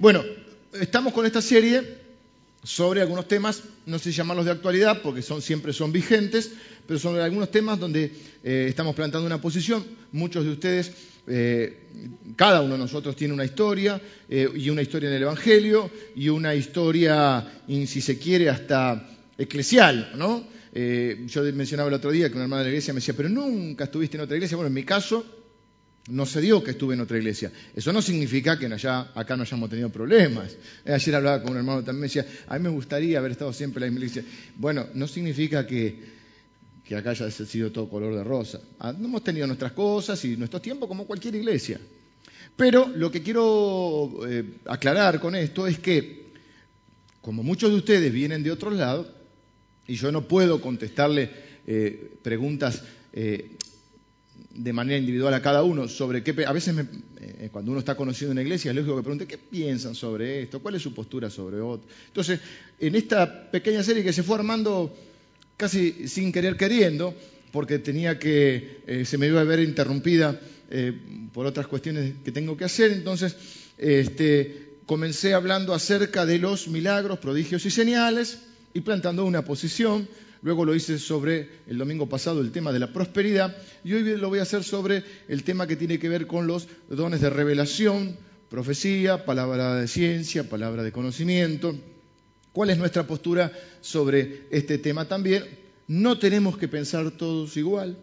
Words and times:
Bueno, 0.00 0.24
estamos 0.72 1.12
con 1.12 1.26
esta 1.26 1.42
serie 1.42 1.98
sobre 2.62 3.02
algunos 3.02 3.28
temas, 3.28 3.64
no 3.84 3.98
sé 3.98 4.12
llamarlos 4.12 4.46
de 4.46 4.52
actualidad 4.52 5.02
porque 5.02 5.20
son, 5.20 5.42
siempre 5.42 5.74
son 5.74 5.92
vigentes, 5.92 6.52
pero 6.86 6.98
sobre 6.98 7.22
algunos 7.22 7.50
temas 7.50 7.78
donde 7.78 8.10
eh, 8.42 8.64
estamos 8.66 8.94
plantando 8.94 9.26
una 9.26 9.42
posición. 9.42 9.84
Muchos 10.12 10.46
de 10.46 10.52
ustedes, 10.52 10.92
eh, 11.26 11.80
cada 12.34 12.62
uno 12.62 12.72
de 12.72 12.78
nosotros 12.78 13.14
tiene 13.14 13.34
una 13.34 13.44
historia, 13.44 14.00
eh, 14.30 14.48
y 14.56 14.70
una 14.70 14.80
historia 14.80 15.10
en 15.10 15.16
el 15.16 15.22
Evangelio, 15.22 15.90
y 16.16 16.30
una 16.30 16.54
historia, 16.54 17.60
si 17.68 18.00
se 18.00 18.18
quiere, 18.18 18.48
hasta 18.48 19.06
eclesial, 19.36 20.12
¿no? 20.16 20.48
yo 20.72 21.42
mencionaba 21.52 21.88
el 21.88 21.94
otro 21.94 22.10
día 22.10 22.28
que 22.28 22.36
una 22.36 22.44
hermana 22.44 22.62
de 22.62 22.68
la 22.68 22.70
iglesia 22.70 22.94
me 22.94 23.00
decía, 23.00 23.12
pero 23.14 23.28
nunca 23.28 23.84
estuviste 23.84 24.16
en 24.16 24.22
otra 24.22 24.36
iglesia. 24.36 24.56
Bueno, 24.56 24.68
en 24.68 24.74
mi 24.74 24.84
caso, 24.84 25.26
no 26.08 26.26
se 26.26 26.40
dio 26.40 26.62
que 26.62 26.72
estuve 26.72 26.94
en 26.94 27.00
otra 27.00 27.18
iglesia. 27.18 27.52
Eso 27.74 27.92
no 27.92 28.02
significa 28.02 28.58
que 28.58 28.66
acá 28.66 29.36
no 29.36 29.42
hayamos 29.42 29.70
tenido 29.70 29.90
problemas. 29.90 30.56
Eh, 30.84 30.92
ayer 30.92 31.14
hablaba 31.14 31.42
con 31.42 31.52
un 31.52 31.58
hermano 31.58 31.84
también, 31.84 32.02
decía, 32.02 32.26
a 32.48 32.58
mí 32.58 32.64
me 32.64 32.70
gustaría 32.70 33.18
haber 33.18 33.32
estado 33.32 33.52
siempre 33.52 33.86
en 33.86 33.92
la 33.92 33.98
iglesia. 33.98 34.24
Bueno, 34.56 34.86
no 34.94 35.06
significa 35.06 35.66
que, 35.66 35.96
que 36.84 36.96
acá 36.96 37.10
haya 37.10 37.30
sido 37.30 37.70
todo 37.70 37.88
color 37.88 38.14
de 38.14 38.24
rosa. 38.24 38.60
Ah, 38.78 38.94
hemos 38.96 39.22
tenido 39.22 39.46
nuestras 39.46 39.72
cosas 39.72 40.24
y 40.24 40.36
nuestros 40.36 40.62
tiempos 40.62 40.88
como 40.88 41.06
cualquier 41.06 41.34
iglesia. 41.34 41.78
Pero 42.56 42.88
lo 42.88 43.10
que 43.10 43.22
quiero 43.22 44.20
eh, 44.28 44.44
aclarar 44.66 45.20
con 45.20 45.34
esto 45.34 45.66
es 45.66 45.78
que, 45.78 46.30
como 47.20 47.42
muchos 47.42 47.70
de 47.70 47.76
ustedes 47.76 48.12
vienen 48.12 48.42
de 48.42 48.50
otros 48.50 48.74
lados, 48.74 49.06
y 49.86 49.94
yo 49.94 50.12
no 50.12 50.26
puedo 50.26 50.60
contestarle 50.60 51.30
eh, 51.66 52.12
preguntas 52.22 52.82
de 54.62 54.72
manera 54.72 54.98
individual 54.98 55.32
a 55.32 55.40
cada 55.40 55.62
uno 55.62 55.88
sobre 55.88 56.22
qué... 56.22 56.44
A 56.46 56.52
veces 56.52 56.74
eh, 57.20 57.48
cuando 57.50 57.70
uno 57.70 57.80
está 57.80 57.94
conocido 57.94 58.30
en 58.32 58.36
la 58.36 58.42
iglesia 58.42 58.70
es 58.70 58.76
lógico 58.76 58.96
que 58.96 59.02
pregunte 59.02 59.26
qué 59.26 59.38
piensan 59.38 59.94
sobre 59.94 60.42
esto, 60.42 60.60
cuál 60.60 60.74
es 60.74 60.82
su 60.82 60.92
postura 60.92 61.30
sobre 61.30 61.60
otro. 61.60 61.88
Entonces, 62.08 62.40
en 62.78 62.94
esta 62.94 63.50
pequeña 63.50 63.82
serie 63.82 64.04
que 64.04 64.12
se 64.12 64.22
fue 64.22 64.36
armando 64.36 64.94
casi 65.56 66.08
sin 66.08 66.30
querer 66.32 66.56
queriendo, 66.56 67.14
porque 67.52 67.78
tenía 67.78 68.18
que, 68.18 68.82
eh, 68.86 69.04
se 69.04 69.18
me 69.18 69.26
iba 69.26 69.40
a 69.40 69.44
ver 69.44 69.60
interrumpida 69.60 70.38
eh, 70.70 70.92
por 71.32 71.46
otras 71.46 71.66
cuestiones 71.66 72.14
que 72.24 72.32
tengo 72.32 72.56
que 72.56 72.64
hacer, 72.64 72.92
entonces 72.92 73.36
este, 73.78 74.74
comencé 74.86 75.34
hablando 75.34 75.72
acerca 75.74 76.26
de 76.26 76.38
los 76.38 76.68
milagros, 76.68 77.18
prodigios 77.18 77.64
y 77.64 77.70
señales 77.70 78.38
y 78.74 78.80
plantando 78.80 79.24
una 79.24 79.44
posición 79.44 80.06
luego 80.42 80.64
lo 80.64 80.74
hice 80.74 80.98
sobre 80.98 81.48
el 81.66 81.78
domingo 81.78 82.08
pasado 82.08 82.40
el 82.40 82.52
tema 82.52 82.72
de 82.72 82.78
la 82.78 82.92
prosperidad 82.92 83.56
y 83.84 83.92
hoy 83.92 84.02
lo 84.16 84.28
voy 84.28 84.38
a 84.38 84.42
hacer 84.42 84.64
sobre 84.64 85.04
el 85.28 85.44
tema 85.44 85.66
que 85.66 85.76
tiene 85.76 85.98
que 85.98 86.08
ver 86.08 86.26
con 86.26 86.46
los 86.46 86.68
dones 86.88 87.20
de 87.20 87.30
revelación, 87.30 88.16
profecía, 88.48 89.24
palabra 89.24 89.76
de 89.76 89.88
ciencia, 89.88 90.48
palabra 90.48 90.82
de 90.82 90.92
conocimiento. 90.92 91.76
¿Cuál 92.52 92.70
es 92.70 92.78
nuestra 92.78 93.06
postura 93.06 93.52
sobre 93.80 94.46
este 94.50 94.78
tema 94.78 95.06
también? 95.06 95.44
No 95.86 96.18
tenemos 96.18 96.56
que 96.58 96.68
pensar 96.68 97.10
todos 97.12 97.56
igual. 97.56 97.96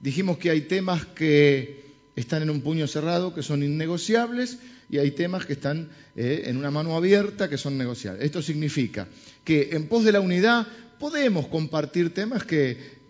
Dijimos 0.00 0.38
que 0.38 0.50
hay 0.50 0.62
temas 0.62 1.06
que 1.06 1.82
están 2.16 2.42
en 2.42 2.50
un 2.50 2.60
puño 2.60 2.86
cerrado, 2.86 3.34
que 3.34 3.42
son 3.42 3.62
innegociables, 3.62 4.58
y 4.90 4.98
hay 4.98 5.12
temas 5.12 5.46
que 5.46 5.54
están 5.54 5.88
eh, 6.16 6.42
en 6.46 6.58
una 6.58 6.70
mano 6.70 6.94
abierta, 6.96 7.48
que 7.48 7.56
son 7.56 7.78
negociables. 7.78 8.24
Esto 8.24 8.42
significa 8.42 9.08
que 9.44 9.70
en 9.72 9.86
pos 9.88 10.04
de 10.04 10.12
la 10.12 10.20
unidad 10.20 10.66
podemos 11.02 11.48
compartir 11.48 12.14
temas 12.14 12.44
que, 12.44 13.01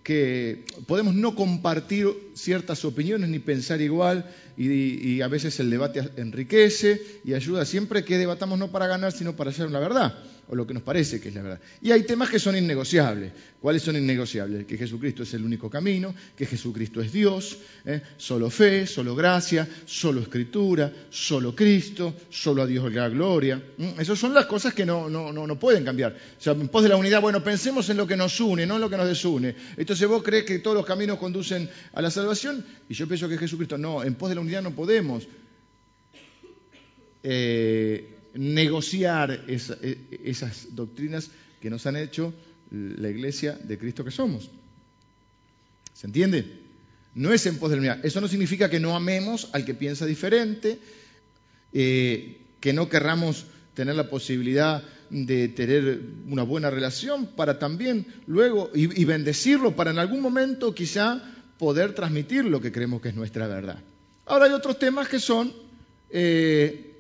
podemos 0.87 1.15
no 1.15 1.35
compartir 1.35 2.09
ciertas 2.35 2.85
opiniones 2.85 3.29
ni 3.31 3.39
pensar 3.39 3.81
igual 3.81 4.25
y, 4.57 5.21
a 5.21 5.29
veces 5.29 5.59
el 5.61 5.71
debate 5.71 6.11
enriquece 6.17 7.01
y 7.25 7.35
ayuda 7.35 7.65
siempre 7.65 8.05
que 8.05 8.19
debatamos 8.19 8.59
no 8.59 8.71
para 8.71 8.87
ganar 8.87 9.13
sino 9.13 9.37
para 9.37 9.51
hacer 9.51 9.71
la 9.71 9.79
verdad 9.79 10.19
o 10.49 10.57
lo 10.57 10.67
que 10.67 10.75
nos 10.75 10.83
parece 10.83 11.21
que 11.21 11.29
es 11.29 11.35
la 11.35 11.43
verdad. 11.43 11.61
Y 11.81 11.93
hay 11.93 12.03
temas 12.03 12.29
que 12.29 12.39
son 12.39 12.57
innegociables. 12.57 13.33
¿Cuáles 13.61 13.83
son 13.83 13.97
innegociables? 13.97 14.67
Que 14.67 14.77
Jesucristo 14.77 15.23
es 15.23 15.33
el 15.35 15.45
único 15.45 15.71
camino, 15.71 16.15
que 16.37 16.47
Jesucristo 16.47 17.01
es 17.01 17.13
Dios, 17.13 17.59
¿eh? 17.85 18.03
solo 18.17 18.51
fe, 18.51 18.87
solo 18.87 19.15
gracia, 19.15 19.69
solo 19.87 20.21
escritura, 20.21 20.93
solo 21.11 21.55
Cristo, 21.55 22.15
solo 22.29 22.63
a 22.63 22.67
Dios 22.67 22.93
la 22.93 23.09
gloria. 23.09 23.63
Esas 23.99 24.19
son 24.19 24.35
las 24.35 24.47
cosas 24.47 24.75
que 24.75 24.85
no, 24.85 25.09
no, 25.09 25.33
no, 25.33 25.59
pueden 25.59 25.85
cambiar. 25.85 26.17
Sea, 26.39 26.53
en 26.53 26.69
pos 26.69 26.83
de 26.83 26.89
la 26.89 26.97
unidad, 26.97 27.21
bueno, 27.21 27.43
pensemos 27.43 27.89
en 27.89 27.97
lo 27.97 28.07
que 28.07 28.17
nos 28.17 28.39
une, 28.41 28.67
no 28.67 28.75
en 28.75 28.81
lo 28.81 28.91
que 28.91 28.97
nos 28.97 29.07
desune. 29.07 29.55
Entonces 29.93 30.09
vos 30.09 30.23
crees 30.23 30.45
que 30.45 30.59
todos 30.59 30.75
los 30.75 30.87
caminos 30.87 31.19
conducen 31.19 31.69
a 31.93 32.01
la 32.01 32.11
salvación 32.11 32.65
y 32.89 32.95
yo 32.95 33.07
pienso 33.07 33.29
que 33.29 33.37
Jesucristo, 33.37 33.77
no, 33.77 34.03
en 34.03 34.15
pos 34.15 34.31
de 34.31 34.37
la 34.37 34.41
unidad 34.41 34.63
no 34.63 34.75
podemos. 34.75 35.29
Eh, 37.23 38.09
negociar 38.33 39.45
e, 39.47 39.61
esas 40.25 40.75
doctrinas 40.75 41.31
que 41.61 41.69
nos 41.69 41.85
han 41.85 41.97
hecho 41.97 42.33
la 42.71 43.11
iglesia 43.11 43.53
de 43.53 43.77
Cristo 43.77 44.03
que 44.03 44.11
somos. 44.11 44.49
¿Se 45.93 46.07
entiende? 46.07 46.47
No 47.15 47.35
es 47.35 47.45
en 47.45 47.59
pos 47.59 47.69
de 47.69 47.77
la 47.77 47.81
unidad. 47.81 48.07
Eso 48.07 48.23
no 48.23 48.29
significa 48.29 48.71
que 48.71 48.81
no 48.81 48.97
amemos 48.97 49.51
al 49.53 49.67
que 49.67 49.75
piensa 49.75 50.07
diferente, 50.07 50.79
eh, 51.75 52.41
que 52.61 52.73
no 52.73 52.89
querramos 52.89 53.45
tener 53.75 53.95
la 53.95 54.09
posibilidad 54.09 54.83
de 55.13 55.49
tener 55.49 56.01
una 56.27 56.43
buena 56.43 56.71
relación 56.71 57.27
para 57.27 57.59
también 57.59 58.07
luego 58.27 58.71
y, 58.75 59.05
bendecirlo 59.05 59.77
para 59.77 59.91
en 59.91 59.99
algún 59.99 60.23
momento 60.23 60.75
quizá 60.75 61.23
poder 61.59 61.95
transmitir 61.95 62.47
lo 62.47 62.61
que 62.63 62.73
creemos 62.73 63.03
que 63.03 63.11
es 63.11 63.15
nuestra 63.15 63.47
verdad. 63.47 63.79
Ahora 64.25 64.47
hay 64.47 64.53
otros 64.53 64.79
temas 64.79 65.09
que 65.09 65.21
son 65.21 65.53
eh, 66.09 66.95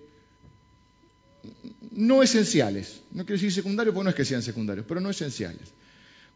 no 1.92 2.22
esenciales. 2.22 3.00
No 3.12 3.24
quiero 3.24 3.36
decir 3.36 3.52
secundarios 3.52 3.94
porque 3.94 4.04
no 4.04 4.10
es 4.10 4.16
que 4.16 4.26
sean 4.26 4.42
secundarios, 4.42 4.84
pero 4.86 5.00
no 5.00 5.08
esenciales. 5.08 5.72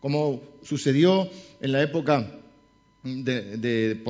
Como 0.00 0.42
sucedió 0.62 1.28
en 1.60 1.72
la 1.72 1.82
época 1.82 2.26
de, 3.02 4.02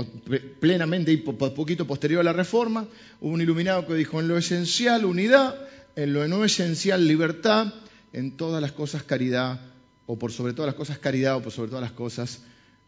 plenamente 0.60 1.10
y 1.10 1.16
poquito 1.16 1.84
posterior 1.84 2.20
a 2.20 2.24
la 2.24 2.32
reforma, 2.32 2.86
hubo 3.20 3.32
un 3.32 3.40
iluminado 3.40 3.86
que 3.88 3.94
dijo 3.94 4.20
en 4.20 4.28
lo 4.28 4.38
esencial 4.38 5.04
unidad, 5.04 5.56
en 5.96 6.12
lo 6.12 6.26
no 6.28 6.44
esencial 6.44 7.08
libertad, 7.08 7.72
en 8.12 8.36
todas 8.36 8.62
las 8.62 8.72
cosas 8.72 9.02
caridad, 9.02 9.60
o 10.06 10.18
por 10.18 10.30
sobre 10.30 10.52
todas 10.52 10.68
las 10.68 10.76
cosas 10.76 10.98
caridad, 10.98 11.36
o 11.36 11.42
por 11.42 11.52
sobre 11.52 11.70
todas 11.70 11.82
las 11.82 11.92
cosas 11.92 12.42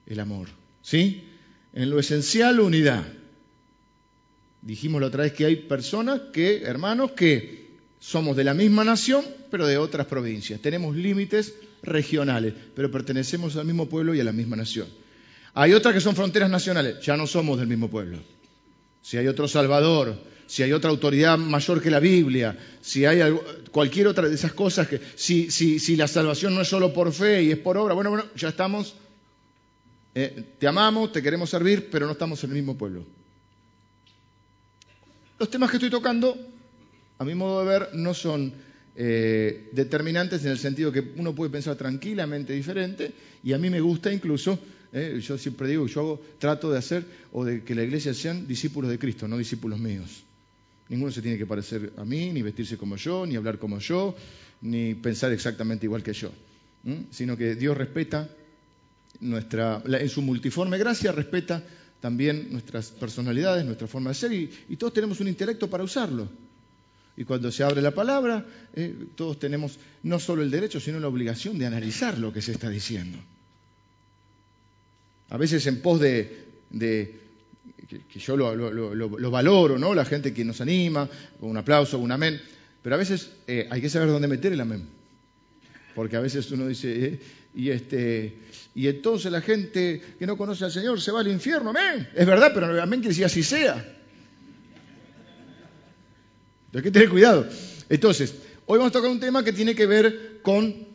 el 0.07 0.21
amor. 0.21 0.49
¿Sí? 0.83 1.25
En 1.73 1.91
lo 1.91 1.99
esencial 1.99 2.61
unidad. 2.61 3.05
Dijimos 4.63 5.01
la 5.01 5.09
otra 5.09 5.23
vez 5.23 5.33
que 5.33 5.47
hay 5.47 5.57
personas 5.57 6.21
que, 6.33 6.63
hermanos, 6.63 7.13
que 7.13 7.69
somos 7.99 8.37
de 8.37 8.45
la 8.45 8.55
misma 8.55 8.85
nación, 8.85 9.25
pero 9.51 9.67
de 9.67 9.79
otras 9.79 10.07
provincias. 10.07 10.61
Tenemos 10.61 10.95
límites 10.95 11.55
regionales, 11.83 12.55
pero 12.75 12.91
pertenecemos 12.91 13.57
al 13.57 13.65
mismo 13.65 13.89
pueblo 13.89 14.15
y 14.15 14.21
a 14.21 14.25
la 14.25 14.33
misma 14.33 14.57
nación. 14.57 14.89
Hay 15.55 15.73
otras 15.73 15.95
que 15.95 16.01
son 16.01 16.15
fronteras 16.15 16.51
nacionales, 16.51 17.01
ya 17.05 17.17
no 17.17 17.27
somos 17.27 17.59
del 17.59 17.69
mismo 17.69 17.89
pueblo. 17.89 18.19
Si 19.03 19.17
hay 19.17 19.27
otro 19.27 19.49
Salvador, 19.49 20.17
si 20.49 20.65
hay 20.65 20.73
otra 20.73 20.91
autoridad 20.91 21.39
mayor 21.39 21.81
que 21.81 21.93
la 21.93 22.01
Biblia, 22.01 22.59
si 22.81 23.05
hay 23.05 23.33
cualquier 23.71 24.09
otra 24.09 24.29
de 24.29 24.35
esas 24.35 24.53
cosas, 24.53 24.89
que 24.89 25.01
si, 25.15 25.51
si, 25.53 25.95
la 25.95 26.09
salvación 26.09 26.57
no 26.57 26.63
es 26.63 26.69
solo 26.69 26.93
por 26.93 27.13
fe 27.13 27.45
y 27.45 27.53
es 27.53 27.59
por 27.59 27.77
obra, 27.77 27.95
bueno, 27.95 28.11
bueno, 28.11 28.25
ya 28.35 28.49
estamos, 28.49 28.97
eh, 30.17 30.45
te 30.59 30.67
amamos, 30.67 31.13
te 31.13 31.23
queremos 31.23 31.49
servir, 31.49 31.89
pero 31.89 32.07
no 32.07 32.13
estamos 32.13 32.43
en 32.43 32.51
el 32.51 32.57
mismo 32.57 32.77
pueblo. 32.77 33.05
Los 35.39 35.49
temas 35.49 35.71
que 35.71 35.77
estoy 35.77 35.91
tocando 35.91 36.37
a 37.19 37.25
mi 37.25 37.35
modo 37.35 37.61
de 37.61 37.67
ver, 37.67 37.89
no 37.95 38.15
son 38.15 38.53
eh, 38.97 39.69
determinantes 39.73 40.45
en 40.45 40.53
el 40.53 40.59
sentido 40.59 40.93
que 40.93 41.13
uno 41.17 41.35
puede 41.35 41.51
pensar 41.51 41.77
tranquilamente 41.77 42.53
diferente 42.53 43.13
y 43.43 43.53
a 43.53 43.59
mí 43.59 43.71
me 43.71 43.81
gusta 43.81 44.13
incluso, 44.13 44.59
eh, 44.93 45.21
yo 45.21 45.37
siempre 45.37 45.69
digo, 45.69 45.87
yo 45.87 46.01
hago, 46.01 46.23
trato 46.39 46.71
de 46.71 46.79
hacer 46.79 47.05
o 47.33 47.45
de 47.45 47.65
que 47.65 47.75
la 47.75 47.83
iglesia 47.83 48.15
sean 48.15 48.47
discípulos 48.47 48.91
de 48.91 48.99
Cristo, 48.99 49.27
no 49.27 49.37
discípulos 49.37 49.79
míos. 49.79 50.25
Ninguno 50.89 51.13
se 51.13 51.23
tiene 51.23 51.37
que 51.37 51.47
parecer 51.47 51.93
a 51.97 52.05
mí, 52.05 52.31
ni 52.33 52.43
vestirse 52.43 52.79
como 52.79 52.97
yo, 52.97 53.27
ni 53.27 53.37
hablar 53.37 53.59
como 53.59 53.79
yo, 53.79 54.17
ni 54.63 54.95
pensar 54.95 55.33
exactamente 55.33 55.87
igual 55.87 56.03
que 56.03 56.13
yo, 56.13 56.33
sino 57.11 57.37
que 57.37 57.55
Dios 57.55 57.77
respeta 57.77 58.29
nuestra, 59.21 59.83
en 59.85 60.09
su 60.09 60.23
multiforme 60.23 60.79
gracia, 60.79 61.13
respeta 61.13 61.63
también 62.01 62.49
nuestras 62.51 62.91
personalidades, 62.91 63.65
nuestra 63.65 63.87
forma 63.87 64.11
de 64.11 64.15
ser 64.15 64.33
y 64.33 64.77
todos 64.77 64.93
tenemos 64.93 65.21
un 65.21 65.29
intelecto 65.29 65.69
para 65.69 65.85
usarlo. 65.85 66.29
Y 67.19 67.25
cuando 67.25 67.51
se 67.51 67.65
abre 67.65 67.83
la 67.83 67.91
palabra, 67.91 68.47
eh, 68.75 68.95
todos 69.17 69.41
tenemos 69.41 69.77
no 70.05 70.21
solo 70.21 70.41
el 70.41 70.53
derecho, 70.53 70.79
sino 70.79 71.01
la 71.01 71.09
obligación 71.09 71.59
de 71.59 71.67
analizar 71.67 72.17
lo 72.17 72.33
que 72.33 72.41
se 72.41 72.53
está 72.53 72.71
diciendo. 72.71 73.19
A 75.29 75.37
veces 75.37 75.67
en 75.67 75.83
pos 75.83 75.99
de, 75.99 76.47
que, 77.89 78.19
yo 78.19 78.37
lo, 78.37 79.31
valoro, 79.31 79.79
¿no? 79.79 79.95
La 79.95 80.05
gente 80.05 80.35
que 80.35 80.45
nos 80.45 80.61
anima, 80.61 81.09
con 81.41 81.51
un 81.51 81.57
aplauso, 81.57 81.99
un 81.99 82.13
amén. 82.13 82.41
Pero 82.83 82.95
a 82.95 82.99
veces 82.99 83.31
eh, 83.47 83.67
hay 83.71 83.81
que 83.81 83.89
saber 83.89 84.09
dónde 84.09 84.29
meter 84.29 84.53
el 84.53 84.61
amén. 84.61 84.87
Porque 85.95 86.17
a 86.17 86.21
veces 86.21 86.51
uno 86.51 86.69
dice, 86.69 87.07
eh, 87.07 87.21
y, 87.55 87.71
este, 87.71 88.37
y 88.75 88.89
entonces 88.89 89.33
la 89.33 89.41
gente 89.41 90.03
que 90.19 90.27
no 90.27 90.37
conoce 90.37 90.65
al 90.65 90.71
Señor 90.71 91.01
se 91.01 91.11
va 91.11 91.21
al 91.21 91.29
infierno, 91.29 91.71
amén. 91.71 92.09
Es 92.15 92.27
verdad, 92.27 92.53
pero 92.53 92.81
amén 92.81 93.01
que 93.01 93.09
decir 93.09 93.25
así 93.25 93.43
sea. 93.43 93.97
Hay 96.75 96.83
que 96.83 96.91
tener 96.91 97.09
cuidado. 97.09 97.49
Entonces, 97.89 98.35
hoy 98.67 98.79
vamos 98.79 98.91
a 98.91 98.93
tocar 98.93 99.11
un 99.11 99.21
tema 99.21 99.43
que 99.43 99.55
tiene 99.55 99.75
que 99.75 99.87
ver 99.87 100.41
con 100.43 100.87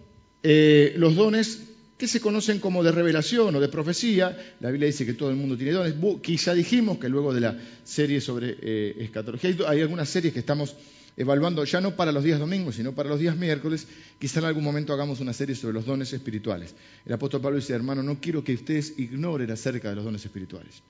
eh, 0.44 0.94
los 0.98 1.16
dones 1.16 1.63
que 2.03 2.07
se 2.09 2.19
conocen 2.19 2.59
como 2.59 2.83
de 2.83 2.91
revelación 2.91 3.55
o 3.55 3.61
de 3.61 3.69
profecía. 3.69 4.38
La 4.59 4.69
Biblia 4.71 4.88
dice 4.88 5.05
que 5.05 5.13
todo 5.13 5.29
el 5.29 5.38
mundo 5.38 5.55
tiene 5.55 5.71
dones. 5.71 5.95
Quizá 6.21 6.53
dijimos 6.53 6.97
que 6.97 7.07
luego 7.07 7.33
de 7.33 7.39
la 7.39 7.57
serie 7.85 8.19
sobre 8.19 8.57
eh, 8.59 8.95
escatología, 9.00 9.55
hay, 9.69 9.79
algunas 9.79 10.09
series 10.09 10.33
que 10.33 10.41
estamos 10.41 10.75
evaluando 11.15 11.63
ya 11.63 11.79
no 11.79 11.95
para 11.95 12.11
los 12.11 12.25
días 12.25 12.39
domingos, 12.39 12.75
sino 12.75 12.91
para 12.91 13.07
los 13.07 13.21
días 13.21 13.38
miércoles. 13.38 13.88
Quizá 14.19 14.41
en 14.41 14.47
algún 14.47 14.65
momento 14.65 14.91
hagamos 14.91 15.21
una 15.21 15.31
serie 15.31 15.55
sobre 15.55 15.75
los 15.75 15.85
dones 15.85 16.11
espirituales. 16.11 16.75
El 17.05 17.13
apóstol 17.13 17.39
Pablo 17.39 17.55
dice, 17.55 17.71
hermano, 17.71 18.03
no 18.03 18.19
quiero 18.19 18.44
que 18.44 18.55
ustedes 18.55 19.00
ignoren 19.00 19.50
acerca 19.50 19.88
de 19.88 19.95
los 19.95 20.03
dones 20.03 20.25
espirituales. 20.25 20.81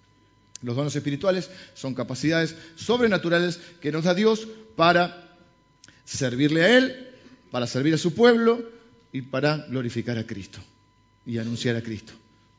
Los 0.64 0.76
dones 0.76 0.96
espirituales 0.96 1.52
son 1.76 1.94
capacidades 1.94 2.56
sobrenaturales 2.76 3.60
que 3.82 3.92
nos 3.92 4.06
da 4.06 4.16
Dios 4.16 4.48
para 4.76 5.38
servirle 6.06 6.64
a 6.64 6.76
Él, 6.76 7.08
para 7.52 7.68
servir 7.68 7.94
a 7.94 8.00
su 8.00 8.16
pueblo 8.16 8.68
y 9.12 9.22
para 9.22 9.68
glorificar 9.70 10.18
a 10.18 10.26
Cristo 10.26 10.60
y 11.26 11.38
anunciar 11.38 11.76
a 11.76 11.82
Cristo. 11.82 12.14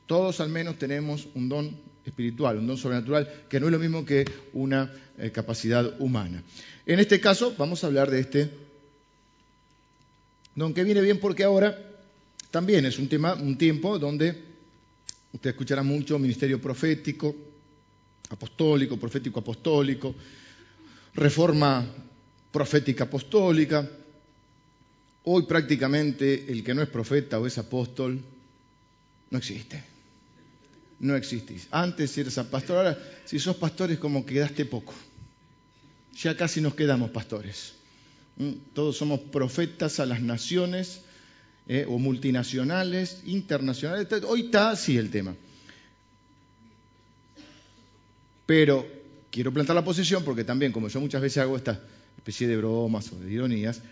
Todos 0.06 0.40
al 0.40 0.48
menos 0.48 0.78
tenemos 0.78 1.28
un 1.34 1.48
don 1.48 1.76
espiritual, 2.04 2.58
un 2.58 2.66
don 2.66 2.76
sobrenatural, 2.76 3.46
que 3.48 3.58
no 3.60 3.66
es 3.66 3.72
lo 3.72 3.78
mismo 3.78 4.04
que 4.04 4.24
una 4.52 4.90
eh, 5.18 5.30
capacidad 5.30 6.00
humana. 6.00 6.42
En 6.86 7.00
este 7.00 7.20
caso 7.20 7.54
vamos 7.56 7.82
a 7.82 7.86
hablar 7.86 8.10
de 8.10 8.20
este 8.20 8.50
don 10.54 10.74
que 10.74 10.84
viene 10.84 11.00
bien 11.00 11.18
porque 11.18 11.44
ahora 11.44 11.76
también 12.50 12.84
es 12.86 12.98
un 12.98 13.08
tema, 13.08 13.34
un 13.34 13.56
tiempo 13.56 13.98
donde 13.98 14.42
usted 15.32 15.50
escuchará 15.50 15.82
mucho 15.82 16.18
ministerio 16.18 16.60
profético, 16.60 17.34
apostólico, 18.30 18.96
profético 18.96 19.40
apostólico, 19.40 20.14
reforma 21.14 21.84
profética 22.52 23.04
apostólica. 23.04 23.88
Hoy 25.24 25.42
prácticamente 25.44 26.52
el 26.52 26.62
que 26.62 26.74
no 26.74 26.82
es 26.82 26.88
profeta 26.88 27.40
o 27.40 27.46
es 27.46 27.56
apóstol 27.58 28.20
no 29.34 29.38
existe. 29.38 29.82
No 31.00 31.16
existís. 31.16 31.66
Antes 31.72 32.12
si 32.12 32.20
eres 32.20 32.38
pastor, 32.48 32.76
ahora 32.76 32.98
si 33.24 33.40
sos 33.40 33.56
pastor 33.56 33.90
es 33.90 33.98
como 33.98 34.24
quedaste 34.24 34.64
poco. 34.64 34.94
Ya 36.22 36.36
casi 36.36 36.60
nos 36.60 36.74
quedamos 36.76 37.10
pastores. 37.10 37.74
¿Mm? 38.36 38.52
Todos 38.74 38.96
somos 38.96 39.18
profetas 39.18 39.98
a 39.98 40.06
las 40.06 40.22
naciones 40.22 41.00
eh, 41.66 41.84
o 41.88 41.98
multinacionales, 41.98 43.22
internacionales. 43.24 44.06
Hoy 44.24 44.42
está 44.42 44.70
así 44.70 44.96
el 44.96 45.10
tema. 45.10 45.34
Pero 48.46 48.86
quiero 49.32 49.52
plantar 49.52 49.74
la 49.74 49.84
posición 49.84 50.22
porque 50.22 50.44
también, 50.44 50.70
como 50.70 50.86
yo 50.86 51.00
muchas 51.00 51.20
veces 51.20 51.38
hago 51.38 51.56
esta 51.56 51.82
especie 52.16 52.46
de 52.46 52.56
bromas 52.56 53.10
o 53.12 53.18
de 53.18 53.32
ironías, 53.32 53.82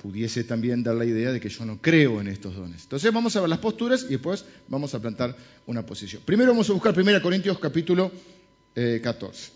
pudiese 0.00 0.44
también 0.44 0.82
dar 0.82 0.94
la 0.94 1.04
idea 1.04 1.30
de 1.30 1.40
que 1.40 1.48
yo 1.48 1.64
no 1.64 1.78
creo 1.80 2.20
en 2.20 2.28
estos 2.28 2.56
dones. 2.56 2.82
Entonces 2.84 3.12
vamos 3.12 3.36
a 3.36 3.40
ver 3.40 3.50
las 3.50 3.58
posturas 3.58 4.04
y 4.04 4.12
después 4.12 4.44
vamos 4.68 4.94
a 4.94 5.00
plantar 5.00 5.36
una 5.66 5.84
posición. 5.84 6.22
Primero 6.24 6.52
vamos 6.52 6.70
a 6.70 6.72
buscar 6.72 6.98
1 6.98 7.20
Corintios 7.20 7.58
capítulo 7.58 8.10
14. 8.74 8.74
Eh, 8.74 9.52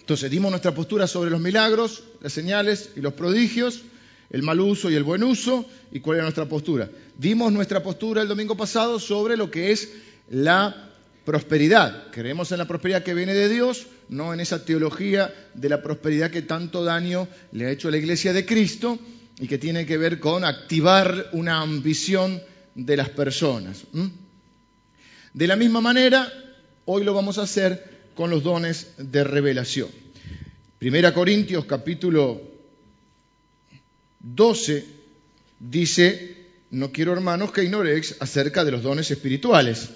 Entonces 0.00 0.30
dimos 0.30 0.50
nuestra 0.50 0.74
postura 0.74 1.06
sobre 1.06 1.30
los 1.30 1.40
milagros, 1.40 2.02
las 2.20 2.32
señales 2.32 2.90
y 2.96 3.00
los 3.00 3.12
prodigios, 3.12 3.82
el 4.30 4.42
mal 4.42 4.58
uso 4.60 4.90
y 4.90 4.96
el 4.96 5.04
buen 5.04 5.22
uso, 5.22 5.64
y 5.92 6.00
cuál 6.00 6.16
era 6.16 6.24
nuestra 6.24 6.46
postura. 6.46 6.90
Dimos 7.16 7.52
nuestra 7.52 7.82
postura 7.82 8.22
el 8.22 8.28
domingo 8.28 8.56
pasado 8.56 8.98
sobre 8.98 9.36
lo 9.36 9.48
que 9.50 9.70
es 9.70 9.90
la 10.28 10.90
prosperidad. 11.24 12.10
Creemos 12.10 12.50
en 12.50 12.58
la 12.58 12.66
prosperidad 12.66 13.04
que 13.04 13.14
viene 13.14 13.34
de 13.34 13.48
Dios, 13.48 13.86
no 14.08 14.34
en 14.34 14.40
esa 14.40 14.64
teología 14.64 15.32
de 15.54 15.68
la 15.68 15.82
prosperidad 15.82 16.30
que 16.32 16.42
tanto 16.42 16.82
daño 16.82 17.28
le 17.52 17.66
ha 17.66 17.70
hecho 17.70 17.88
a 17.88 17.90
la 17.92 17.98
iglesia 17.98 18.32
de 18.32 18.44
Cristo 18.44 18.98
y 19.40 19.46
que 19.46 19.58
tiene 19.58 19.86
que 19.86 19.98
ver 19.98 20.18
con 20.18 20.44
activar 20.44 21.30
una 21.32 21.60
ambición 21.60 22.42
de 22.74 22.96
las 22.96 23.08
personas. 23.10 23.84
De 25.32 25.46
la 25.46 25.56
misma 25.56 25.80
manera, 25.80 26.32
hoy 26.86 27.04
lo 27.04 27.14
vamos 27.14 27.38
a 27.38 27.42
hacer 27.42 27.98
con 28.14 28.30
los 28.30 28.42
dones 28.42 28.94
de 28.98 29.22
revelación. 29.24 29.88
Primera 30.78 31.14
Corintios 31.14 31.64
capítulo 31.66 32.40
12 34.20 34.86
dice, 35.60 36.36
no 36.70 36.90
quiero 36.90 37.12
hermanos 37.12 37.52
que 37.52 37.64
ignoréis 37.64 38.16
acerca 38.20 38.64
de 38.64 38.72
los 38.72 38.82
dones 38.82 39.10
espirituales 39.10 39.90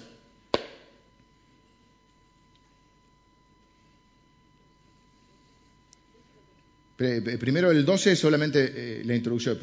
Primero 7.39 7.71
el 7.71 7.85
12 7.85 8.11
es 8.11 8.19
solamente 8.19 8.71
eh, 8.75 9.03
la 9.05 9.15
introducción. 9.15 9.57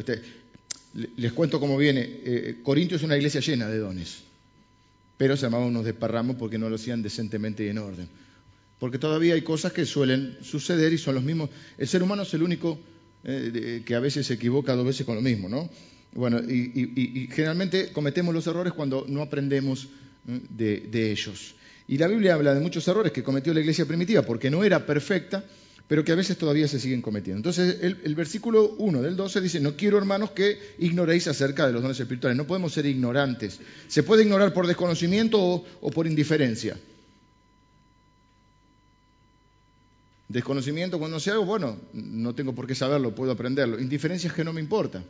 Les 1.17 1.33
cuento 1.33 1.61
cómo 1.61 1.77
viene. 1.77 2.01
Eh, 2.03 2.57
Corintios 2.63 3.01
es 3.01 3.05
una 3.05 3.17
iglesia 3.17 3.41
llena 3.41 3.69
de 3.69 3.79
dones, 3.79 4.19
pero 5.17 5.37
se 5.37 5.43
llamaban 5.43 5.69
unos 5.69 5.85
desparramos 5.85 6.37
porque 6.37 6.59
no 6.59 6.69
lo 6.69 6.77
hacían 6.77 7.03
decentemente 7.03 7.65
y 7.65 7.69
en 7.69 7.79
orden. 7.79 8.09
Porque 8.79 8.99
todavía 8.99 9.35
hay 9.35 9.43
cosas 9.43 9.73
que 9.73 9.87
suelen 9.87 10.39
suceder 10.43 10.93
y 10.93 10.99
son 10.99 11.15
los 11.15 11.25
mismos. 11.25 11.51
El 11.79 11.87
ser 11.87 12.03
humano 12.03 12.23
es 12.23 12.35
el 12.35 12.43
único 12.43 12.79
eh, 13.25 13.83
que 13.85 13.95
a 13.95 14.01
veces 14.01 14.27
se 14.27 14.35
equivoca 14.35 14.75
dos 14.75 14.87
veces 14.87 15.07
con 15.07 15.15
lo 15.15 15.21
mismo, 15.21 15.49
¿no? 15.49 15.71
Bueno, 16.13 16.41
y, 16.41 17.29
generalmente 17.31 17.93
cometemos 17.93 18.35
los 18.35 18.47
errores 18.47 18.73
cuando 18.73 19.05
no 19.09 19.23
aprendemos 19.23 19.89
de 20.25 21.11
ellos. 21.13 21.55
Y 21.91 21.99
la 21.99 22.07
Biblia 22.07 22.35
habla 22.35 22.55
de 22.55 22.61
muchos 22.61 22.87
errores 22.87 23.11
que 23.11 23.25
cometió 23.25 23.53
la 23.53 23.59
iglesia 23.59 23.85
primitiva 23.85 24.23
porque 24.23 24.49
no 24.49 24.63
era 24.63 24.87
perfecta 24.87 25.45
pero 25.91 26.05
que 26.05 26.13
a 26.13 26.15
veces 26.15 26.39
todavía 26.39 26.69
se 26.69 26.79
siguen 26.79 27.03
cometiendo. 27.03 27.39
Entonces, 27.39 27.79
el, 27.83 28.15
versículo 28.15 28.77
1 28.79 29.03
del 29.03 29.17
12 29.17 29.41
dice, 29.41 29.59
no 29.59 29.75
quiero 29.75 29.99
hermanos 29.99 30.31
que 30.31 30.57
ignoréis 30.79 31.27
acerca 31.27 31.67
de 31.67 31.73
los 31.73 31.83
dones 31.83 31.99
espirituales, 31.99 32.37
no 32.37 32.47
podemos 32.47 32.73
ser 32.73 32.87
ignorantes. 32.87 33.59
Se 33.89 34.05
puede 34.05 34.23
ignorar 34.23 34.53
por 34.53 34.69
desconocimiento 34.69 35.41
o, 35.81 35.91
por 35.91 36.07
indiferencia. 36.07 36.79
Desconocimiento 40.29 41.01
cuando 41.01 41.19
sé 41.19 41.33
algo, 41.33 41.45
bueno, 41.45 41.77
no 41.93 42.37
tengo 42.37 42.55
por 42.55 42.69
qué 42.69 42.77
saberlo, 42.77 43.13
puedo 43.13 43.33
aprenderlo. 43.33 43.81
Indiferencia 43.81 44.29
es 44.29 44.33
que 44.33 44.45
no 44.45 44.53
me 44.53 44.61
importa. 44.61 45.03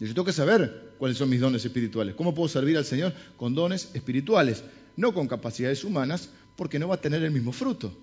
Yo 0.00 0.08
tengo 0.08 0.24
que 0.24 0.32
saber 0.32 0.94
cuáles 0.98 1.16
son 1.16 1.30
mis 1.30 1.38
dones 1.38 1.64
espirituales. 1.64 2.16
¿Cómo 2.16 2.34
puedo 2.34 2.48
servir 2.48 2.76
al 2.76 2.84
Señor 2.84 3.14
con 3.36 3.54
dones 3.54 3.90
espirituales? 3.94 4.64
No 4.96 5.14
con 5.14 5.28
capacidades 5.28 5.84
humanas, 5.84 6.30
porque 6.56 6.80
no 6.80 6.88
va 6.88 6.96
a 6.96 7.00
tener 7.00 7.22
el 7.22 7.30
mismo 7.30 7.52
fruto 7.52 7.94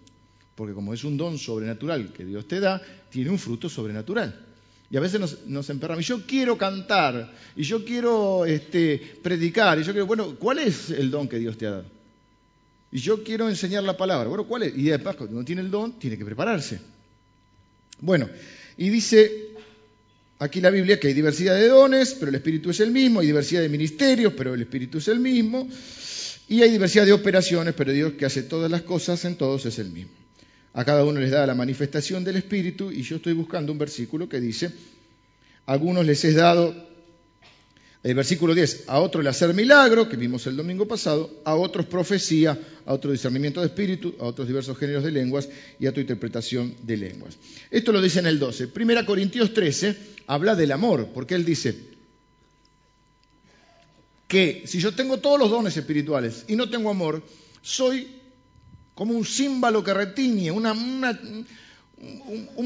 porque 0.57 0.73
como 0.73 0.91
es 0.91 1.03
un 1.03 1.17
don 1.17 1.37
sobrenatural 1.37 2.11
que 2.11 2.25
Dios 2.25 2.47
te 2.47 2.59
da, 2.59 2.81
tiene 3.11 3.29
un 3.29 3.37
fruto 3.37 3.69
sobrenatural. 3.69 4.43
Y 4.89 4.97
a 4.97 4.99
veces 4.99 5.19
nos, 5.19 5.45
nos 5.45 5.69
emperramos, 5.69 6.03
yo 6.07 6.25
quiero 6.25 6.57
cantar, 6.57 7.31
y 7.55 7.61
yo 7.61 7.85
quiero 7.85 8.43
este, 8.43 9.19
predicar, 9.21 9.77
y 9.77 9.83
yo 9.83 9.91
quiero, 9.91 10.07
bueno, 10.07 10.35
¿cuál 10.39 10.57
es 10.57 10.89
el 10.89 11.11
don 11.11 11.27
que 11.27 11.37
Dios 11.37 11.59
te 11.59 11.67
ha 11.67 11.71
dado? 11.71 11.85
Y 12.91 12.97
yo 12.97 13.23
quiero 13.23 13.47
enseñar 13.47 13.83
la 13.83 13.95
palabra, 13.95 14.29
bueno, 14.29 14.47
¿cuál 14.47 14.63
es? 14.63 14.75
Y 14.75 14.85
después, 14.85 15.15
cuando 15.15 15.35
uno 15.35 15.45
tiene 15.45 15.61
el 15.61 15.69
don, 15.69 15.99
tiene 15.99 16.17
que 16.17 16.25
prepararse. 16.25 16.79
Bueno, 17.99 18.27
y 18.77 18.89
dice 18.89 19.49
aquí 20.39 20.59
la 20.59 20.71
Biblia 20.71 20.99
que 20.99 21.09
hay 21.09 21.13
diversidad 21.13 21.53
de 21.53 21.67
dones, 21.67 22.15
pero 22.15 22.29
el 22.29 22.35
Espíritu 22.35 22.71
es 22.71 22.79
el 22.79 22.89
mismo, 22.89 23.19
hay 23.19 23.27
diversidad 23.27 23.61
de 23.61 23.69
ministerios, 23.69 24.33
pero 24.35 24.55
el 24.55 24.61
Espíritu 24.61 24.97
es 24.97 25.07
el 25.07 25.19
mismo, 25.19 25.69
y 26.49 26.63
hay 26.63 26.71
diversidad 26.71 27.05
de 27.05 27.13
operaciones, 27.13 27.75
pero 27.77 27.91
Dios 27.91 28.13
que 28.13 28.25
hace 28.25 28.41
todas 28.41 28.71
las 28.71 28.81
cosas 28.81 29.23
en 29.25 29.35
todos 29.35 29.63
es 29.67 29.77
el 29.77 29.91
mismo. 29.91 30.26
A 30.77 30.85
cada 30.85 31.03
uno 31.03 31.19
les 31.19 31.31
da 31.31 31.47
la 31.47 31.55
manifestación 31.55 32.23
del 32.23 32.35
Espíritu 32.35 32.91
y 32.91 33.01
yo 33.01 33.15
estoy 33.15 33.33
buscando 33.33 33.71
un 33.71 33.79
versículo 33.79 34.29
que 34.29 34.39
dice, 34.39 34.71
a 35.65 35.71
algunos 35.73 36.05
les 36.05 36.23
es 36.23 36.35
dado, 36.35 36.71
el 38.03 38.13
versículo 38.13 38.53
10, 38.53 38.83
a 38.85 38.99
otros 38.99 39.21
el 39.21 39.27
hacer 39.27 39.55
milagro, 39.55 40.07
que 40.07 40.17
vimos 40.17 40.45
el 40.45 40.55
domingo 40.55 40.87
pasado, 40.87 41.41
a 41.45 41.55
otros 41.55 41.87
profecía, 41.87 42.59
a 42.85 42.93
otro 42.93 43.11
discernimiento 43.11 43.59
de 43.59 43.65
espíritu, 43.65 44.13
a 44.19 44.25
otros 44.25 44.47
diversos 44.47 44.77
géneros 44.77 45.03
de 45.03 45.09
lenguas 45.09 45.49
y 45.79 45.87
a 45.87 45.91
tu 45.91 45.99
interpretación 45.99 46.75
de 46.83 46.95
lenguas. 46.95 47.39
Esto 47.71 47.91
lo 47.91 47.99
dice 47.99 48.19
en 48.19 48.27
el 48.27 48.37
12. 48.37 48.67
Primera 48.67 49.03
Corintios 49.03 49.55
13 49.55 49.97
habla 50.27 50.53
del 50.53 50.71
amor, 50.71 51.09
porque 51.11 51.33
él 51.33 51.43
dice 51.43 51.75
que 54.27 54.61
si 54.67 54.79
yo 54.79 54.93
tengo 54.93 55.17
todos 55.17 55.39
los 55.39 55.49
dones 55.49 55.75
espirituales 55.75 56.45
y 56.47 56.55
no 56.55 56.69
tengo 56.69 56.91
amor, 56.91 57.23
soy 57.63 58.16
como 58.97 59.13
un 59.13 59.23
címbalo 59.23 59.83
que 59.83 59.93
retiñe, 59.93 60.49
un, 60.49 61.45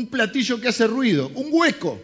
platillo 0.09 0.61
que 0.61 0.69
hace 0.69 0.88
ruido, 0.88 1.29
un 1.35 1.50
hueco. 1.51 2.01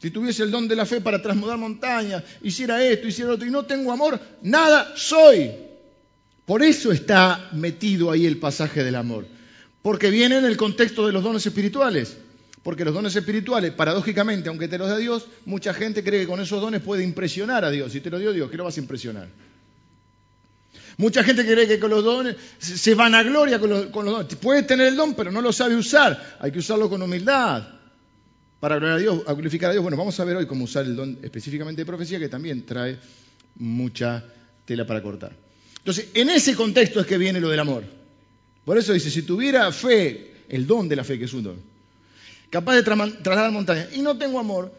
Si 0.00 0.12
tuviese 0.12 0.44
el 0.44 0.52
don 0.52 0.68
de 0.68 0.76
la 0.76 0.86
fe 0.86 1.00
para 1.00 1.20
trasmudar 1.20 1.58
montañas, 1.58 2.22
hiciera 2.44 2.80
esto, 2.80 3.08
hiciera 3.08 3.32
otro, 3.32 3.48
y 3.48 3.50
no 3.50 3.64
tengo 3.64 3.90
amor, 3.90 4.20
nada 4.42 4.92
soy. 4.94 5.50
Por 6.46 6.62
eso 6.62 6.92
está 6.92 7.48
metido 7.50 8.12
ahí 8.12 8.24
el 8.24 8.38
pasaje 8.38 8.84
del 8.84 8.94
amor. 8.94 9.26
Porque 9.82 10.10
viene 10.10 10.38
en 10.38 10.44
el 10.44 10.56
contexto 10.56 11.08
de 11.08 11.12
los 11.12 11.24
dones 11.24 11.44
espirituales. 11.44 12.16
Porque 12.62 12.84
los 12.84 12.94
dones 12.94 13.16
espirituales, 13.16 13.72
paradójicamente, 13.72 14.48
aunque 14.48 14.68
te 14.68 14.78
los 14.78 14.88
da 14.88 14.96
Dios, 14.96 15.26
mucha 15.44 15.74
gente 15.74 16.04
cree 16.04 16.20
que 16.20 16.28
con 16.28 16.40
esos 16.40 16.60
dones 16.60 16.82
puede 16.82 17.02
impresionar 17.02 17.64
a 17.64 17.70
Dios. 17.72 17.90
Si 17.90 18.00
te 18.00 18.10
lo 18.10 18.20
dio 18.20 18.32
Dios, 18.32 18.48
¿qué 18.48 18.56
lo 18.56 18.62
vas 18.62 18.76
a 18.76 18.80
impresionar? 18.80 19.28
Mucha 20.98 21.22
gente 21.22 21.46
cree 21.46 21.68
que 21.68 21.78
con 21.78 21.90
los 21.90 22.02
dones 22.02 22.36
se 22.58 22.94
vanagloria 22.96 23.60
con 23.60 23.70
los, 23.70 23.86
con 23.86 24.04
los 24.04 24.14
dones. 24.14 24.34
Puede 24.34 24.64
tener 24.64 24.88
el 24.88 24.96
don, 24.96 25.14
pero 25.14 25.30
no 25.30 25.40
lo 25.40 25.52
sabe 25.52 25.76
usar. 25.76 26.36
Hay 26.40 26.50
que 26.50 26.58
usarlo 26.58 26.90
con 26.90 27.00
humildad 27.00 27.68
para 28.58 28.74
a 28.74 28.96
a 28.96 29.32
glorificar 29.34 29.70
a 29.70 29.72
Dios. 29.74 29.82
Bueno, 29.82 29.96
vamos 29.96 30.18
a 30.18 30.24
ver 30.24 30.36
hoy 30.36 30.46
cómo 30.46 30.64
usar 30.64 30.84
el 30.84 30.96
don 30.96 31.18
específicamente 31.22 31.82
de 31.82 31.86
profecía, 31.86 32.18
que 32.18 32.28
también 32.28 32.66
trae 32.66 32.98
mucha 33.54 34.24
tela 34.64 34.84
para 34.84 35.00
cortar. 35.00 35.32
Entonces, 35.78 36.08
en 36.14 36.30
ese 36.30 36.56
contexto 36.56 36.98
es 36.98 37.06
que 37.06 37.16
viene 37.16 37.40
lo 37.40 37.48
del 37.48 37.60
amor. 37.60 37.84
Por 38.64 38.76
eso 38.76 38.92
dice, 38.92 39.08
si 39.08 39.22
tuviera 39.22 39.70
fe, 39.70 40.32
el 40.48 40.66
don 40.66 40.88
de 40.88 40.96
la 40.96 41.04
fe, 41.04 41.16
que 41.16 41.26
es 41.26 41.32
un 41.32 41.44
don, 41.44 41.56
capaz 42.50 42.74
de 42.74 42.82
trasladar 42.82 43.52
montañas, 43.52 43.88
y 43.94 44.02
no 44.02 44.18
tengo 44.18 44.40
amor, 44.40 44.74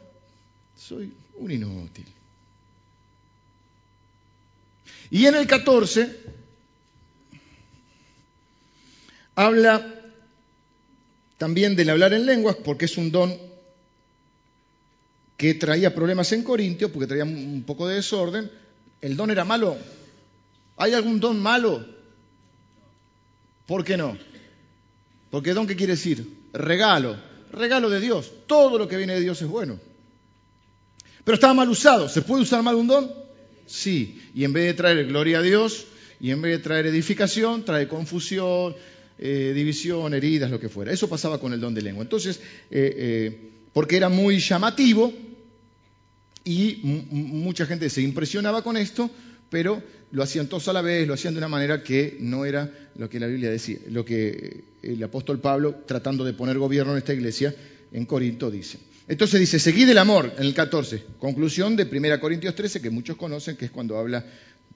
soy 0.76 1.14
un 1.38 1.50
inútil. 1.50 2.06
Y 5.12 5.26
en 5.26 5.36
el 5.36 5.48
14 5.48 6.20
habla 9.36 9.96
también 11.38 11.76
del 11.76 11.90
hablar 11.90 12.14
en 12.14 12.26
lenguas, 12.26 12.58
porque 12.58 12.86
es 12.86 12.98
un 12.98 13.12
don 13.12 13.36
que 15.38 15.54
traía 15.54 15.96
problemas 15.96 16.32
en 16.34 16.44
Corintios, 16.44 16.92
porque 16.92 17.08
traía 17.08 17.24
un 17.24 17.64
poco 17.66 17.88
de 17.88 17.96
desorden. 17.96 18.52
¿El 19.02 19.16
don 19.16 19.32
era 19.32 19.46
malo? 19.46 19.78
¿Hay 20.76 20.94
algún 20.94 21.20
don 21.20 21.40
malo? 21.40 21.86
¿Por 23.66 23.86
qué 23.86 23.96
no? 23.96 24.18
Porque 25.32 25.54
don, 25.54 25.66
¿qué 25.66 25.76
quiere 25.76 25.94
decir? 25.94 26.28
Regalo, 26.52 27.18
regalo 27.52 27.90
de 27.90 28.02
Dios. 28.02 28.32
Todo 28.48 28.78
lo 28.78 28.88
que 28.88 28.98
viene 28.98 29.14
de 29.14 29.22
Dios 29.22 29.42
es 29.42 29.48
bueno. 29.48 29.80
Pero 31.24 31.36
estaba 31.36 31.54
mal 31.54 31.70
usado. 31.70 32.10
¿Se 32.10 32.22
puede 32.22 32.44
usar 32.44 32.62
mal 32.62 32.76
un 32.76 32.88
don? 32.88 33.29
Sí. 33.70 34.20
Y 34.34 34.44
en 34.44 34.54
vez 34.54 34.66
de 34.66 34.74
traer 34.74 35.06
gloria 35.06 35.40
a 35.40 35.42
Dios, 35.42 35.86
y 36.20 36.32
en 36.32 36.42
vez 36.42 36.58
de 36.58 36.64
traer 36.64 36.88
edificación, 36.88 37.64
trae 37.64 37.88
confusión, 37.88 38.76
eh, 39.18 39.54
división, 39.56 40.14
heridas, 40.14 40.52
lo 40.52 40.60
que 40.60 40.70
fuera. 40.70 40.92
Eso 40.92 41.08
pasaba 41.08 41.40
con 41.40 41.54
el 41.54 41.62
don 41.62 41.74
de 41.74 41.82
lengua. 41.82 42.04
Entonces, 42.04 42.40
eh, 42.72 42.96
eh, 42.98 43.40
porque 43.72 43.96
era 43.98 44.10
muy 44.10 44.40
llamativo 44.40 45.14
y 46.44 46.80
mucha 46.84 47.66
gente 47.66 47.90
se 47.90 48.02
impresionaba 48.02 48.64
con 48.64 48.76
esto, 48.76 49.10
pero 49.50 49.82
lo 50.12 50.24
hacían 50.24 50.48
todos 50.48 50.68
a 50.68 50.74
la 50.74 50.82
vez, 50.82 51.08
lo 51.08 51.14
hacían 51.14 51.36
de 51.36 51.38
una 51.38 51.48
manera 51.48 51.84
que 51.84 52.18
no 52.20 52.46
era 52.46 52.90
lo 52.96 53.10
que 53.10 53.20
la 53.20 53.28
Biblia 53.28 53.52
decía, 53.52 53.78
lo 53.90 54.04
que 54.04 54.64
el 54.82 55.02
apóstol 55.04 55.40
Pablo, 55.40 55.84
tratando 55.86 56.26
de 56.26 56.34
poner 56.34 56.58
gobierno 56.58 56.94
en 56.94 56.98
esta 56.98 57.14
iglesia, 57.14 57.54
en 57.92 58.06
Corinto 58.06 58.50
dice. 58.50 58.80
Entonces 59.10 59.40
dice, 59.40 59.58
seguid 59.58 59.90
el 59.90 59.98
amor, 59.98 60.32
en 60.38 60.46
el 60.46 60.54
14, 60.54 61.04
conclusión 61.18 61.76
de 61.76 61.84
1 61.84 62.20
Corintios 62.20 62.54
13, 62.54 62.80
que 62.80 62.92
muchos 62.92 63.18
conocen, 63.18 63.58
que 63.58 63.66
es 63.66 63.72
cuando 63.72 63.98
habla 63.98 64.24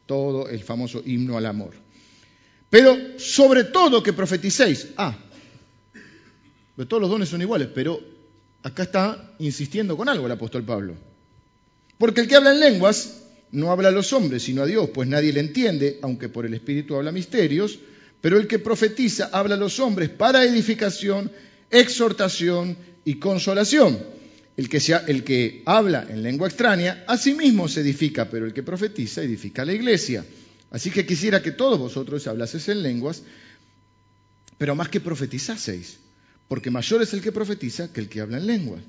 todo 0.08 0.50
el 0.50 0.64
famoso 0.64 1.04
himno 1.06 1.38
al 1.38 1.46
amor. 1.46 1.76
Pero 2.68 3.20
sobre 3.20 3.66
todo 3.66 4.02
que 4.02 4.12
profeticéis. 4.12 4.88
Ah, 4.98 5.16
todos 6.88 7.00
los 7.00 7.12
dones 7.12 7.30
son 7.30 7.44
iguales, 7.44 7.68
pero 7.76 8.02
acá 8.64 8.82
está 8.82 9.36
insistiendo 9.38 9.96
con 9.96 10.10
algo 10.10 10.26
el 10.26 10.32
apóstol 10.32 10.64
Pablo. 10.64 10.96
Porque 12.00 12.22
el 12.22 12.28
que 12.28 12.36
habla 12.36 12.54
en 12.54 12.60
lenguas 12.60 13.22
no 13.52 13.72
habla 13.72 13.90
a 13.90 13.92
los 13.92 14.14
hombres, 14.14 14.42
sino 14.42 14.64
a 14.64 14.66
Dios, 14.66 14.90
pues 14.92 15.08
nadie 15.08 15.32
le 15.32 15.42
entiende, 15.42 16.00
aunque 16.02 16.28
por 16.28 16.48
el 16.48 16.56
Espíritu 16.56 16.96
habla 16.96 17.12
misterios, 17.12 17.78
pero 18.20 18.40
el 18.40 18.48
que 18.48 18.58
profetiza 18.58 19.30
habla 19.32 19.54
a 19.54 19.60
los 19.60 19.80
hombres 19.80 20.10
para 20.10 20.44
edificación, 20.44 21.32
exhortación 21.70 22.76
y 23.06 23.20
consolación. 23.20 24.23
El 24.56 24.70
que, 24.70 25.64
habla 25.66 26.06
en 26.10 26.22
lengua 26.22 26.48
extraña, 26.48 27.04
a 27.08 27.18
sí 27.18 27.34
mismo 27.34 27.68
se 27.68 27.82
edifica, 27.82 28.30
pero 28.30 28.46
el 28.46 28.54
que 28.54 28.62
profetiza 28.62 29.24
edifica 29.24 29.64
a 29.64 29.66
la 29.66 29.74
iglesia. 29.74 30.24
Así 30.70 30.92
que 30.92 31.06
quisiera 31.06 31.42
que 31.42 31.52
todos 31.52 31.80
vosotros 31.80 32.26
hablaseis 32.28 32.70
en 32.70 32.84
lenguas, 32.84 33.24
pero 34.58 34.76
más 34.76 34.90
que 34.90 35.00
profetizaseis, 35.00 35.98
porque 36.48 36.70
mayor 36.70 37.02
es 37.02 37.14
el 37.14 37.22
que 37.22 37.32
profetiza 37.32 37.92
que 37.92 38.02
el 38.02 38.10
que 38.10 38.22
habla 38.22 38.38
en 38.38 38.48
lenguas. 38.48 38.82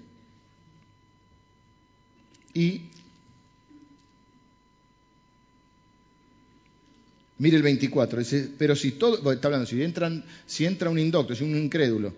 Y 2.53 2.83
Mire 7.39 7.57
el 7.57 7.63
24, 7.63 8.21
dice, 8.21 8.49
pero 8.57 8.77
si 8.77 8.93
todo, 8.93 9.33
está 9.33 9.49
hablando, 9.49 9.67
si, 9.67 9.83
entran, 9.83 10.25
si 10.47 10.65
entra 10.67 10.89
un 10.89 10.99
indocto, 10.99 11.35
si 11.35 11.43
un 11.43 11.57
incrédulo, 11.57 12.15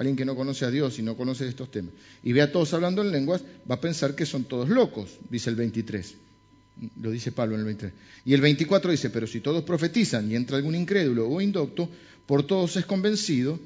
alguien 0.00 0.16
que 0.16 0.24
no 0.24 0.34
conoce 0.34 0.64
a 0.64 0.70
Dios 0.70 0.98
y 0.98 1.02
no 1.02 1.14
conoce 1.14 1.46
estos 1.46 1.70
temas, 1.70 1.92
y 2.22 2.32
ve 2.32 2.40
a 2.40 2.50
todos 2.50 2.72
hablando 2.72 3.02
en 3.02 3.12
lenguas, 3.12 3.42
va 3.70 3.74
a 3.74 3.80
pensar 3.80 4.14
que 4.14 4.24
son 4.24 4.44
todos 4.44 4.70
locos, 4.70 5.18
dice 5.28 5.50
el 5.50 5.56
23. 5.56 6.14
Lo 7.02 7.10
dice 7.10 7.32
Pablo 7.32 7.56
en 7.56 7.60
el 7.60 7.66
23. 7.66 7.92
Y 8.24 8.32
el 8.32 8.40
24 8.40 8.90
dice, 8.90 9.10
pero 9.10 9.26
si 9.26 9.40
todos 9.40 9.62
profetizan 9.62 10.30
y 10.30 10.36
entra 10.36 10.56
algún 10.56 10.74
incrédulo 10.74 11.28
o 11.28 11.42
indocto, 11.42 11.86
por 12.24 12.46
todos 12.46 12.76
es 12.76 12.86
convencido, 12.86 13.60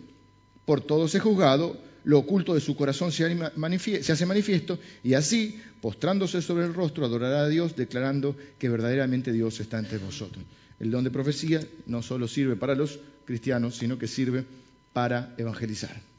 por 0.64 0.80
todos 0.80 1.14
es 1.14 1.22
juzgado, 1.22 1.80
lo 2.02 2.18
oculto 2.18 2.54
de 2.54 2.60
su 2.60 2.74
corazón 2.74 3.12
se, 3.12 3.24
hace 3.24 4.26
manifiesto, 4.26 4.80
y 5.04 5.14
así, 5.14 5.60
postrándose 5.80 6.42
sobre 6.42 6.64
el 6.64 6.74
rostro, 6.74 7.06
adorará 7.06 7.44
a 7.44 7.48
Dios, 7.48 7.76
declarando 7.76 8.36
que 8.58 8.68
verdaderamente 8.68 9.32
Dios 9.32 9.60
está 9.60 9.78
entre 9.78 9.98
vosotros. 9.98 10.44
El 10.80 10.90
don 10.90 11.04
de 11.04 11.12
profecía 11.12 11.60
no 11.86 12.02
solo 12.02 12.26
sirve 12.26 12.56
para 12.56 12.74
los 12.74 12.98
cristianos, 13.24 13.76
sino 13.76 13.96
que 13.96 14.08
sirve 14.08 14.44
para 14.92 15.32
evangelizar. 15.38 16.13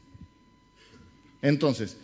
Entonces, 1.41 1.97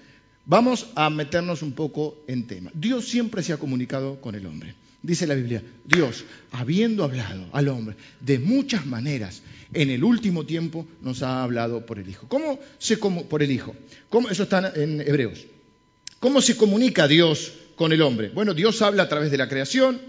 vamos 0.45 0.87
a 0.95 1.09
meternos 1.09 1.61
un 1.61 1.73
poco 1.73 2.23
en 2.27 2.47
tema. 2.47 2.71
Dios 2.73 3.07
siempre 3.07 3.43
se 3.43 3.53
ha 3.53 3.57
comunicado 3.57 4.19
con 4.21 4.35
el 4.35 4.45
hombre. 4.45 4.75
Dice 5.03 5.25
la 5.25 5.33
Biblia, 5.33 5.63
Dios, 5.83 6.25
habiendo 6.51 7.03
hablado 7.03 7.47
al 7.53 7.69
hombre 7.69 7.95
de 8.19 8.37
muchas 8.37 8.85
maneras, 8.85 9.41
en 9.73 9.89
el 9.89 10.03
último 10.03 10.45
tiempo 10.45 10.85
nos 11.01 11.23
ha 11.23 11.41
hablado 11.43 11.85
por 11.85 11.97
el 11.97 12.07
Hijo. 12.07 12.27
¿Cómo 12.27 12.59
se 12.77 12.97
por 12.97 13.41
el 13.41 13.51
Hijo? 13.51 13.75
¿Cómo, 14.09 14.29
eso 14.29 14.43
está 14.43 14.73
en 14.75 15.01
Hebreos. 15.01 15.45
¿Cómo 16.19 16.39
se 16.39 16.55
comunica 16.55 17.07
Dios 17.07 17.53
con 17.75 17.91
el 17.93 18.01
hombre? 18.03 18.29
Bueno, 18.29 18.53
Dios 18.53 18.81
habla 18.83 19.03
a 19.03 19.09
través 19.09 19.31
de 19.31 19.37
la 19.37 19.49
creación, 19.49 19.99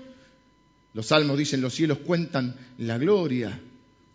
los 0.93 1.07
salmos 1.07 1.39
dicen, 1.39 1.63
los 1.63 1.75
cielos 1.75 1.99
cuentan 2.05 2.55
la 2.77 2.99
gloria 2.99 3.59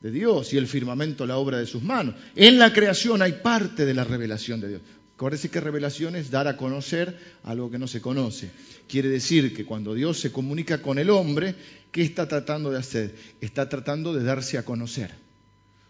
de 0.01 0.11
Dios 0.11 0.53
y 0.53 0.57
el 0.57 0.67
firmamento 0.67 1.25
la 1.25 1.37
obra 1.37 1.57
de 1.57 1.65
sus 1.65 1.81
manos. 1.81 2.13
En 2.35 2.59
la 2.59 2.71
creación 2.71 3.23
hay 3.23 3.33
parte 3.33 3.85
de 3.85 3.95
la 3.95 4.03
revelación 4.03 4.61
de 4.61 4.67
Dios. 4.67 4.81
Acuérdense 5.17 5.49
que 5.49 5.59
revelación 5.59 6.15
es 6.15 6.29
dar 6.29 6.47
a 6.47 6.57
conocer 6.57 7.17
algo 7.41 7.71
que 7.71 7.79
no 7.79 7.87
se 7.87 8.01
conoce. 8.01 8.51
Quiere 8.87 9.09
decir 9.09 9.51
que 9.55 9.65
cuando 9.65 9.95
Dios 9.95 10.19
se 10.19 10.31
comunica 10.31 10.79
con 10.79 10.99
el 10.99 11.09
hombre, 11.09 11.55
¿qué 11.91 12.03
está 12.03 12.27
tratando 12.27 12.69
de 12.69 12.77
hacer? 12.77 13.15
Está 13.41 13.67
tratando 13.67 14.13
de 14.13 14.23
darse 14.23 14.59
a 14.59 14.63
conocer. 14.63 15.09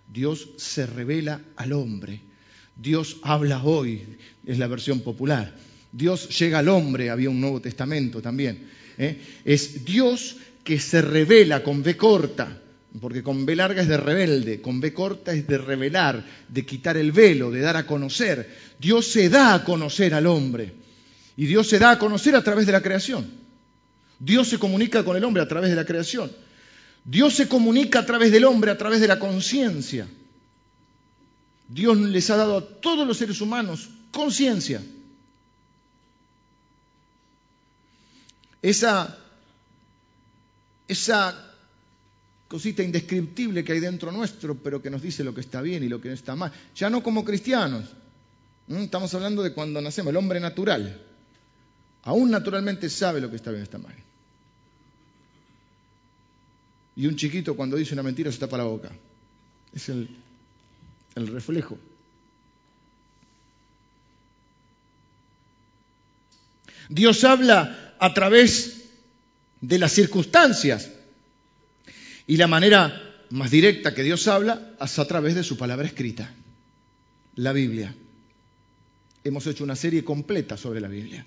Dios 0.07 0.48
se 0.55 0.86
revela 0.86 1.41
al 1.57 1.74
hombre. 1.74 2.22
Dios 2.77 3.17
habla 3.22 3.62
hoy, 3.65 4.01
es 4.46 4.60
la 4.60 4.67
versión 4.67 5.01
popular. 5.01 5.53
Dios 5.91 6.29
llega 6.39 6.60
al 6.60 6.69
hombre, 6.69 7.10
había 7.10 7.29
un 7.29 7.41
Nuevo 7.41 7.60
Testamento 7.60 8.22
también. 8.22 8.69
¿eh? 8.98 9.22
Es 9.43 9.84
Dios 9.84 10.38
que 10.63 10.79
se 10.79 11.01
revela 11.01 11.63
con 11.63 11.84
B 11.84 11.98
corta, 11.98 12.62
porque 13.00 13.22
con 13.22 13.46
B 13.46 13.56
larga 13.56 13.82
es 13.82 13.88
de 13.88 13.98
rebelde, 13.98 14.62
con 14.62 14.79
B 14.79 14.94
corta 14.94 15.34
es 15.34 15.48
de 15.48 15.58
revelar, 15.58 16.24
de 16.48 16.65
quitar 16.65 16.98
el 16.98 17.12
velo, 17.12 17.51
de 17.51 17.62
dar 17.62 17.77
a 17.77 17.86
conocer. 17.86 18.50
Dios 18.79 19.08
se 19.08 19.29
da 19.29 19.53
a 19.53 19.63
conocer 19.63 20.13
al 20.13 20.25
hombre 20.25 20.74
y 21.36 21.46
Dios 21.46 21.67
se 21.67 21.79
da 21.79 21.91
a 21.91 22.00
conocer 22.00 22.36
a 22.36 22.44
través 22.44 22.65
de 22.65 22.72
la 22.72 22.82
creación. 22.82 23.29
Dios 24.20 24.48
se 24.48 24.58
comunica 24.58 25.03
con 25.03 25.15
el 25.15 25.24
hombre 25.24 25.44
a 25.44 25.48
través 25.48 25.70
de 25.70 25.75
la 25.75 25.86
creación. 25.86 26.32
Dios 27.03 27.36
se 27.36 27.48
comunica 27.48 28.00
a 28.00 28.06
través 28.06 28.32
del 28.32 28.46
hombre 28.46 28.72
a 28.72 28.77
través 28.77 29.00
de 29.00 29.08
la 29.08 29.20
conciencia. 29.20 30.08
Dios 31.70 31.98
les 31.98 32.29
ha 32.29 32.38
dado 32.38 32.58
a 32.58 32.67
todos 32.82 33.06
los 33.08 33.17
seres 33.17 33.41
humanos 33.41 33.89
conciencia. 34.12 34.82
Esa 38.62 39.17
esa 40.88 41.47
cosita 42.48 42.84
indescriptible 42.84 43.63
que 43.63 43.74
hay 43.74 43.80
dentro 43.80 44.12
nuestro, 44.12 44.56
pero 44.56 44.82
que 44.82 44.89
nos 44.89 45.01
dice 45.01 45.24
lo 45.24 45.34
que 45.34 45.42
está 45.42 45.62
bien 45.62 45.84
y 45.84 45.89
lo 45.89 46.00
que 46.00 46.10
no 46.10 46.13
está 46.13 46.36
mal. 46.36 46.51
Ya 46.75 46.89
no 46.89 47.04
como 47.04 47.25
cristianos. 47.25 47.86
Estamos 48.68 49.13
hablando 49.13 49.44
de 49.44 49.54
cuando 49.54 49.82
nacemos, 49.82 50.12
el 50.12 50.18
hombre 50.18 50.39
natural. 50.39 51.01
Aún 52.04 52.32
naturalmente 52.32 52.89
sabe 52.89 53.22
lo 53.22 53.30
que 53.30 53.36
está 53.36 53.51
bien 53.51 53.62
y 53.62 53.63
está 53.63 53.77
mal. 53.77 53.96
Y 56.96 57.06
un 57.06 57.16
chiquito 57.16 57.56
cuando 57.56 57.77
dice 57.77 57.94
una 57.94 58.04
mentira 58.04 58.32
se 58.32 58.39
tapa 58.39 58.58
la 58.58 58.63
boca. 58.63 58.92
Es 59.74 59.89
el, 59.89 60.10
el 61.16 61.27
reflejo. 61.27 61.77
Dios 66.89 67.24
habla 67.24 67.96
a 68.00 68.13
través 68.13 68.86
de 69.62 69.80
las 69.80 69.92
circunstancias. 69.92 70.89
Y 72.27 72.36
la 72.36 72.48
manera 72.48 73.25
más 73.29 73.50
directa 73.50 73.93
que 73.96 74.03
Dios 74.03 74.27
habla 74.27 74.74
es 74.81 75.00
a 75.00 75.07
través 75.07 75.34
de 75.34 75.43
su 75.43 75.57
palabra 75.57 75.88
escrita, 75.88 76.34
la 77.36 77.53
Biblia. 77.53 77.96
Hemos 79.24 79.48
hecho 79.48 79.63
una 79.63 79.77
serie 79.77 80.03
completa 80.03 80.57
sobre 80.57 80.81
la 80.81 80.89
Biblia. 80.89 81.25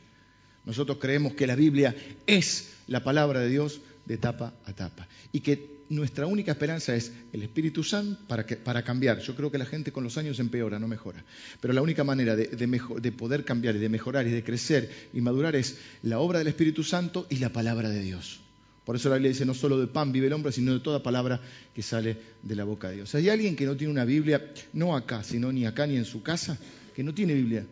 Nosotros 0.67 0.99
creemos 1.01 1.33
que 1.33 1.47
la 1.47 1.57
Biblia 1.57 1.97
es 2.27 2.75
la 2.87 3.03
palabra 3.03 3.41
de 3.41 3.49
Dios 3.49 3.81
de 4.05 4.19
tapa 4.19 4.53
a 4.67 4.73
tapa 4.75 5.09
y 5.33 5.41
que 5.41 5.81
nuestra 5.89 6.27
única 6.27 6.53
esperanza 6.53 6.95
es 6.95 7.13
el 7.33 7.43
Espíritu 7.43 7.83
Santo 7.83 8.21
para, 8.29 8.85
cambiar. 8.85 9.21
Yo 9.21 9.35
creo 9.35 9.51
que 9.51 9.59
la 9.59 9.67
gente 9.67 9.93
con 9.93 10.05
los 10.05 10.19
años 10.19 10.39
empeora, 10.39 10.79
no 10.79 10.87
mejora. 10.87 11.25
Pero 11.61 11.75
la 11.75 11.83
única 11.83 12.05
manera 12.05 12.37
de, 12.37 12.47
de 12.47 13.13
poder 13.13 13.45
cambiar 13.45 13.75
y 13.77 13.79
de 13.79 13.89
mejorar 13.89 14.27
y 14.27 14.31
de 14.31 14.45
crecer 14.45 15.09
y 15.13 15.21
madurar 15.21 15.57
es 15.57 15.79
la 16.03 16.21
obra 16.21 16.39
del 16.39 16.49
Espíritu 16.49 16.85
Santo 16.85 17.27
y 17.31 17.37
la 17.39 17.49
palabra 17.49 17.89
de 17.89 18.03
Dios. 18.03 18.41
Por 18.85 18.97
eso 18.97 19.09
la 19.09 19.17
Biblia 19.17 19.31
dice, 19.31 19.45
no 19.45 19.55
solo 19.55 19.79
de 19.79 19.87
pan 19.87 20.11
vive 20.11 20.27
el 20.27 20.33
hombre, 20.33 20.53
sino 20.53 20.73
de 20.73 20.81
toda 20.81 21.03
palabra 21.03 21.41
que 21.75 21.83
sale 21.83 22.17
de 22.43 22.57
la 22.57 22.65
boca 22.65 22.89
de 22.89 22.97
Dios. 22.97 23.15
¿Hay 23.15 23.29
alguien 23.29 23.55
que 23.55 23.67
no 23.67 23.77
tiene 23.77 23.93
una 23.93 24.05
Biblia, 24.05 24.53
no 24.73 24.97
acá, 24.97 25.23
sino 25.23 25.53
ni 25.53 25.67
acá 25.67 25.87
ni 25.87 25.97
en 25.97 26.05
su 26.05 26.23
casa, 26.23 26.59
que 26.95 27.03
no 27.03 27.15
tiene 27.15 27.35
Biblia 27.35 27.67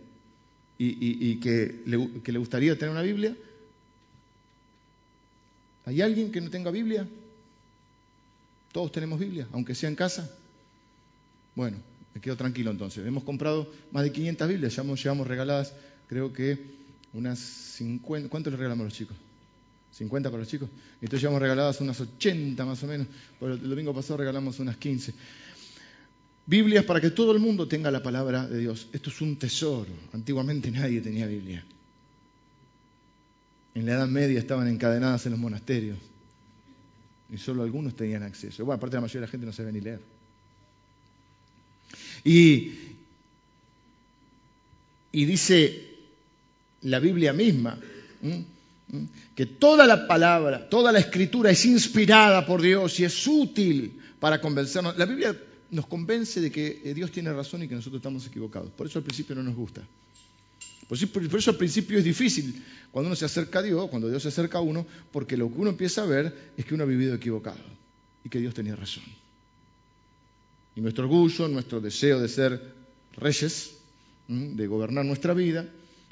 y, 0.79 1.37
que, 1.41 1.83
le, 1.87 2.39
gustaría 2.39 2.79
tener 2.79 2.93
una 2.93 3.03
Biblia? 3.03 3.35
¿Hay 5.87 6.03
alguien 6.03 6.31
que 6.31 6.41
no 6.41 6.51
tenga 6.51 6.71
Biblia? 6.71 7.09
Todos 8.73 8.93
tenemos 8.93 9.19
Biblia, 9.19 9.49
aunque 9.53 9.75
sea 9.75 9.89
en 9.89 9.97
casa. 9.97 10.31
Bueno, 11.55 11.79
me 12.15 12.21
quedo 12.21 12.37
tranquilo 12.37 12.71
entonces. 12.71 13.07
Hemos 13.07 13.25
comprado 13.25 13.73
más 13.93 14.05
de 14.05 14.13
500 14.13 14.47
Biblias, 14.47 14.77
ya 14.77 14.83
llevamos 14.83 15.27
regaladas, 15.27 15.73
creo 16.07 16.33
que 16.35 16.59
unas 17.15 17.39
50. 17.39 18.29
¿Cuánto 18.29 18.51
le 18.51 18.57
regalamos 18.57 18.83
a 18.83 18.85
los 18.85 18.95
chicos? 18.95 19.17
50 19.93 20.31
para 20.31 20.41
los 20.41 20.49
chicos. 20.49 20.69
Entonces 21.01 21.21
llevamos 21.21 21.43
regaladas 21.43 21.81
unas 21.81 22.01
80 22.01 22.65
más 22.65 22.83
o 22.83 22.87
menos. 22.87 23.07
Pero 23.41 23.55
el 23.55 23.69
domingo 23.69 23.95
pasado 23.95 24.19
regalamos 24.19 24.61
unas 24.61 24.77
15. 24.77 25.13
Biblias 26.47 26.85
para 26.85 27.01
que 27.01 27.11
todo 27.11 27.33
el 27.33 27.41
mundo 27.41 27.69
tenga 27.69 27.91
la 27.91 28.03
palabra 28.03 28.47
de 28.47 28.59
Dios. 28.59 28.89
Esto 28.93 29.11
es 29.11 29.21
un 29.21 29.37
tesoro. 29.37 29.91
Antiguamente 30.13 30.71
nadie 30.71 31.01
tenía 31.01 31.27
Biblia. 31.27 31.65
En 33.75 33.87
la 33.87 33.93
Edad 33.93 34.09
Media 34.09 34.39
estaban 34.39 34.67
encadenadas 34.69 35.27
en 35.27 35.33
los 35.33 35.41
monasterios 35.41 35.99
y 37.31 37.37
solo 37.37 37.63
algunos 37.63 37.95
tenían 37.95 38.23
acceso. 38.23 38.65
Bueno, 38.65 38.77
aparte 38.79 38.97
la 38.97 39.03
mayoría 39.03 39.21
de 39.21 39.27
la 39.27 39.31
gente 39.31 39.47
no 39.47 39.53
sabe 39.53 39.73
ni 39.73 39.81
leer. 39.81 40.01
Y 42.25 42.73
dice 45.13 45.87
la 46.83 46.99
Biblia 46.99 47.33
misma 47.33 47.79
que 49.35 49.47
toda 49.47 49.87
la 49.87 50.07
palabra, 50.07 50.69
toda 50.69 50.93
la 50.93 50.99
escritura 50.99 51.51
es 51.51 51.65
inspirada 51.67 52.47
por 52.47 52.63
Dios 52.63 52.99
y 53.01 53.05
es 53.05 53.27
útil 53.27 53.99
para 54.19 54.41
convencernos. 54.41 54.97
La 54.97 55.05
Biblia 55.05 55.37
nos 55.71 55.87
convence 55.87 56.41
de 56.41 56.51
que 56.51 56.93
Dios 56.95 57.11
tiene 57.11 57.33
razón 57.33 57.63
y 57.63 57.69
que 57.69 57.75
nosotros 57.75 58.01
estamos 58.01 58.27
equivocados. 58.27 58.71
Por 58.71 58.87
eso 58.87 58.99
al 58.99 59.05
principio 59.05 59.35
no 59.35 59.43
nos 59.43 59.55
gusta. 59.55 59.83
Por 60.89 60.97
eso, 61.37 61.51
al 61.51 61.57
principio 61.57 61.99
es 61.99 62.05
difícil 62.05 62.65
cuando 62.91 63.09
uno 63.09 63.17
se 63.17 63.27
acerca 63.27 63.59
a 63.59 63.63
Dios, 63.63 63.91
cuando 63.91 64.09
Dios 64.09 64.23
se 64.23 64.29
acerca 64.29 64.57
a 64.57 64.63
uno, 64.63 64.87
porque 65.13 65.37
lo 65.37 65.53
que 65.53 65.59
uno 65.59 65.71
empieza 65.71 66.03
a 66.03 66.07
ver 66.07 66.53
es 66.57 66.65
que 66.65 66.75
uno 66.75 66.85
ha 66.85 66.87
vivido 66.87 67.15
equivocado 67.15 67.59
y 68.25 68.31
que 68.31 68.41
Dios 68.41 68.55
tenía 68.55 68.75
razón. 68.75 69.05
Y 70.75 70.81
nuestro 70.81 71.05
orgullo, 71.05 71.47
nuestro 71.49 71.83
deseo 71.83 72.21
de 72.21 72.29
ser 72.29 72.75
reyes, 73.17 73.75
de 74.29 74.67
gobernar 74.67 75.05
nuestra 75.05 75.35
vida, 75.35 75.67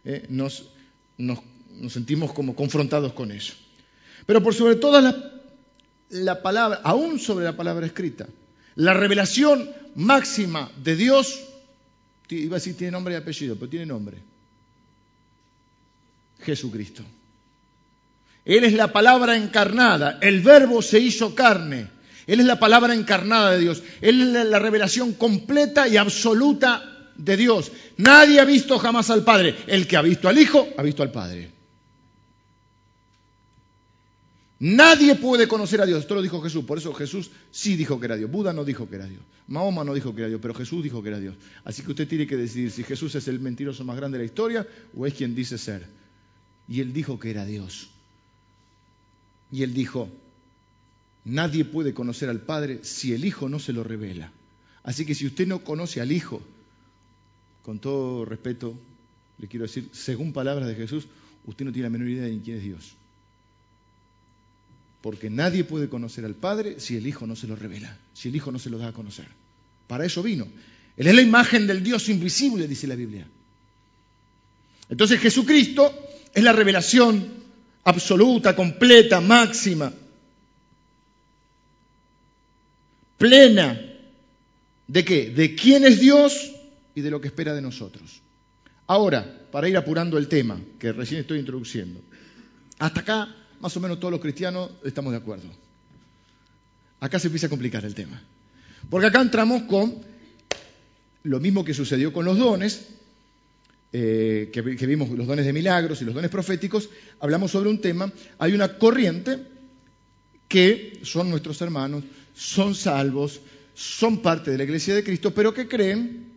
eh, 0.04 0.26
nos, 0.28 0.68
sentimos 1.88 2.32
como 2.32 2.54
confrontados 2.54 3.12
con 3.12 3.30
eso. 3.30 3.54
Pero 4.26 4.42
por 4.42 4.54
sobre 4.54 4.76
todo 4.76 5.00
la 6.10 6.42
palabra, 6.42 6.80
aún 6.82 7.18
sobre 7.18 7.44
la 7.44 7.56
palabra 7.56 7.86
escrita, 7.86 8.26
la 8.74 8.94
revelación 8.94 9.70
máxima 9.94 10.70
de 10.82 10.96
Dios, 10.96 11.40
iba 12.28 12.56
a 12.56 12.58
decir 12.58 12.76
tiene 12.76 12.92
nombre 12.92 13.14
y 13.14 13.16
apellido, 13.16 13.56
pero 13.56 13.70
tiene 13.70 13.86
nombre 13.86 14.18
Jesucristo. 16.42 17.02
Él 18.44 18.64
es 18.64 18.74
la 18.74 18.92
palabra 18.92 19.36
encarnada, 19.36 20.18
el 20.22 20.40
verbo 20.40 20.82
se 20.82 21.00
hizo 21.00 21.34
carne. 21.34 21.88
Él 22.26 22.40
es 22.40 22.46
la 22.46 22.58
palabra 22.58 22.94
encarnada 22.94 23.52
de 23.52 23.60
Dios. 23.60 23.82
Él 24.00 24.36
es 24.36 24.46
la 24.46 24.58
revelación 24.58 25.12
completa 25.12 25.86
y 25.86 25.96
absoluta 25.96 27.12
de 27.16 27.36
Dios. 27.36 27.70
Nadie 27.96 28.40
ha 28.40 28.44
visto 28.44 28.78
jamás 28.78 29.10
al 29.10 29.24
Padre. 29.24 29.56
El 29.66 29.86
que 29.86 29.96
ha 29.96 30.02
visto 30.02 30.28
al 30.28 30.38
Hijo, 30.38 30.68
ha 30.76 30.82
visto 30.82 31.02
al 31.02 31.12
Padre. 31.12 31.50
Nadie 34.58 35.16
puede 35.16 35.46
conocer 35.48 35.82
a 35.82 35.86
Dios. 35.86 36.00
Esto 36.00 36.14
lo 36.14 36.22
dijo 36.22 36.40
Jesús. 36.40 36.64
Por 36.64 36.78
eso 36.78 36.94
Jesús 36.94 37.30
sí 37.50 37.76
dijo 37.76 38.00
que 38.00 38.06
era 38.06 38.16
Dios. 38.16 38.30
Buda 38.30 38.52
no 38.52 38.64
dijo 38.64 38.88
que 38.88 38.96
era 38.96 39.06
Dios. 39.06 39.20
Mahoma 39.48 39.84
no 39.84 39.92
dijo 39.92 40.14
que 40.14 40.22
era 40.22 40.28
Dios, 40.28 40.40
pero 40.40 40.54
Jesús 40.54 40.82
dijo 40.82 41.02
que 41.02 41.10
era 41.10 41.20
Dios. 41.20 41.36
Así 41.64 41.82
que 41.82 41.90
usted 41.90 42.08
tiene 42.08 42.26
que 42.26 42.36
decidir 42.36 42.70
si 42.70 42.82
Jesús 42.82 43.14
es 43.14 43.28
el 43.28 43.38
mentiroso 43.38 43.84
más 43.84 43.96
grande 43.96 44.18
de 44.18 44.24
la 44.24 44.26
historia 44.26 44.66
o 44.96 45.06
es 45.06 45.14
quien 45.14 45.34
dice 45.34 45.58
ser. 45.58 45.86
Y 46.68 46.80
él 46.80 46.92
dijo 46.92 47.18
que 47.18 47.30
era 47.30 47.44
Dios. 47.44 47.90
Y 49.52 49.62
él 49.62 49.74
dijo, 49.74 50.08
nadie 51.24 51.64
puede 51.64 51.92
conocer 51.92 52.28
al 52.28 52.40
Padre 52.40 52.80
si 52.82 53.12
el 53.12 53.24
Hijo 53.24 53.48
no 53.48 53.58
se 53.58 53.72
lo 53.72 53.84
revela. 53.84 54.32
Así 54.82 55.04
que 55.04 55.14
si 55.14 55.26
usted 55.26 55.46
no 55.46 55.62
conoce 55.64 56.00
al 56.00 56.12
Hijo, 56.12 56.42
con 57.62 57.78
todo 57.78 58.24
respeto, 58.24 58.74
le 59.38 59.48
quiero 59.48 59.66
decir, 59.66 59.88
según 59.92 60.32
palabras 60.32 60.66
de 60.68 60.74
Jesús, 60.74 61.06
usted 61.44 61.64
no 61.64 61.72
tiene 61.72 61.88
la 61.88 61.90
menor 61.90 62.08
idea 62.08 62.24
de 62.24 62.40
quién 62.40 62.56
es 62.56 62.62
Dios. 62.62 62.96
Porque 65.06 65.30
nadie 65.30 65.62
puede 65.62 65.88
conocer 65.88 66.24
al 66.24 66.34
Padre 66.34 66.80
si 66.80 66.96
el 66.96 67.06
Hijo 67.06 67.28
no 67.28 67.36
se 67.36 67.46
lo 67.46 67.54
revela, 67.54 67.96
si 68.12 68.28
el 68.28 68.34
Hijo 68.34 68.50
no 68.50 68.58
se 68.58 68.70
lo 68.70 68.76
da 68.76 68.88
a 68.88 68.92
conocer. 68.92 69.28
Para 69.86 70.04
eso 70.04 70.20
vino. 70.20 70.48
Él 70.96 71.06
es 71.06 71.14
la 71.14 71.22
imagen 71.22 71.68
del 71.68 71.84
Dios 71.84 72.08
invisible, 72.08 72.66
dice 72.66 72.88
la 72.88 72.96
Biblia. 72.96 73.24
Entonces 74.90 75.20
Jesucristo 75.20 75.94
es 76.34 76.42
la 76.42 76.52
revelación 76.52 77.24
absoluta, 77.84 78.56
completa, 78.56 79.20
máxima, 79.20 79.92
plena. 83.16 83.80
¿De 84.88 85.04
qué? 85.04 85.30
De 85.30 85.54
quién 85.54 85.84
es 85.84 86.00
Dios 86.00 86.50
y 86.96 87.00
de 87.00 87.12
lo 87.12 87.20
que 87.20 87.28
espera 87.28 87.54
de 87.54 87.62
nosotros. 87.62 88.22
Ahora, 88.88 89.46
para 89.52 89.68
ir 89.68 89.76
apurando 89.76 90.18
el 90.18 90.26
tema, 90.26 90.60
que 90.80 90.90
recién 90.90 91.20
estoy 91.20 91.38
introduciendo, 91.38 92.00
hasta 92.80 93.02
acá 93.02 93.45
más 93.60 93.76
o 93.76 93.80
menos 93.80 93.98
todos 93.98 94.12
los 94.12 94.20
cristianos 94.20 94.70
estamos 94.84 95.12
de 95.12 95.18
acuerdo. 95.18 95.48
Acá 97.00 97.18
se 97.18 97.28
empieza 97.28 97.46
a 97.46 97.50
complicar 97.50 97.84
el 97.84 97.94
tema. 97.94 98.22
Porque 98.88 99.06
acá 99.06 99.20
entramos 99.20 99.62
con 99.62 99.94
lo 101.24 101.40
mismo 101.40 101.64
que 101.64 101.74
sucedió 101.74 102.12
con 102.12 102.24
los 102.24 102.38
dones, 102.38 102.86
eh, 103.92 104.50
que, 104.52 104.62
vimos 104.62 105.10
los 105.10 105.26
dones 105.26 105.44
de 105.44 105.52
milagros 105.52 106.00
y 106.02 106.04
los 106.04 106.14
dones 106.14 106.30
proféticos, 106.30 106.88
hablamos 107.20 107.50
sobre 107.50 107.70
un 107.70 107.80
tema, 107.80 108.12
hay 108.38 108.52
una 108.52 108.78
corriente 108.78 109.38
que 110.48 111.00
son 111.02 111.30
nuestros 111.30 111.60
hermanos, 111.62 112.04
son 112.34 112.74
salvos, 112.74 113.40
son 113.74 114.22
parte 114.22 114.50
de 114.50 114.58
la 114.58 114.64
iglesia 114.64 114.94
de 114.94 115.02
Cristo, 115.02 115.34
pero 115.34 115.52
que 115.52 115.66
creen, 115.66 116.32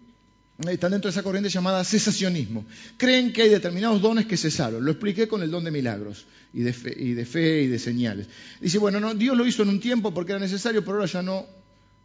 están 0.67 0.91
dentro 0.91 1.09
de 1.09 1.11
esa 1.11 1.23
corriente 1.23 1.49
llamada 1.49 1.83
cesacionismo, 1.83 2.65
creen 2.97 3.31
que 3.31 3.43
hay 3.43 3.49
determinados 3.49 4.01
dones 4.01 4.25
que 4.25 4.35
cesaron. 4.35 4.83
Lo 4.83 4.91
expliqué 4.91 5.27
con 5.27 5.41
el 5.41 5.51
don 5.51 5.63
de 5.63 5.71
milagros 5.71 6.25
y 6.53 6.61
de 6.61 6.73
fe 6.73 6.95
y 6.97 7.13
de, 7.13 7.75
y 7.75 7.79
señales. 7.79 8.27
Dice, 8.59 8.77
bueno, 8.77 8.99
no, 8.99 9.13
Dios 9.13 9.37
lo 9.37 9.45
hizo 9.45 9.63
en 9.63 9.69
un 9.69 9.79
tiempo 9.79 10.13
porque 10.13 10.33
era 10.33 10.39
necesario, 10.39 10.81
pero 10.81 10.95
ahora 10.95 11.05
ya 11.05 11.21
no, 11.21 11.45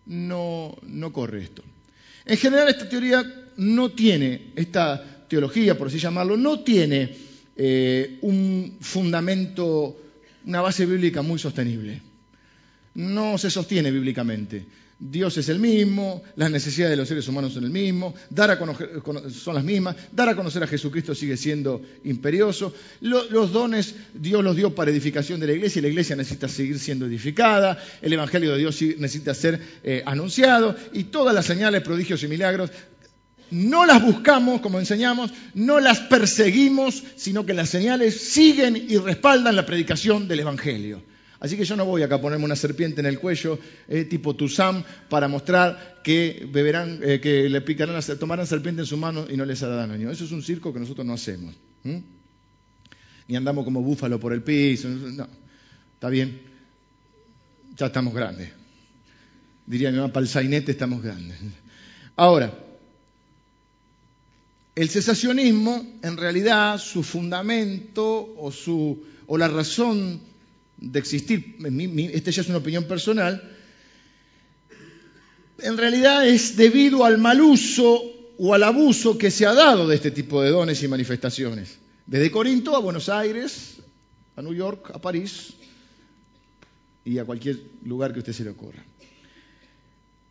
no, 0.06 0.76
no 0.82 1.12
corre 1.12 1.42
esto. 1.42 1.62
En 2.24 2.36
general 2.36 2.68
esta 2.68 2.88
teoría 2.88 3.24
no 3.56 3.90
tiene 3.90 4.52
esta 4.54 5.26
teología, 5.28 5.76
por 5.76 5.88
así 5.88 5.98
llamarlo, 5.98 6.36
no 6.36 6.60
tiene 6.60 7.14
eh, 7.56 8.18
un 8.22 8.76
fundamento, 8.80 10.00
una 10.46 10.60
base 10.60 10.86
bíblica 10.86 11.22
muy 11.22 11.38
sostenible. 11.38 12.00
No 12.94 13.36
se 13.36 13.50
sostiene 13.50 13.90
bíblicamente. 13.90 14.64
Dios 15.06 15.36
es 15.36 15.50
el 15.50 15.58
mismo, 15.58 16.22
las 16.34 16.50
necesidades 16.50 16.92
de 16.92 16.96
los 16.96 17.06
seres 17.06 17.28
humanos 17.28 17.52
son 17.52 17.64
el 17.64 17.70
mismo, 17.70 18.14
dar 18.30 18.50
a 18.50 18.58
conocer, 18.58 18.88
son 19.30 19.54
las 19.54 19.62
mismas, 19.62 19.96
dar 20.10 20.30
a 20.30 20.34
conocer 20.34 20.62
a 20.62 20.66
Jesucristo 20.66 21.14
sigue 21.14 21.36
siendo 21.36 21.82
imperioso, 22.04 22.72
los 23.02 23.52
dones 23.52 23.96
Dios 24.14 24.42
los 24.42 24.56
dio 24.56 24.74
para 24.74 24.90
edificación 24.90 25.40
de 25.40 25.48
la 25.48 25.52
iglesia 25.52 25.80
y 25.80 25.82
la 25.82 25.88
iglesia 25.88 26.16
necesita 26.16 26.48
seguir 26.48 26.78
siendo 26.78 27.04
edificada, 27.04 27.78
el 28.00 28.14
Evangelio 28.14 28.52
de 28.52 28.58
Dios 28.58 28.80
necesita 28.96 29.34
ser 29.34 29.60
eh, 29.82 30.02
anunciado 30.06 30.74
y 30.94 31.04
todas 31.04 31.34
las 31.34 31.44
señales, 31.44 31.82
prodigios 31.82 32.22
y 32.22 32.28
milagros 32.28 32.70
no 33.50 33.84
las 33.84 34.02
buscamos, 34.02 34.62
como 34.62 34.78
enseñamos, 34.78 35.30
no 35.52 35.80
las 35.80 36.00
perseguimos, 36.00 37.04
sino 37.16 37.44
que 37.44 37.52
las 37.52 37.68
señales 37.68 38.18
siguen 38.18 38.74
y 38.88 38.96
respaldan 38.96 39.54
la 39.54 39.66
predicación 39.66 40.26
del 40.26 40.40
Evangelio. 40.40 41.02
Así 41.44 41.58
que 41.58 41.66
yo 41.66 41.76
no 41.76 41.84
voy 41.84 42.02
acá 42.02 42.14
a 42.14 42.20
ponerme 42.22 42.46
una 42.46 42.56
serpiente 42.56 43.02
en 43.02 43.06
el 43.06 43.20
cuello, 43.20 43.58
eh, 43.86 44.06
tipo 44.06 44.34
Tuzam, 44.34 44.82
para 45.10 45.28
mostrar 45.28 46.00
que 46.02 46.48
beberán, 46.50 47.00
eh, 47.02 47.20
que 47.20 47.50
le 47.50 47.60
picarán, 47.60 48.00
tomarán 48.18 48.46
serpiente 48.46 48.80
en 48.80 48.86
su 48.86 48.96
mano 48.96 49.26
y 49.28 49.36
no 49.36 49.44
les 49.44 49.62
hará 49.62 49.86
daño. 49.86 50.10
Eso 50.10 50.24
es 50.24 50.32
un 50.32 50.42
circo 50.42 50.72
que 50.72 50.80
nosotros 50.80 51.06
no 51.06 51.12
hacemos. 51.12 51.54
Ni 53.28 53.36
andamos 53.36 53.66
como 53.66 53.82
búfalo 53.82 54.18
por 54.18 54.32
el 54.32 54.42
piso. 54.42 54.88
No, 54.88 55.28
está 55.92 56.08
bien. 56.08 56.40
Ya 57.76 57.86
estamos 57.86 58.14
grandes. 58.14 58.48
Diría 59.66 59.90
mi 59.90 59.98
mamá, 59.98 60.14
para 60.14 60.24
el 60.24 60.30
sainete 60.30 60.72
estamos 60.72 61.02
grandes. 61.02 61.36
Ahora, 62.16 62.58
el 64.74 64.88
cesacionismo, 64.88 65.98
en 66.02 66.16
realidad, 66.16 66.78
su 66.78 67.02
fundamento 67.02 68.34
o, 68.38 68.50
su, 68.50 69.04
o 69.26 69.36
la 69.36 69.48
razón 69.48 70.32
de 70.76 70.98
existir, 70.98 71.56
esta 72.12 72.30
ya 72.30 72.42
es 72.42 72.48
una 72.48 72.58
opinión 72.58 72.84
personal, 72.84 73.42
en 75.58 75.76
realidad 75.76 76.26
es 76.26 76.56
debido 76.56 77.04
al 77.04 77.18
mal 77.18 77.40
uso 77.40 78.02
o 78.38 78.54
al 78.54 78.62
abuso 78.62 79.16
que 79.16 79.30
se 79.30 79.46
ha 79.46 79.54
dado 79.54 79.86
de 79.86 79.94
este 79.94 80.10
tipo 80.10 80.42
de 80.42 80.50
dones 80.50 80.82
y 80.82 80.88
manifestaciones. 80.88 81.78
Desde 82.06 82.30
Corinto 82.30 82.76
a 82.76 82.80
Buenos 82.80 83.08
Aires, 83.08 83.76
a 84.36 84.42
New 84.42 84.54
York, 84.54 84.90
a 84.92 85.00
París 85.00 85.54
y 87.04 87.18
a 87.18 87.24
cualquier 87.24 87.58
lugar 87.84 88.12
que 88.12 88.18
usted 88.18 88.32
se 88.32 88.44
le 88.44 88.50
ocurra. 88.50 88.84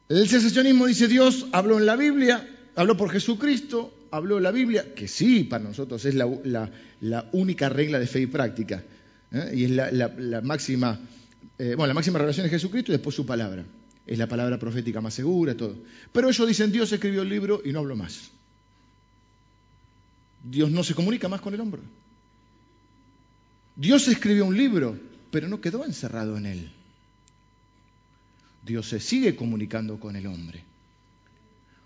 El 0.09 0.27
sensacionismo 0.27 0.85
dice 0.85 1.07
Dios 1.07 1.47
habló 1.51 1.79
en 1.79 1.85
la 1.85 1.95
Biblia, 1.95 2.47
habló 2.75 2.97
por 2.97 3.09
Jesucristo, 3.09 3.93
habló 4.11 4.37
en 4.37 4.43
la 4.43 4.51
Biblia, 4.51 4.93
que 4.93 5.07
sí, 5.07 5.43
para 5.43 5.63
nosotros 5.63 6.05
es 6.05 6.13
la, 6.13 7.29
única 7.31 7.69
regla 7.69 7.99
de 7.99 8.07
fe 8.07 8.21
y 8.21 8.27
práctica, 8.27 8.83
¿eh? 9.33 9.51
y 9.53 9.63
es 9.65 9.71
la, 9.71 10.41
máxima, 10.41 10.99
eh, 11.57 11.75
bueno, 11.75 11.87
la 11.87 11.93
máxima 11.93 12.19
Jesucristo 12.33 12.91
y 12.91 12.95
después 12.95 13.15
su 13.15 13.25
palabra. 13.25 13.65
Es 14.05 14.17
la 14.17 14.27
palabra 14.27 14.59
profética 14.59 15.01
más 15.01 15.13
segura, 15.13 15.55
todo. 15.55 15.77
Pero 16.11 16.29
ellos 16.29 16.47
dicen, 16.47 16.71
Dios 16.71 16.91
escribió 16.91 17.21
el 17.21 17.29
libro 17.29 17.61
y 17.63 17.71
no 17.71 17.79
habló 17.79 17.95
más. 17.95 18.31
Dios 20.43 20.69
no 20.71 20.83
se 20.83 20.93
comunica 20.93 21.29
más 21.29 21.39
con 21.39 21.53
el 21.53 21.61
hombre. 21.61 21.81
Dios 23.75 24.07
escribió 24.07 24.45
un 24.45 24.57
libro, 24.57 24.97
pero 25.31 25.47
no 25.47 25.61
quedó 25.61 25.85
encerrado 25.85 26.37
en 26.37 26.45
él. 26.45 26.71
Dios 28.65 28.87
se 28.87 28.99
sigue 28.99 29.35
comunicando 29.35 29.99
con 29.99 30.15
el 30.15 30.27
hombre. 30.27 30.63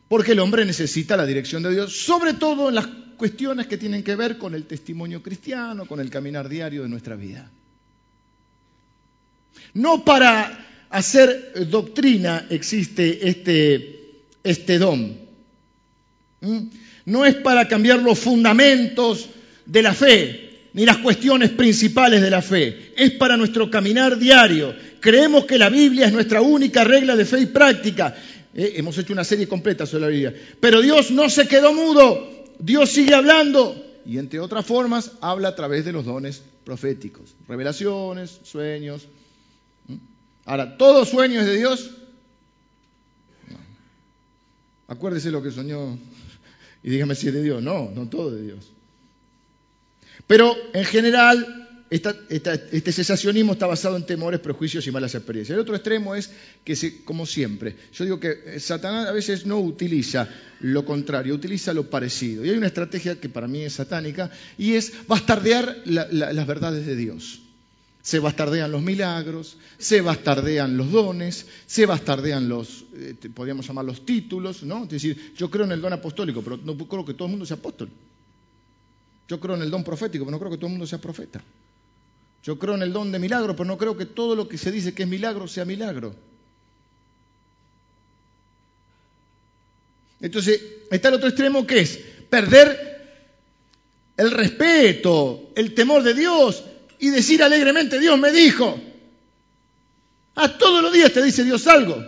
Porque 0.09 0.31
el 0.31 0.39
hombre 0.39 0.65
necesita 0.65 1.17
la 1.17 1.25
dirección 1.25 1.63
de 1.63 1.71
Dios, 1.71 2.05
sobre 2.05 2.33
todo 2.33 2.69
en 2.69 2.75
las 2.75 2.87
cuestiones 3.17 3.67
que 3.67 3.77
tienen 3.77 4.03
que 4.03 4.15
ver 4.15 4.37
con 4.37 4.55
el 4.55 4.65
testimonio 4.65 5.21
cristiano, 5.21 5.85
con 5.85 5.99
el 5.99 6.09
caminar 6.09 6.47
diario 6.47 6.83
de 6.83 6.89
nuestra 6.89 7.15
vida. 7.15 7.49
No 9.73 10.05
para 10.05 10.65
hacer 10.89 11.67
doctrina 11.69 12.47
existe 12.49 13.27
este, 13.27 14.21
este 14.43 14.77
don. 14.77 15.17
¿Mm? 16.41 16.59
No 17.05 17.25
es 17.25 17.35
para 17.35 17.67
cambiar 17.67 17.99
los 17.99 18.19
fundamentos 18.19 19.29
de 19.65 19.81
la 19.81 19.93
fe, 19.93 20.69
ni 20.73 20.85
las 20.85 20.97
cuestiones 20.97 21.49
principales 21.51 22.21
de 22.21 22.29
la 22.29 22.41
fe. 22.41 22.93
Es 22.95 23.11
para 23.11 23.37
nuestro 23.37 23.69
caminar 23.69 24.17
diario. 24.17 24.75
Creemos 24.99 25.45
que 25.45 25.57
la 25.57 25.69
Biblia 25.69 26.05
es 26.05 26.13
nuestra 26.13 26.41
única 26.41 26.83
regla 26.83 27.15
de 27.15 27.25
fe 27.25 27.39
y 27.39 27.45
práctica. 27.47 28.15
Eh, 28.53 28.73
hemos 28.75 28.97
hecho 28.97 29.13
una 29.13 29.23
serie 29.23 29.47
completa 29.47 29.85
sobre 29.85 30.01
la 30.01 30.07
Biblia. 30.09 30.33
Pero 30.59 30.81
Dios 30.81 31.11
no 31.11 31.29
se 31.29 31.47
quedó 31.47 31.73
mudo. 31.73 32.36
Dios 32.59 32.91
sigue 32.91 33.13
hablando. 33.13 33.83
Y 34.05 34.19
entre 34.19 34.39
otras 34.39 34.65
formas, 34.65 35.11
habla 35.19 35.49
a 35.49 35.55
través 35.55 35.83
de 35.83 35.91
los 35.91 36.05
dones 36.05 36.41
proféticos. 36.63 37.35
Revelaciones, 37.47 38.39
sueños, 38.43 39.07
Ahora, 40.47 40.77
¿todo 40.77 41.03
sueño 41.03 41.41
es 41.41 41.45
de 41.45 41.57
Dios? 41.57 41.91
Acuérdese 44.87 45.29
lo 45.29 45.43
que 45.43 45.51
soñó 45.51 45.99
y 46.81 46.89
dígame 46.89 47.15
si 47.15 47.27
es 47.27 47.33
de 47.33 47.43
Dios. 47.43 47.61
No, 47.61 47.91
no 47.93 48.07
todo 48.07 48.31
de 48.31 48.43
Dios. 48.43 48.71
Pero 50.25 50.55
en 50.73 50.85
general, 50.85 51.66
este 51.89 52.91
cesacionismo 52.91 53.53
está 53.53 53.65
basado 53.65 53.95
en 53.95 54.05
temores, 54.05 54.41
prejuicios 54.41 54.85
y 54.87 54.91
malas 54.91 55.15
experiencias. 55.15 55.55
El 55.55 55.61
otro 55.61 55.75
extremo 55.75 56.15
es 56.15 56.31
que, 56.63 57.03
como 57.05 57.25
siempre, 57.25 57.75
yo 57.93 58.03
digo 58.03 58.19
que 58.19 58.59
Satanás 58.59 59.07
a 59.07 59.13
veces 59.13 59.45
no 59.45 59.59
utiliza 59.59 60.27
lo 60.59 60.83
contrario, 60.83 61.33
utiliza 61.33 61.73
lo 61.73 61.89
parecido. 61.89 62.43
Y 62.43 62.49
hay 62.49 62.57
una 62.57 62.67
estrategia 62.67 63.19
que 63.19 63.29
para 63.29 63.47
mí 63.47 63.63
es 63.63 63.73
satánica 63.73 64.29
y 64.57 64.73
es 64.73 65.07
bastardear 65.07 65.77
las 65.85 66.47
verdades 66.47 66.85
de 66.85 66.95
Dios. 66.95 67.41
Se 68.01 68.19
bastardean 68.19 68.71
los 68.71 68.81
milagros, 68.81 69.57
se 69.77 70.01
bastardean 70.01 70.77
los 70.77 70.91
dones, 70.91 71.45
se 71.65 71.85
bastardean 71.85 72.47
los, 72.47 72.85
eh, 72.95 73.15
podríamos 73.33 73.67
llamar 73.67 73.83
los 73.83 74.05
títulos, 74.05 74.63
¿no? 74.63 74.83
Es 74.83 74.89
decir, 74.89 75.33
yo 75.35 75.49
creo 75.49 75.65
en 75.65 75.73
el 75.73 75.81
don 75.81 75.91
apostólico, 75.91 76.41
pero 76.41 76.55
no 76.55 76.77
creo 76.77 77.03
que 77.03 77.13
todo 77.13 77.25
el 77.25 77.31
mundo 77.31 77.45
sea 77.45 77.57
apóstol. 77.57 77.89
Yo 79.27 79.39
creo 79.41 79.55
en 79.55 79.61
el 79.61 79.69
don 79.69 79.83
profético, 79.83 80.23
pero 80.23 80.31
no 80.31 80.39
creo 80.39 80.51
que 80.51 80.57
todo 80.57 80.67
el 80.67 80.71
mundo 80.71 80.87
sea 80.87 81.01
profeta. 81.01 81.43
Yo 82.47 82.57
creo 82.57 82.75
en 82.75 82.81
el 82.81 82.93
don 82.93 83.11
de 83.11 83.19
milagro, 83.19 83.57
pero 83.57 83.67
no 83.67 83.77
creo 83.77 83.97
que 83.97 84.05
todo 84.05 84.33
lo 84.33 84.47
que 84.47 84.57
se 84.57 84.71
dice 84.71 84.93
que 84.93 85.03
es 85.03 85.09
milagro 85.09 85.49
sea 85.49 85.65
milagro. 85.65 86.15
Entonces, 90.21 90.61
está 90.89 91.09
el 91.09 91.15
otro 91.15 91.27
extremo 91.27 91.67
que 91.67 91.81
es 91.81 91.99
perder 92.29 93.35
el 94.15 94.31
respeto, 94.31 95.51
el 95.57 95.73
temor 95.73 96.03
de 96.03 96.13
Dios, 96.13 96.63
y 96.99 97.09
decir 97.09 97.43
alegremente, 97.43 97.99
Dios 97.99 98.17
me 98.17 98.31
dijo. 98.31 98.79
A 100.35 100.57
todos 100.57 100.81
los 100.81 100.93
días 100.93 101.11
te 101.11 101.21
dice 101.21 101.43
Dios 101.43 101.67
algo. 101.67 102.01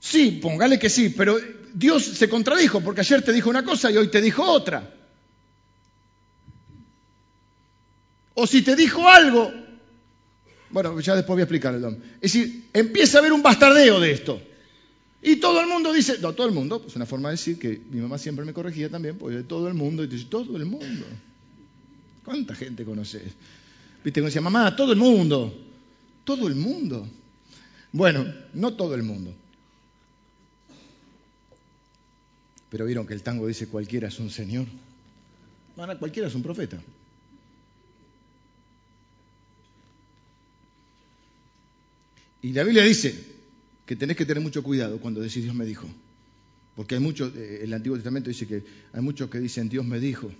Sí, 0.00 0.38
póngale 0.40 0.78
que 0.78 0.88
sí, 0.88 1.10
pero 1.10 1.38
Dios 1.74 2.02
se 2.02 2.30
contradijo 2.30 2.80
porque 2.80 3.02
ayer 3.02 3.20
te 3.20 3.34
dijo 3.34 3.50
una 3.50 3.62
cosa 3.62 3.90
y 3.90 3.98
hoy 3.98 4.08
te 4.08 4.22
dijo 4.22 4.42
otra. 4.42 5.01
O 8.34 8.46
si 8.46 8.62
te 8.62 8.76
dijo 8.76 9.08
algo, 9.08 9.52
bueno, 10.70 10.98
ya 11.00 11.14
después 11.14 11.34
voy 11.34 11.42
a 11.42 11.44
explicar 11.44 11.74
el 11.74 11.82
don. 11.82 11.94
Es 12.20 12.32
decir, 12.32 12.68
empieza 12.72 13.18
a 13.18 13.20
haber 13.20 13.32
un 13.32 13.42
bastardeo 13.42 14.00
de 14.00 14.10
esto. 14.10 14.40
Y 15.20 15.36
todo 15.36 15.60
el 15.60 15.68
mundo 15.68 15.92
dice, 15.92 16.18
no, 16.20 16.32
todo 16.32 16.48
el 16.48 16.54
mundo, 16.54 16.82
es 16.86 16.96
una 16.96 17.06
forma 17.06 17.28
de 17.28 17.34
decir 17.34 17.58
que 17.58 17.80
mi 17.90 18.00
mamá 18.00 18.18
siempre 18.18 18.44
me 18.44 18.52
corregía 18.52 18.88
también, 18.88 19.18
porque 19.18 19.42
todo 19.42 19.68
el 19.68 19.74
mundo, 19.74 20.02
y 20.02 20.06
dice, 20.06 20.26
todo 20.28 20.56
el 20.56 20.64
mundo. 20.64 21.06
¿Cuánta 22.24 22.54
gente 22.54 22.84
conoces? 22.84 23.22
Viste, 24.02 24.20
como 24.20 24.26
decía, 24.26 24.40
mamá, 24.40 24.74
todo 24.74 24.92
el 24.92 24.98
mundo. 24.98 25.54
Todo 26.24 26.48
el 26.48 26.54
mundo. 26.54 27.06
Bueno, 27.92 28.24
no 28.54 28.74
todo 28.74 28.94
el 28.94 29.02
mundo. 29.02 29.32
Pero 32.70 32.86
vieron 32.86 33.06
que 33.06 33.12
el 33.12 33.22
tango 33.22 33.46
dice 33.46 33.68
cualquiera 33.68 34.08
es 34.08 34.18
un 34.18 34.30
señor. 34.30 34.66
Bueno, 35.76 35.98
cualquiera 35.98 36.28
es 36.28 36.34
un 36.34 36.42
profeta. 36.42 36.80
Y 42.42 42.52
la 42.52 42.64
Biblia 42.64 42.82
dice 42.82 43.14
que 43.86 43.96
tenés 43.96 44.16
que 44.16 44.26
tener 44.26 44.42
mucho 44.42 44.62
cuidado 44.62 44.98
cuando 44.98 45.20
decís 45.20 45.44
Dios 45.44 45.54
me 45.54 45.64
dijo. 45.64 45.88
Porque 46.74 46.96
hay 46.96 47.00
muchos, 47.00 47.34
eh, 47.36 47.60
el 47.62 47.72
Antiguo 47.72 47.96
Testamento 47.96 48.28
dice 48.28 48.46
que 48.46 48.64
hay 48.92 49.00
muchos 49.00 49.30
que 49.30 49.38
dicen 49.38 49.68
Dios 49.68 49.84
me 49.84 50.00
dijo. 50.00 50.30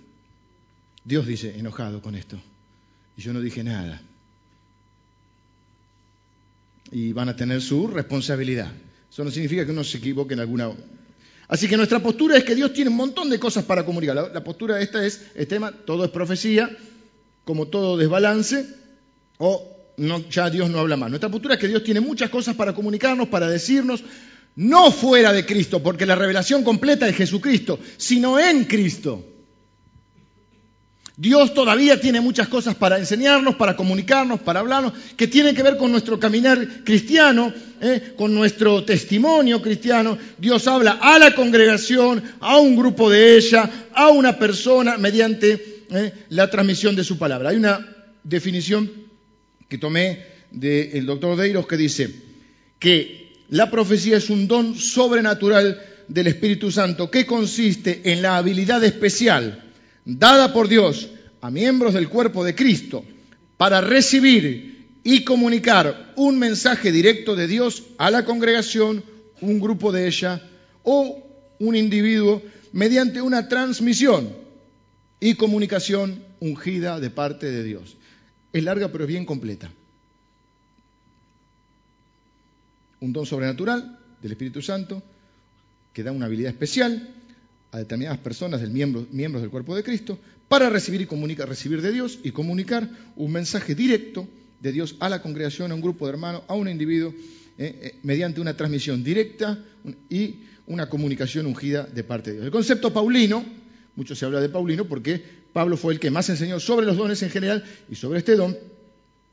Dios 1.05 1.25
dice, 1.27 1.57
enojado 1.57 2.01
con 2.01 2.15
esto. 2.15 2.39
Y 3.17 3.21
yo 3.21 3.33
no 3.33 3.41
dije 3.41 3.63
nada. 3.63 4.01
Y 6.91 7.13
van 7.13 7.29
a 7.29 7.35
tener 7.35 7.61
su 7.61 7.87
responsabilidad. 7.87 8.71
Eso 9.11 9.23
no 9.23 9.31
significa 9.31 9.65
que 9.65 9.71
uno 9.71 9.83
se 9.83 9.97
equivoque 9.97 10.33
en 10.33 10.39
alguna... 10.39 10.71
Así 11.47 11.67
que 11.67 11.77
nuestra 11.77 11.99
postura 11.99 12.37
es 12.37 12.43
que 12.43 12.55
Dios 12.55 12.73
tiene 12.73 12.89
un 12.89 12.97
montón 12.97 13.29
de 13.29 13.37
cosas 13.37 13.65
para 13.65 13.85
comunicar. 13.85 14.15
La, 14.15 14.43
postura 14.43 14.81
esta 14.81 15.05
es, 15.05 15.27
el 15.35 15.45
tema, 15.45 15.71
todo 15.71 16.05
es 16.05 16.11
profecía, 16.11 16.75
como 17.43 17.67
todo 17.67 17.97
desbalance, 17.97 18.65
o 19.37 19.72
ya 20.29 20.49
Dios 20.49 20.69
no 20.69 20.79
habla 20.79 20.97
más. 20.97 21.09
Nuestra 21.09 21.29
postura 21.29 21.55
es 21.55 21.59
que 21.59 21.67
Dios 21.67 21.83
tiene 21.83 22.01
muchas 22.01 22.29
cosas 22.29 22.55
para 22.55 22.73
comunicarnos, 22.73 23.27
para 23.27 23.47
decirnos, 23.47 24.03
no 24.55 24.91
fuera 24.91 25.33
de 25.33 25.45
Cristo, 25.45 25.81
porque 25.81 26.05
la 26.05 26.15
revelación 26.15 26.63
completa 26.63 27.07
es 27.07 27.15
Jesucristo, 27.15 27.79
sino 27.97 28.39
en 28.39 28.65
Cristo. 28.65 29.25
Dios 31.15 31.53
todavía 31.53 32.01
tiene 32.01 32.21
muchas 32.21 32.47
cosas 32.47 32.73
para 32.73 32.97
enseñarnos, 32.97 33.55
para 33.55 33.75
comunicarnos, 33.75 34.39
para 34.39 34.61
hablarnos, 34.61 34.93
que 35.15 35.27
tienen 35.27 35.55
que 35.55 35.61
ver 35.61 35.77
con 35.77 35.91
nuestro 35.91 36.19
caminar 36.19 36.83
cristiano, 36.83 37.53
¿eh? 37.81 38.13
con 38.17 38.33
nuestro 38.33 38.83
testimonio 38.83 39.61
cristiano. 39.61 40.17
Dios 40.39 40.67
habla 40.67 40.97
a 40.99 41.19
la 41.19 41.35
congregación, 41.35 42.23
a 42.39 42.57
un 42.57 42.75
grupo 42.75 43.11
de 43.11 43.37
ella, 43.37 43.69
a 43.93 44.09
una 44.09 44.39
persona, 44.39 44.97
mediante 44.97 45.85
¿eh? 45.91 46.13
la 46.29 46.49
transmisión 46.49 46.95
de 46.95 47.03
su 47.03 47.19
palabra. 47.19 47.49
Hay 47.49 47.57
una 47.57 47.87
definición 48.23 49.02
que 49.73 49.79
tomé 49.79 50.23
del 50.51 51.03
doctor 51.07 51.35
Deiros 51.35 51.65
que 51.65 51.77
dice 51.77 52.07
que 52.77 53.33
la 53.49 53.71
profecía 53.71 54.17
es 54.17 54.29
un 54.29 54.47
don 54.47 54.75
sobrenatural 54.75 55.81
del 56.07 56.27
Espíritu 56.27 56.69
Santo 56.69 57.09
que 57.09 57.25
consiste 57.25 58.01
en 58.03 58.21
la 58.21 58.37
habilidad 58.37 58.83
especial 58.83 59.73
dada 60.05 60.53
por 60.53 60.67
Dios 60.67 61.09
a 61.41 61.49
miembros 61.49 61.95
del 61.95 62.07
cuerpo 62.07 62.43
de 62.43 62.53
Cristo 62.53 63.03
para 63.57 63.81
recibir 63.81 64.89
y 65.03 65.23
comunicar 65.23 66.13
un 66.17 66.37
mensaje 66.37 66.91
directo 66.91 67.35
de 67.35 67.47
Dios 67.47 67.81
a 67.97 68.11
la 68.11 68.25
congregación, 68.25 69.03
un 69.41 69.59
grupo 69.59 69.91
de 69.91 70.05
ella 70.05 70.39
o 70.83 71.17
un 71.57 71.75
individuo 71.75 72.43
mediante 72.73 73.23
una 73.23 73.47
transmisión 73.47 74.35
y 75.19 75.33
comunicación 75.33 76.23
ungida 76.41 76.99
de 76.99 77.09
parte 77.09 77.49
de 77.49 77.63
Dios. 77.63 77.97
Es 78.53 78.63
larga 78.63 78.91
pero 78.91 79.03
es 79.03 79.07
bien 79.07 79.25
completa. 79.25 79.71
Un 83.01 83.11
don 83.11 83.25
sobrenatural 83.25 83.99
del 84.21 84.31
Espíritu 84.31 84.61
Santo 84.61 85.03
que 85.91 86.03
da 86.03 86.11
una 86.11 86.27
habilidad 86.27 86.51
especial 86.51 87.09
a 87.71 87.79
determinadas 87.79 88.19
personas, 88.19 88.61
del 88.61 88.69
miembro, 88.69 89.07
miembros 89.11 89.41
del 89.41 89.51
cuerpo 89.51 89.75
de 89.75 89.83
Cristo, 89.83 90.19
para 90.47 90.69
recibir 90.69 91.01
y 91.01 91.05
comunicar, 91.07 91.49
recibir 91.49 91.81
de 91.81 91.91
Dios 91.91 92.19
y 92.23 92.31
comunicar 92.31 92.87
un 93.15 93.31
mensaje 93.31 93.73
directo 93.73 94.27
de 94.61 94.71
Dios 94.71 94.95
a 94.99 95.09
la 95.09 95.21
congregación, 95.21 95.71
a 95.71 95.75
un 95.75 95.81
grupo 95.81 96.05
de 96.05 96.13
hermanos, 96.13 96.43
a 96.47 96.53
un 96.53 96.69
individuo 96.69 97.13
eh, 97.57 97.79
eh, 97.81 97.99
mediante 98.03 98.39
una 98.39 98.55
transmisión 98.55 99.03
directa 99.03 99.63
y 100.09 100.41
una 100.67 100.87
comunicación 100.87 101.47
ungida 101.47 101.83
de 101.83 102.03
parte 102.03 102.29
de 102.29 102.35
Dios. 102.35 102.45
El 102.45 102.51
concepto 102.51 102.93
paulino, 102.93 103.43
mucho 103.95 104.15
se 104.15 104.25
habla 104.25 104.39
de 104.39 104.49
paulino 104.49 104.85
porque 104.85 105.42
Pablo 105.53 105.77
fue 105.77 105.93
el 105.93 105.99
que 105.99 106.11
más 106.11 106.29
enseñó 106.29 106.59
sobre 106.59 106.85
los 106.85 106.97
dones 106.97 107.21
en 107.21 107.29
general 107.29 107.63
y 107.89 107.95
sobre 107.95 108.19
este 108.19 108.35
don, 108.35 108.57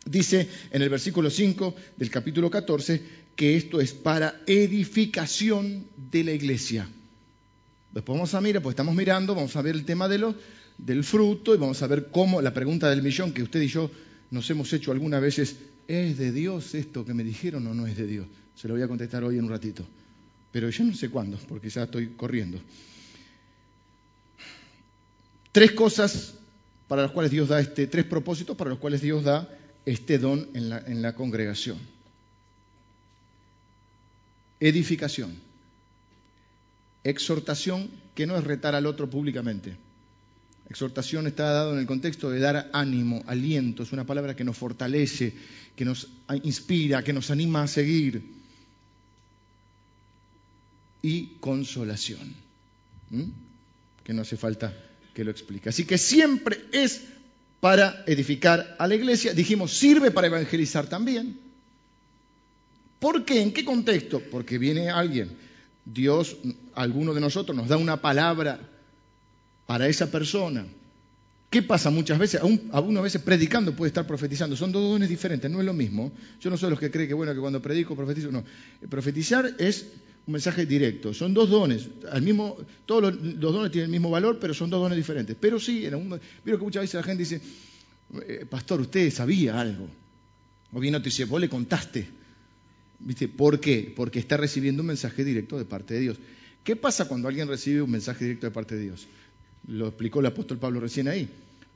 dice 0.04 0.48
en 0.70 0.83
el 0.83 0.90
versículo 0.90 1.30
5 1.30 1.74
del 1.96 2.11
capítulo 2.11 2.50
14 2.50 3.02
que 3.35 3.56
esto 3.56 3.80
es 3.80 3.92
para 3.94 4.42
edificación 4.46 5.87
de 6.11 6.24
la 6.24 6.33
iglesia. 6.33 6.87
Después 7.92 8.16
vamos 8.16 8.35
a 8.35 8.40
mirar, 8.40 8.62
pues 8.62 8.74
estamos 8.74 8.94
mirando, 8.94 9.35
vamos 9.35 9.56
a 9.56 9.62
ver 9.62 9.74
el 9.74 9.85
tema 9.85 10.09
de 10.09 10.35
del 10.78 11.04
fruto 11.04 11.54
y 11.54 11.59
vamos 11.59 11.83
a 11.83 11.87
ver 11.87 12.09
cómo 12.11 12.40
la 12.40 12.54
pregunta 12.54 12.88
del 12.88 13.02
millón 13.02 13.33
que 13.33 13.42
usted 13.42 13.61
y 13.62 13.68
yo 13.68 13.90
nos 14.30 14.48
hemos 14.50 14.72
hecho 14.72 14.92
algunas 14.92 15.20
veces, 15.20 15.56
¿es 15.88 16.18
de 16.18 16.33
Dios 16.33 16.74
esto 16.74 17.04
que 17.04 17.14
me 17.14 17.24
dijeron 17.24 17.66
o 17.66 17.74
no 17.74 17.87
es 17.87 17.96
de 17.96 18.06
Dios? 18.06 18.26
Se 18.54 18.68
lo 18.68 18.74
voy 18.74 18.83
a 18.83 18.88
contestar 18.88 19.24
hoy 19.24 19.38
en 19.38 19.44
un 19.44 19.50
ratito, 19.50 19.85
pero 20.52 20.70
ya 20.70 20.85
no 20.85 20.94
sé 20.94 21.09
cuándo, 21.09 21.38
porque 21.48 21.68
ya 21.68 21.85
estoy 21.85 22.09
corriendo. 22.11 22.61
Tres 25.52 25.72
cosas 25.72 26.34
para 26.90 27.02
las 27.02 27.10
cuales 27.12 27.30
Dios 27.30 27.48
da 27.48 27.60
este, 27.60 27.86
tres 27.86 28.04
propósitos 28.04 28.56
para 28.56 28.70
los 28.70 28.78
cuales 28.78 29.00
Dios 29.00 29.24
da 29.24 29.48
este 29.86 30.18
don 30.18 30.48
en 30.54 31.02
la, 31.02 31.14
congregación. 31.14 31.78
Edificación, 34.60 35.34
exhortación, 37.02 37.88
que 38.14 38.26
no 38.26 38.36
es 38.36 38.44
retar 38.44 38.74
al 38.74 38.86
otro 38.86 39.08
públicamente. 39.08 39.76
Exhortación 40.68 41.26
está 41.26 41.50
dado 41.50 41.72
en 41.72 41.78
el 41.78 41.86
contexto 41.86 42.30
de 42.30 42.40
dar 42.40 42.70
ánimo, 42.72 43.24
aliento, 43.26 43.82
es 43.82 43.92
una 43.92 44.04
palabra 44.04 44.36
que 44.36 44.44
nos 44.44 44.56
fortalece, 44.56 45.34
que 45.74 45.84
nos 45.84 46.08
inspira, 46.42 47.02
que 47.02 47.12
nos 47.12 47.30
anima 47.30 47.62
a 47.62 47.66
seguir. 47.66 48.22
Y 51.02 51.36
consolación, 51.40 52.34
que 54.04 54.12
no 54.12 54.22
hace 54.22 54.36
falta 54.36 54.89
que 55.14 55.25
lo 55.25 55.31
explique. 55.31 55.68
Así 55.68 55.85
que 55.85 55.99
siempre 55.99 56.59
es 56.73 57.03
para 57.61 58.03
edificar 58.07 58.77
a 58.79 58.87
la 58.87 58.94
iglesia. 58.94 59.35
Dijimos, 59.35 59.73
sirve 59.73 60.11
para 60.11 60.27
evangelizar 60.27 60.88
también. 60.88 61.38
¿Por 62.99 63.25
qué? 63.25 63.42
¿En 63.42 63.53
qué 63.53 63.64
contexto? 63.64 64.20
Porque 64.31 64.59
viene 64.59 64.90
alguien, 64.90 65.31
Dios, 65.85 66.37
alguno 66.75 67.14
de 67.14 67.20
nosotros 67.20 67.57
nos 67.57 67.68
da 67.68 67.77
una 67.77 68.01
palabra 68.01 68.61
para 69.66 69.88
esa 69.88 70.11
persona. 70.11 70.66
¿Qué 71.49 71.62
pasa 71.62 71.90
muchas 71.90 72.18
veces? 72.18 72.40
Aún, 72.40 72.70
algunas 72.73 73.03
veces 73.03 73.23
predicando 73.23 73.75
puede 73.75 73.88
estar 73.88 74.07
profetizando. 74.07 74.55
Son 74.55 74.70
dos 74.70 74.83
dones 74.83 75.09
diferentes, 75.09 75.51
no 75.51 75.61
es 75.61 75.66
lo 75.66 75.75
mismo. 75.75 76.12
Yo 76.40 76.49
no 76.49 76.57
soy 76.57 76.70
los 76.70 76.79
que 76.79 76.90
creen 76.90 77.09
que 77.09 77.14
bueno 77.14 77.35
que 77.35 77.40
cuando 77.40 77.61
predico 77.61 77.96
profetizo. 77.96 78.31
No. 78.31 78.44
Profetizar 78.88 79.55
es 79.59 79.87
un 80.30 80.32
mensaje 80.32 80.64
directo. 80.64 81.12
Son 81.12 81.34
dos 81.34 81.50
dones. 81.50 81.88
Al 82.10 82.22
mismo, 82.22 82.56
todos 82.86 83.02
los, 83.02 83.40
dones 83.40 83.72
tienen 83.72 83.86
el 83.86 83.90
mismo 83.90 84.10
valor, 84.10 84.38
pero 84.40 84.54
son 84.54 84.70
dos 84.70 84.80
dones 84.80 84.96
diferentes. 84.96 85.36
Pero 85.38 85.58
sí, 85.58 85.84
en 85.84 85.96
un, 85.96 86.20
veo 86.44 86.56
que 86.56 86.64
muchas 86.64 86.82
veces 86.82 86.94
la 86.94 87.02
gente 87.02 87.24
dice, 87.24 87.40
eh, 88.26 88.46
pastor, 88.48 88.80
usted 88.80 89.10
sabía 89.10 89.60
algo. 89.60 89.88
O 90.72 90.78
bien 90.78 90.94
te 90.94 91.00
dice, 91.00 91.24
vos 91.24 91.40
le 91.40 91.48
contaste. 91.48 92.06
¿Viste? 93.00 93.26
¿Por 93.26 93.58
qué? 93.58 93.92
Porque 93.94 94.20
está 94.20 94.36
recibiendo 94.36 94.82
un 94.82 94.86
mensaje 94.86 95.24
directo 95.24 95.58
de 95.58 95.64
parte 95.64 95.94
de 95.94 96.00
Dios. 96.00 96.16
¿Qué 96.62 96.76
pasa 96.76 97.08
cuando 97.08 97.26
alguien 97.26 97.48
recibe 97.48 97.82
un 97.82 97.90
mensaje 97.90 98.24
directo 98.24 98.46
de 98.46 98.52
parte 98.52 98.76
de 98.76 98.82
Dios? 98.82 99.08
Lo 99.66 99.88
explicó 99.88 100.20
el 100.20 100.26
apóstol 100.26 100.58
Pablo 100.58 100.78
recién 100.78 101.08
ahí. 101.08 101.28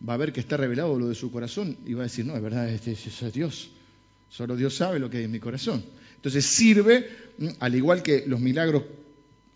Va 0.08 0.14
a 0.14 0.16
ver 0.16 0.32
que 0.32 0.40
está 0.40 0.56
revelado 0.56 0.96
lo 0.96 1.08
de 1.08 1.16
su 1.16 1.32
corazón 1.32 1.76
y 1.84 1.94
va 1.94 2.02
a 2.02 2.04
decir, 2.04 2.24
no, 2.24 2.36
es 2.36 2.42
verdad, 2.42 2.68
este, 2.68 2.92
es 2.92 3.32
Dios. 3.32 3.70
Solo 4.30 4.56
Dios 4.56 4.76
sabe 4.76 5.00
lo 5.00 5.10
que 5.10 5.18
hay 5.18 5.24
en 5.24 5.32
mi 5.32 5.40
corazón. 5.40 5.84
Entonces 6.24 6.46
sirve, 6.46 7.06
al 7.58 7.74
igual 7.74 8.02
que 8.02 8.24
los 8.26 8.40
milagros 8.40 8.82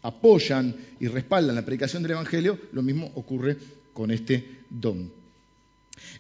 apoyan 0.03 0.77
y 1.01 1.07
respaldan 1.09 1.55
la 1.55 1.65
predicación 1.65 2.03
del 2.03 2.13
Evangelio, 2.13 2.59
lo 2.73 2.83
mismo 2.83 3.11
ocurre 3.15 3.57
con 3.95 4.11
este 4.11 4.59
don. 4.69 5.11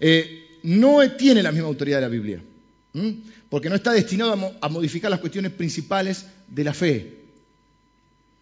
Eh, 0.00 0.60
no 0.62 1.06
tiene 1.18 1.42
la 1.42 1.52
misma 1.52 1.68
autoridad 1.68 1.98
de 1.98 2.00
la 2.00 2.08
Biblia, 2.08 2.42
porque 3.50 3.68
no 3.68 3.74
está 3.74 3.92
destinado 3.92 4.56
a, 4.58 4.68
modificar 4.70 5.10
las 5.10 5.20
cuestiones 5.20 5.52
principales 5.52 6.24
de 6.48 6.64
la 6.64 6.72
fe. 6.72 7.18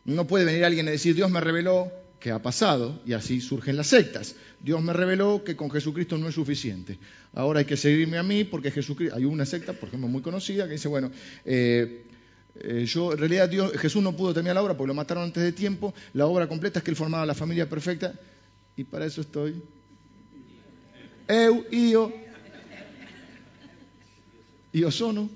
No 0.04 0.28
puede 0.28 0.44
venir 0.44 0.64
alguien 0.64 0.86
a 0.86 0.92
decir, 0.92 1.16
Dios 1.16 1.28
me 1.28 1.40
reveló 1.40 1.90
que 2.26 2.32
ha 2.32 2.42
pasado, 2.42 3.00
y 3.06 3.12
así 3.12 3.40
surgen 3.40 3.76
las 3.76 3.86
sectas. 3.86 4.34
Dios 4.58 4.82
me 4.82 4.92
reveló 4.92 5.44
que 5.44 5.54
con 5.54 5.70
Jesucristo 5.70 6.18
no 6.18 6.28
es 6.28 6.34
suficiente. 6.34 6.98
Ahora 7.32 7.60
hay 7.60 7.66
que 7.66 7.76
seguirme 7.76 8.18
a 8.18 8.24
mí 8.24 8.42
porque 8.42 8.72
Jesucristo, 8.72 9.14
hay 9.14 9.24
una 9.24 9.46
secta, 9.46 9.74
por 9.74 9.88
ejemplo, 9.88 10.08
muy 10.08 10.22
conocida, 10.22 10.66
que 10.66 10.72
dice, 10.72 10.88
bueno, 10.88 11.12
eh, 11.44 12.02
eh, 12.56 12.84
yo, 12.84 13.12
en 13.12 13.18
realidad 13.18 13.48
Jesús 13.78 14.02
no 14.02 14.16
pudo 14.16 14.34
terminar 14.34 14.56
la 14.56 14.62
obra 14.62 14.76
porque 14.76 14.88
lo 14.88 14.94
mataron 14.94 15.22
antes 15.22 15.40
de 15.40 15.52
tiempo, 15.52 15.94
la 16.14 16.26
obra 16.26 16.48
completa 16.48 16.80
es 16.80 16.84
que 16.84 16.90
él 16.90 16.96
formaba 16.96 17.24
la 17.24 17.34
familia 17.36 17.68
perfecta, 17.68 18.12
y 18.76 18.82
para 18.82 19.06
eso 19.06 19.20
estoy. 19.20 19.62
Eu, 21.28 21.64
io, 21.70 22.12
io 24.72 24.90
sono. 24.90 25.30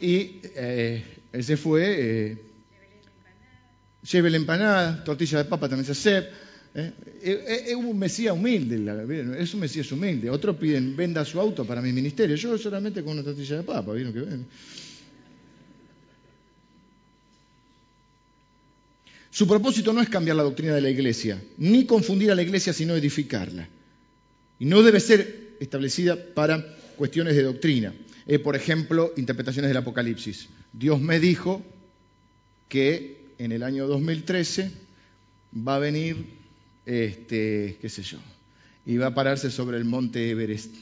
Y 0.00 0.40
eh, 0.42 1.04
ese 1.34 1.58
fue... 1.58 2.47
Lleve 4.10 4.30
la 4.30 4.36
empanada, 4.38 5.04
tortilla 5.04 5.38
de 5.38 5.44
papa 5.44 5.68
también 5.68 5.84
se 5.84 5.92
hace. 5.92 6.28
¿eh? 6.74 6.92
Es 7.66 7.74
un 7.74 7.98
mesías 7.98 8.34
humilde, 8.34 8.76
es 9.38 9.52
un 9.52 9.60
mesías 9.60 9.90
humilde. 9.92 10.30
Otros 10.30 10.56
piden, 10.56 10.96
venda 10.96 11.24
su 11.24 11.38
auto 11.38 11.66
para 11.66 11.82
mi 11.82 11.92
ministerio. 11.92 12.34
Yo 12.36 12.56
solamente 12.56 13.02
con 13.02 13.12
una 13.12 13.22
tortilla 13.22 13.56
de 13.56 13.62
papa, 13.64 13.92
¿vieron 13.92 14.12
que 14.12 14.20
ven? 14.20 14.46
Su 19.30 19.46
propósito 19.46 19.92
no 19.92 20.00
es 20.00 20.08
cambiar 20.08 20.36
la 20.36 20.42
doctrina 20.42 20.74
de 20.74 20.80
la 20.80 20.90
iglesia, 20.90 21.40
ni 21.58 21.84
confundir 21.84 22.30
a 22.30 22.34
la 22.34 22.42
iglesia, 22.42 22.72
sino 22.72 22.96
edificarla. 22.96 23.68
Y 24.58 24.64
no 24.64 24.82
debe 24.82 25.00
ser 25.00 25.56
establecida 25.60 26.16
para 26.34 26.64
cuestiones 26.96 27.36
de 27.36 27.42
doctrina. 27.42 27.94
Eh, 28.26 28.38
por 28.38 28.56
ejemplo, 28.56 29.12
interpretaciones 29.16 29.68
del 29.68 29.76
Apocalipsis. 29.76 30.48
Dios 30.72 31.00
me 31.00 31.20
dijo 31.20 31.62
que 32.68 33.17
en 33.38 33.52
el 33.52 33.62
año 33.62 33.86
2013 33.86 34.70
va 35.66 35.76
a 35.76 35.78
venir, 35.78 36.26
este, 36.84 37.78
qué 37.80 37.88
sé 37.88 38.02
yo, 38.02 38.18
y 38.84 38.96
va 38.96 39.06
a 39.06 39.14
pararse 39.14 39.50
sobre 39.50 39.78
el 39.78 39.84
monte 39.84 40.30
Everest. 40.30 40.74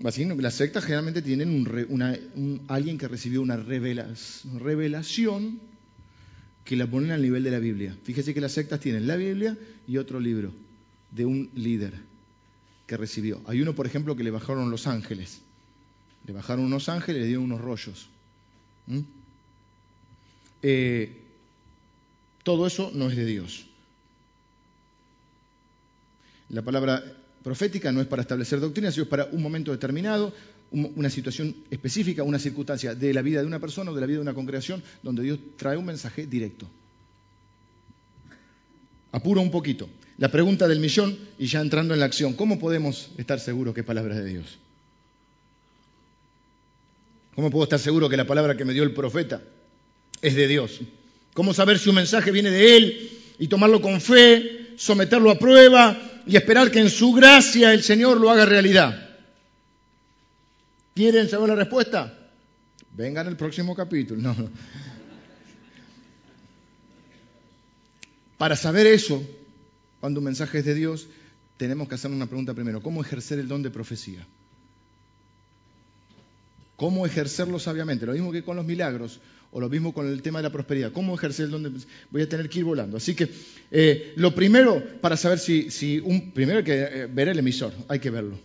Las 0.00 0.54
sectas 0.54 0.84
generalmente 0.84 1.22
tienen 1.22 1.64
alguien 2.66 2.98
que 2.98 3.06
recibió 3.06 3.40
una 3.40 3.56
revelación 3.56 5.60
que 6.64 6.76
la 6.76 6.88
ponen 6.88 7.12
al 7.12 7.22
nivel 7.22 7.44
de 7.44 7.52
la 7.52 7.60
Biblia. 7.60 7.96
Fíjese 8.02 8.34
que 8.34 8.40
las 8.40 8.52
sectas 8.52 8.80
tienen 8.80 9.06
la 9.06 9.16
Biblia 9.16 9.56
y 9.86 9.98
otro 9.98 10.18
libro 10.18 10.52
de 11.12 11.24
un 11.24 11.50
líder 11.54 11.94
que 12.86 12.96
recibió. 12.96 13.40
Hay 13.46 13.62
uno, 13.62 13.74
por 13.74 13.86
ejemplo, 13.86 14.16
que 14.16 14.24
le 14.24 14.32
bajaron 14.32 14.70
los 14.70 14.88
ángeles. 14.88 15.40
Le 16.26 16.32
bajaron 16.32 16.64
unos 16.64 16.88
ángeles 16.88 17.18
y 17.18 17.20
le 17.20 17.26
dieron 17.26 17.44
unos 17.44 17.60
rollos. 17.60 18.08
Eh, 20.62 21.18
todo 22.42 22.66
eso 22.66 22.90
no 22.94 23.10
es 23.10 23.16
de 23.16 23.24
Dios. 23.26 23.66
La 26.48 26.62
palabra 26.62 27.02
profética 27.42 27.92
no 27.92 28.00
es 28.00 28.06
para 28.06 28.22
establecer 28.22 28.60
doctrinas, 28.60 28.94
sino 28.94 29.04
es 29.04 29.08
para 29.08 29.26
un 29.26 29.42
momento 29.42 29.72
determinado, 29.72 30.32
una 30.70 31.10
situación 31.10 31.54
específica, 31.70 32.22
una 32.22 32.38
circunstancia 32.38 32.94
de 32.94 33.12
la 33.12 33.22
vida 33.22 33.40
de 33.40 33.46
una 33.46 33.58
persona 33.58 33.90
o 33.90 33.94
de 33.94 34.00
la 34.00 34.06
vida 34.06 34.18
de 34.18 34.22
una 34.22 34.34
congregación 34.34 34.82
donde 35.02 35.22
Dios 35.22 35.38
trae 35.56 35.76
un 35.76 35.84
mensaje 35.84 36.26
directo. 36.26 36.68
Apuro 39.12 39.42
un 39.42 39.50
poquito. 39.50 39.88
La 40.18 40.30
pregunta 40.30 40.68
del 40.68 40.80
millón 40.80 41.18
y 41.38 41.46
ya 41.46 41.60
entrando 41.60 41.94
en 41.94 42.00
la 42.00 42.06
acción, 42.06 42.34
¿cómo 42.34 42.58
podemos 42.58 43.10
estar 43.18 43.38
seguros 43.40 43.74
que 43.74 43.80
es 43.80 43.86
palabra 43.86 44.14
de 44.14 44.24
Dios? 44.24 44.58
¿Cómo 47.34 47.50
puedo 47.50 47.64
estar 47.64 47.78
seguro 47.78 48.08
que 48.08 48.16
la 48.16 48.26
palabra 48.26 48.56
que 48.56 48.64
me 48.64 48.72
dio 48.72 48.82
el 48.82 48.94
profeta 48.94 49.42
es 50.22 50.34
de 50.34 50.48
Dios. 50.48 50.80
¿Cómo 51.34 51.52
saber 51.52 51.78
si 51.78 51.90
un 51.90 51.96
mensaje 51.96 52.30
viene 52.30 52.50
de 52.50 52.76
Él 52.76 53.10
y 53.38 53.48
tomarlo 53.48 53.82
con 53.82 54.00
fe, 54.00 54.70
someterlo 54.76 55.30
a 55.30 55.38
prueba 55.38 56.22
y 56.26 56.36
esperar 56.36 56.70
que 56.70 56.78
en 56.78 56.88
su 56.88 57.12
gracia 57.12 57.74
el 57.74 57.82
Señor 57.82 58.20
lo 58.20 58.30
haga 58.30 58.46
realidad? 58.46 59.10
¿Quieren 60.94 61.28
saber 61.28 61.48
la 61.48 61.56
respuesta? 61.56 62.18
Vengan 62.92 63.26
al 63.26 63.36
próximo 63.36 63.74
capítulo. 63.74 64.34
Para 68.38 68.56
saber 68.56 68.86
eso, 68.86 69.22
cuando 70.00 70.20
un 70.20 70.24
mensaje 70.24 70.58
es 70.58 70.64
de 70.64 70.74
Dios, 70.74 71.06
tenemos 71.56 71.88
que 71.88 71.94
hacer 71.94 72.10
una 72.10 72.26
pregunta 72.26 72.54
primero. 72.54 72.82
¿Cómo 72.82 73.00
ejercer 73.02 73.38
el 73.38 73.48
don 73.48 73.62
de 73.62 73.70
profecía? 73.70 74.26
¿Cómo 76.82 77.06
ejercerlo 77.06 77.60
sabiamente? 77.60 78.06
Lo 78.06 78.12
mismo 78.12 78.32
que 78.32 78.42
con 78.42 78.56
los 78.56 78.66
milagros 78.66 79.20
o 79.52 79.60
lo 79.60 79.68
mismo 79.68 79.94
con 79.94 80.08
el 80.08 80.20
tema 80.20 80.40
de 80.40 80.42
la 80.42 80.50
prosperidad. 80.50 80.90
¿Cómo 80.90 81.14
ejercer 81.14 81.48
donde 81.48 81.70
voy 82.10 82.22
a 82.22 82.28
tener 82.28 82.48
que 82.48 82.58
ir 82.58 82.64
volando? 82.64 82.96
Así 82.96 83.14
que 83.14 83.28
eh, 83.70 84.12
lo 84.16 84.34
primero 84.34 84.82
para 85.00 85.16
saber 85.16 85.38
si, 85.38 86.00
un, 86.00 86.32
primero 86.32 86.58
hay 86.58 86.64
que 86.64 86.82
eh, 86.82 87.06
ver 87.06 87.28
el 87.28 87.38
emisor, 87.38 87.72
hay 87.86 88.00
que 88.00 88.10
verlo. 88.10 88.36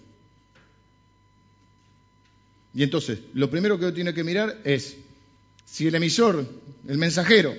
Y 2.75 2.83
entonces, 2.83 3.21
lo 3.33 3.49
primero 3.49 3.79
que 3.79 3.85
uno 3.85 3.93
tiene 3.95 4.13
que 4.13 4.23
mirar 4.23 4.61
es 4.63 4.97
si 5.65 5.87
el 5.87 5.95
emisor, 5.95 6.47
el 6.87 6.97
mensajero 6.99 7.55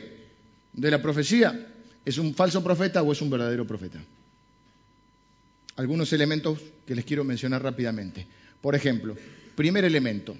de 0.74 0.90
la 0.92 1.02
profecía, 1.02 1.72
es 2.04 2.18
un 2.18 2.36
falso 2.36 2.62
profeta 2.62 3.02
o 3.02 3.10
es 3.10 3.20
un 3.20 3.30
verdadero 3.30 3.66
profeta. 3.66 3.98
Algunos 5.74 6.12
elementos 6.12 6.60
que 6.86 6.94
les 6.94 7.04
quiero 7.04 7.24
mencionar 7.24 7.64
rápidamente. 7.64 8.28
Por 8.60 8.76
ejemplo, 8.76 9.16
primer 9.56 9.84
elemento. 9.84 10.36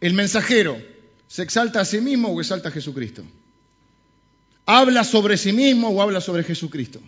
¿El 0.00 0.14
mensajero 0.14 0.80
se 1.28 1.42
exalta 1.42 1.80
a 1.80 1.84
sí 1.84 2.00
mismo 2.00 2.28
o 2.28 2.40
exalta 2.40 2.70
a 2.70 2.72
Jesucristo? 2.72 3.22
¿Habla 4.66 5.04
sobre 5.04 5.36
sí 5.36 5.52
mismo 5.52 5.88
o 5.88 6.00
habla 6.00 6.20
sobre 6.20 6.44
Jesucristo? 6.44 7.00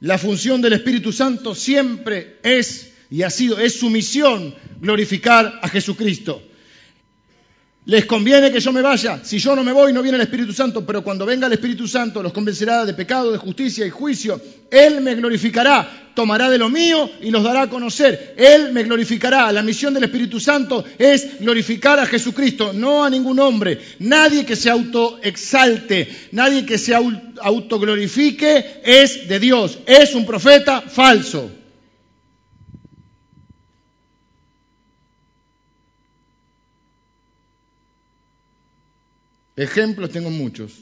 La 0.00 0.18
función 0.18 0.60
del 0.60 0.72
Espíritu 0.72 1.12
Santo 1.12 1.54
siempre 1.54 2.38
es 2.42 2.92
y 3.08 3.22
ha 3.22 3.30
sido, 3.30 3.58
es 3.58 3.78
su 3.78 3.90
misión 3.90 4.54
glorificar 4.80 5.60
a 5.62 5.68
Jesucristo. 5.68 6.42
Les 7.84 8.06
conviene 8.06 8.50
que 8.50 8.58
yo 8.58 8.72
me 8.72 8.80
vaya. 8.80 9.20
Si 9.22 9.38
yo 9.38 9.54
no 9.54 9.62
me 9.62 9.72
voy, 9.72 9.92
no 9.92 10.02
viene 10.02 10.16
el 10.16 10.22
Espíritu 10.22 10.52
Santo, 10.52 10.86
pero 10.86 11.04
cuando 11.04 11.26
venga 11.26 11.46
el 11.46 11.52
Espíritu 11.52 11.86
Santo 11.86 12.22
los 12.22 12.32
convencerá 12.32 12.84
de 12.84 12.94
pecado, 12.94 13.30
de 13.30 13.38
justicia 13.38 13.84
y 13.84 13.90
juicio. 13.90 14.40
Él 14.70 15.02
me 15.02 15.14
glorificará, 15.14 16.01
tomará 16.14 16.50
de 16.50 16.58
lo 16.58 16.68
mío 16.68 17.10
y 17.20 17.30
los 17.30 17.42
dará 17.42 17.62
a 17.62 17.70
conocer. 17.70 18.34
Él 18.36 18.72
me 18.72 18.82
glorificará. 18.82 19.52
La 19.52 19.62
misión 19.62 19.94
del 19.94 20.04
Espíritu 20.04 20.40
Santo 20.40 20.84
es 20.98 21.40
glorificar 21.40 21.98
a 21.98 22.06
Jesucristo, 22.06 22.72
no 22.72 23.04
a 23.04 23.10
ningún 23.10 23.38
hombre. 23.40 23.80
Nadie 23.98 24.44
que 24.44 24.56
se 24.56 24.70
autoexalte, 24.70 26.08
nadie 26.32 26.66
que 26.66 26.78
se 26.78 26.94
autoglorifique 26.94 28.80
es 28.84 29.28
de 29.28 29.40
Dios. 29.40 29.78
Es 29.86 30.14
un 30.14 30.26
profeta 30.26 30.82
falso. 30.82 31.50
Ejemplos 39.54 40.10
tengo 40.10 40.30
muchos, 40.30 40.72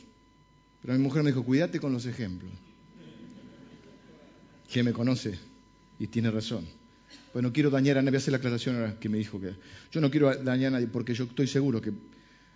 pero 0.80 0.94
mi 0.94 1.00
mujer 1.00 1.22
me 1.22 1.30
dijo, 1.30 1.44
cuídate 1.44 1.80
con 1.80 1.92
los 1.92 2.06
ejemplos. 2.06 2.52
Que 4.70 4.83
me 4.83 4.92
conoce 4.92 5.38
y 5.98 6.06
tiene 6.06 6.30
razón. 6.30 6.64
Pues 7.33 7.42
no 7.42 7.52
quiero 7.52 7.70
dañar 7.70 7.98
a 7.98 8.02
nadie, 8.02 8.11
voy 8.11 8.16
a 8.16 8.18
hacer 8.18 8.33
la 8.33 8.38
aclaración 8.38 8.76
ahora 8.76 8.98
que 8.98 9.09
me 9.09 9.18
dijo 9.18 9.40
que 9.40 9.54
yo 9.90 10.00
no 10.00 10.11
quiero 10.11 10.35
dañar 10.37 10.68
a 10.68 10.70
nadie 10.72 10.87
porque 10.87 11.14
yo 11.14 11.24
estoy 11.24 11.46
seguro 11.46 11.80
que 11.80 11.92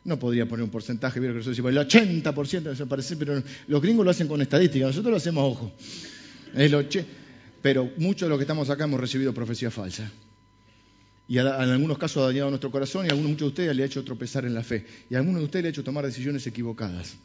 no 0.04 0.18
podría 0.18 0.46
poner 0.46 0.64
un 0.64 0.70
porcentaje, 0.70 1.18
vieron 1.18 1.40
que 1.40 1.48
el 1.48 1.54
80% 1.54 2.62
desaparece, 2.62 3.16
pero 3.16 3.42
los 3.68 3.82
gringos 3.82 4.04
lo 4.04 4.10
hacen 4.10 4.28
con 4.28 4.40
estadística, 4.42 4.86
nosotros 4.86 5.10
lo 5.10 5.16
hacemos 5.16 5.42
a 5.42 5.46
ojo. 5.46 5.72
pero 7.62 7.90
muchos 7.96 8.26
de 8.26 8.30
los 8.30 8.38
que 8.38 8.42
estamos 8.42 8.68
acá 8.68 8.84
hemos 8.84 9.00
recibido 9.00 9.32
profecía 9.32 9.70
falsa 9.70 10.10
y 11.26 11.38
en 11.38 11.46
algunos 11.46 11.96
casos 11.96 12.22
ha 12.22 12.26
dañado 12.26 12.50
nuestro 12.50 12.70
corazón 12.70 13.06
y 13.06 13.08
a 13.08 13.12
algunos 13.12 13.30
muchos 13.30 13.46
de 13.46 13.48
ustedes 13.48 13.76
le 13.76 13.82
ha 13.82 13.86
hecho 13.86 14.04
tropezar 14.04 14.44
en 14.44 14.54
la 14.54 14.62
fe 14.62 14.84
y 15.08 15.14
a 15.14 15.18
algunos 15.18 15.40
de 15.40 15.46
ustedes 15.46 15.62
le 15.62 15.68
ha 15.68 15.70
hecho 15.70 15.84
tomar 15.84 16.04
decisiones 16.04 16.46
equivocadas. 16.46 17.16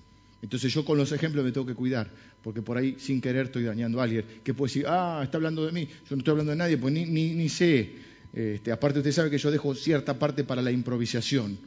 Entonces 0.42 0.74
yo 0.74 0.86
con 0.86 0.98
los 0.98 1.12
ejemplos 1.12 1.44
me 1.44 1.52
tengo 1.52 1.68
que 1.68 1.76
cuidar, 1.76 2.10
porque 2.42 2.62
por 2.62 2.78
ahí 2.78 2.96
sin 2.98 3.20
querer 3.20 3.48
estoy 3.48 3.64
dañando 3.64 4.00
a 4.00 4.04
alguien 4.04 4.24
que 4.44 4.54
puede 4.54 4.70
decir, 4.70 4.86
ah, 4.88 5.22
está 5.24 5.38
hablando 5.38 5.66
de 5.66 5.72
mí, 5.72 5.88
yo 5.88 6.16
no 6.16 6.20
estoy 6.20 6.32
hablando 6.32 6.52
de 6.52 6.58
nadie, 6.58 6.78
pues 6.78 6.94
ni, 6.94 7.06
ni, 7.06 7.50
sé. 7.50 7.92
Este, 8.32 8.72
aparte 8.72 9.00
usted 9.00 9.12
sabe 9.12 9.30
que 9.30 9.38
yo 9.38 9.52
dejo 9.52 9.76
cierta 9.76 10.18
parte 10.18 10.44
para 10.44 10.62
la 10.62 10.72
improvisación. 10.72 11.58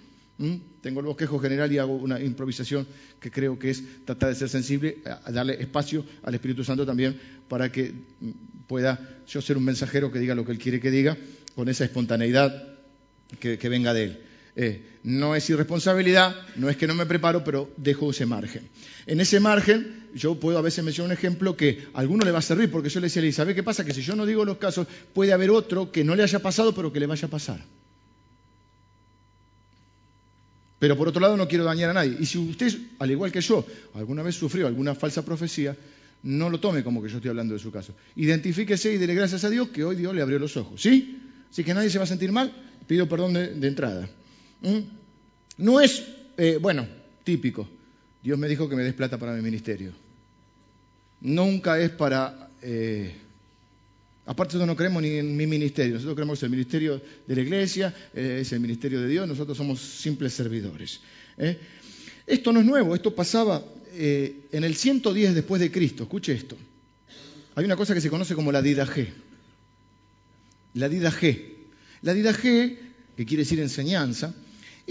Tengo 0.81 1.01
el 1.01 1.07
bosquejo 1.07 1.39
general 1.39 1.71
y 1.71 1.79
hago 1.79 1.95
una 1.95 2.21
improvisación 2.21 2.87
que 3.21 3.31
creo 3.31 3.59
que 3.59 3.71
es 3.71 4.05
tratar 4.05 4.31
de 4.31 4.35
ser 4.35 4.49
sensible, 4.49 4.99
darle 5.31 5.61
espacio 5.61 6.05
al 6.23 6.35
Espíritu 6.35 6.65
Santo 6.65 6.85
también 6.85 7.17
para 7.49 7.71
que 7.71 7.93
pueda 8.67 8.99
yo 9.29 9.41
ser 9.41 9.57
un 9.57 9.65
mensajero 9.65 10.11
que 10.11 10.19
diga 10.19 10.35
lo 10.35 10.45
que 10.45 10.53
Él 10.53 10.59
quiere 10.59 10.81
que 10.81 10.91
diga 10.91 11.17
con 11.55 11.69
esa 11.69 11.85
espontaneidad 11.85 12.73
que, 13.39 13.69
venga 13.69 13.95
de 13.95 14.05
Él. 14.05 14.19
Eh, 14.55 14.99
no 15.05 15.35
es 15.35 15.49
irresponsabilidad, 15.49 16.37
no 16.57 16.69
es 16.69 16.77
que 16.77 16.87
no 16.87 16.95
me 16.95 17.07
preparo, 17.07 17.43
pero 17.43 17.71
dejo 17.77 18.11
ese 18.11 18.27
margen. 18.27 18.69
En 19.07 19.21
ese 19.21 19.41
margen, 19.41 20.09
yo 20.15 20.35
puedo 20.39 20.59
a 20.59 20.63
veces 20.63 20.85
mencionar 20.85 21.11
un 21.11 21.19
ejemplo 21.19 21.57
que 21.57 21.87
a 21.95 22.01
alguno 22.01 22.25
le 22.25 22.31
va 22.31 22.41
a 22.41 22.43
servir, 22.43 22.71
porque 22.71 22.89
yo 22.89 23.01
le 23.01 23.07
decía, 23.07 23.33
¿sabe 23.33 23.55
qué 23.55 23.63
pasa? 23.63 23.85
Que 23.85 23.95
si 23.95 24.03
yo 24.03 24.15
no 24.15 24.27
digo 24.27 24.45
los 24.45 24.59
casos, 24.59 24.87
puede 25.15 25.33
haber 25.33 25.51
otro 25.51 25.91
que 25.91 26.05
no 26.05 26.15
le 26.15 26.23
haya 26.23 26.39
pasado, 26.41 26.75
pero 26.75 26.93
que 26.93 27.01
le 27.01 27.07
vaya 27.07 27.27
a 27.27 27.31
pasar. 27.31 27.61
Pero 30.79 30.97
por 30.97 31.07
otro 31.07 31.21
lado, 31.21 31.37
no 31.37 31.47
quiero 31.47 31.63
dañar 31.63 31.91
a 31.91 31.93
nadie. 31.93 32.17
Y 32.19 32.27
si 32.27 32.39
usted, 32.39 32.77
al 32.99 33.11
igual 33.11 33.31
que 33.31 33.41
yo, 33.41 33.65
alguna 33.95 34.23
vez 34.23 34.35
sufrió 34.35 34.67
alguna 34.67 34.97
falsa 34.97 35.25
profecía, 35.25 35.77
no 36.25 36.51
lo 36.51 36.59
tome 36.59 36.83
como 36.83 37.01
que 37.01 37.09
yo 37.09 37.19
estoy 37.19 37.29
hablando 37.29 37.55
de 37.55 37.61
su 37.61 37.71
caso. 37.71 37.95
Identifíquese 38.17 38.93
y 38.93 38.99
dele 38.99 39.15
gracias 39.15 39.45
a 39.45 39.51
Dios 39.51 39.69
que 39.69 39.85
hoy 39.85 39.97
Dios 39.97 40.13
le 40.13 40.23
abrió 40.23 40.39
los 40.39 40.57
ojos. 40.57 40.83
¿Sí? 40.83 41.21
Así 41.51 41.65
que 41.65 41.73
nadie 41.75 41.89
se 41.89 41.99
va 41.99 42.05
a 42.05 42.09
sentir 42.09 42.33
mal, 42.33 42.53
pido 42.89 43.09
perdón 43.09 43.35
de, 43.35 43.69
entrada. 43.69 44.09
¿Mm? 44.63 44.79
No 45.59 45.81
es, 45.81 46.03
eh, 46.37 46.59
bueno, 46.61 46.87
típico. 47.25 47.69
Dios 48.23 48.39
me 48.39 48.49
dijo 48.49 48.69
que 48.69 48.77
me 48.77 48.83
des 48.83 48.95
plata 48.95 49.19
para 49.19 49.33
mi 49.35 49.43
ministerio. 49.43 49.93
Nunca 51.21 51.79
es 51.79 51.91
para... 51.91 52.51
Eh, 52.63 53.15
aparte 54.27 54.55
nosotros 54.55 54.69
no 54.69 54.77
creemos 54.77 55.03
ni 55.03 55.11
en 55.11 55.37
mi 55.37 55.47
ministerio, 55.47 55.95
nosotros 55.95 56.15
creemos 56.15 56.39
que 56.39 56.41
es 56.41 56.45
el 56.45 56.51
ministerio 56.51 57.03
de 57.27 57.35
la 57.35 57.43
iglesia, 57.43 57.95
eh, 58.15 58.39
es 58.41 58.53
el 58.53 58.61
ministerio 58.61 59.01
de 59.01 59.09
Dios, 59.09 59.27
nosotros 59.27 59.57
somos 59.57 59.81
simples 59.81 60.33
servidores. 60.33 61.01
Esto 62.27 62.53
no 62.53 62.61
es 62.61 62.67
nuevo, 62.67 62.95
esto 62.95 63.15
pasaba 63.15 63.65
en 63.95 64.65
el 64.65 64.77
110 64.77 65.35
después 65.35 65.61
de 65.61 65.73
Cristo, 65.73 66.05
escuche 66.05 66.33
esto. 66.33 66.57
Hay 67.57 67.65
una 67.65 67.77
cosa 67.77 67.95
que 67.95 68.01
se 68.01 68.11
conoce 68.11 68.35
como 68.35 68.53
la 68.53 68.63
G 68.63 69.09
la 70.75 70.89
Dida 70.89 71.11
G. 71.11 71.43
La 72.03 72.15
Dida 72.15 72.33
G, 72.33 72.79
que 73.17 73.27
quiere 73.27 73.43
decir 73.43 73.61
enseñanza, 73.61 74.35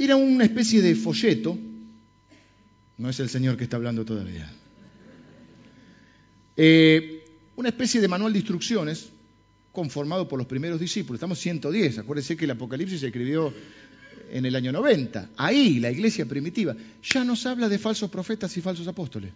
era 0.03 0.15
una 0.15 0.43
especie 0.43 0.81
de 0.81 0.95
folleto, 0.95 1.57
no 2.97 3.09
es 3.09 3.19
el 3.19 3.29
Señor 3.29 3.57
que 3.57 3.63
está 3.63 3.77
hablando 3.77 4.05
todavía, 4.05 4.51
eh, 6.57 7.25
una 7.55 7.69
especie 7.69 8.01
de 8.01 8.07
manual 8.07 8.33
de 8.33 8.39
instrucciones 8.39 9.09
conformado 9.71 10.27
por 10.27 10.37
los 10.37 10.47
primeros 10.47 10.79
discípulos. 10.79 11.17
Estamos 11.17 11.39
110, 11.39 11.99
acuérdense 11.99 12.35
que 12.35 12.45
el 12.45 12.51
Apocalipsis 12.51 12.99
se 12.99 13.07
escribió 13.07 13.53
en 14.31 14.45
el 14.45 14.55
año 14.55 14.71
90. 14.71 15.29
Ahí, 15.37 15.79
la 15.79 15.91
iglesia 15.91 16.25
primitiva, 16.25 16.75
ya 17.03 17.23
nos 17.23 17.45
habla 17.45 17.69
de 17.69 17.79
falsos 17.79 18.09
profetas 18.09 18.55
y 18.57 18.61
falsos 18.61 18.87
apóstoles. 18.87 19.31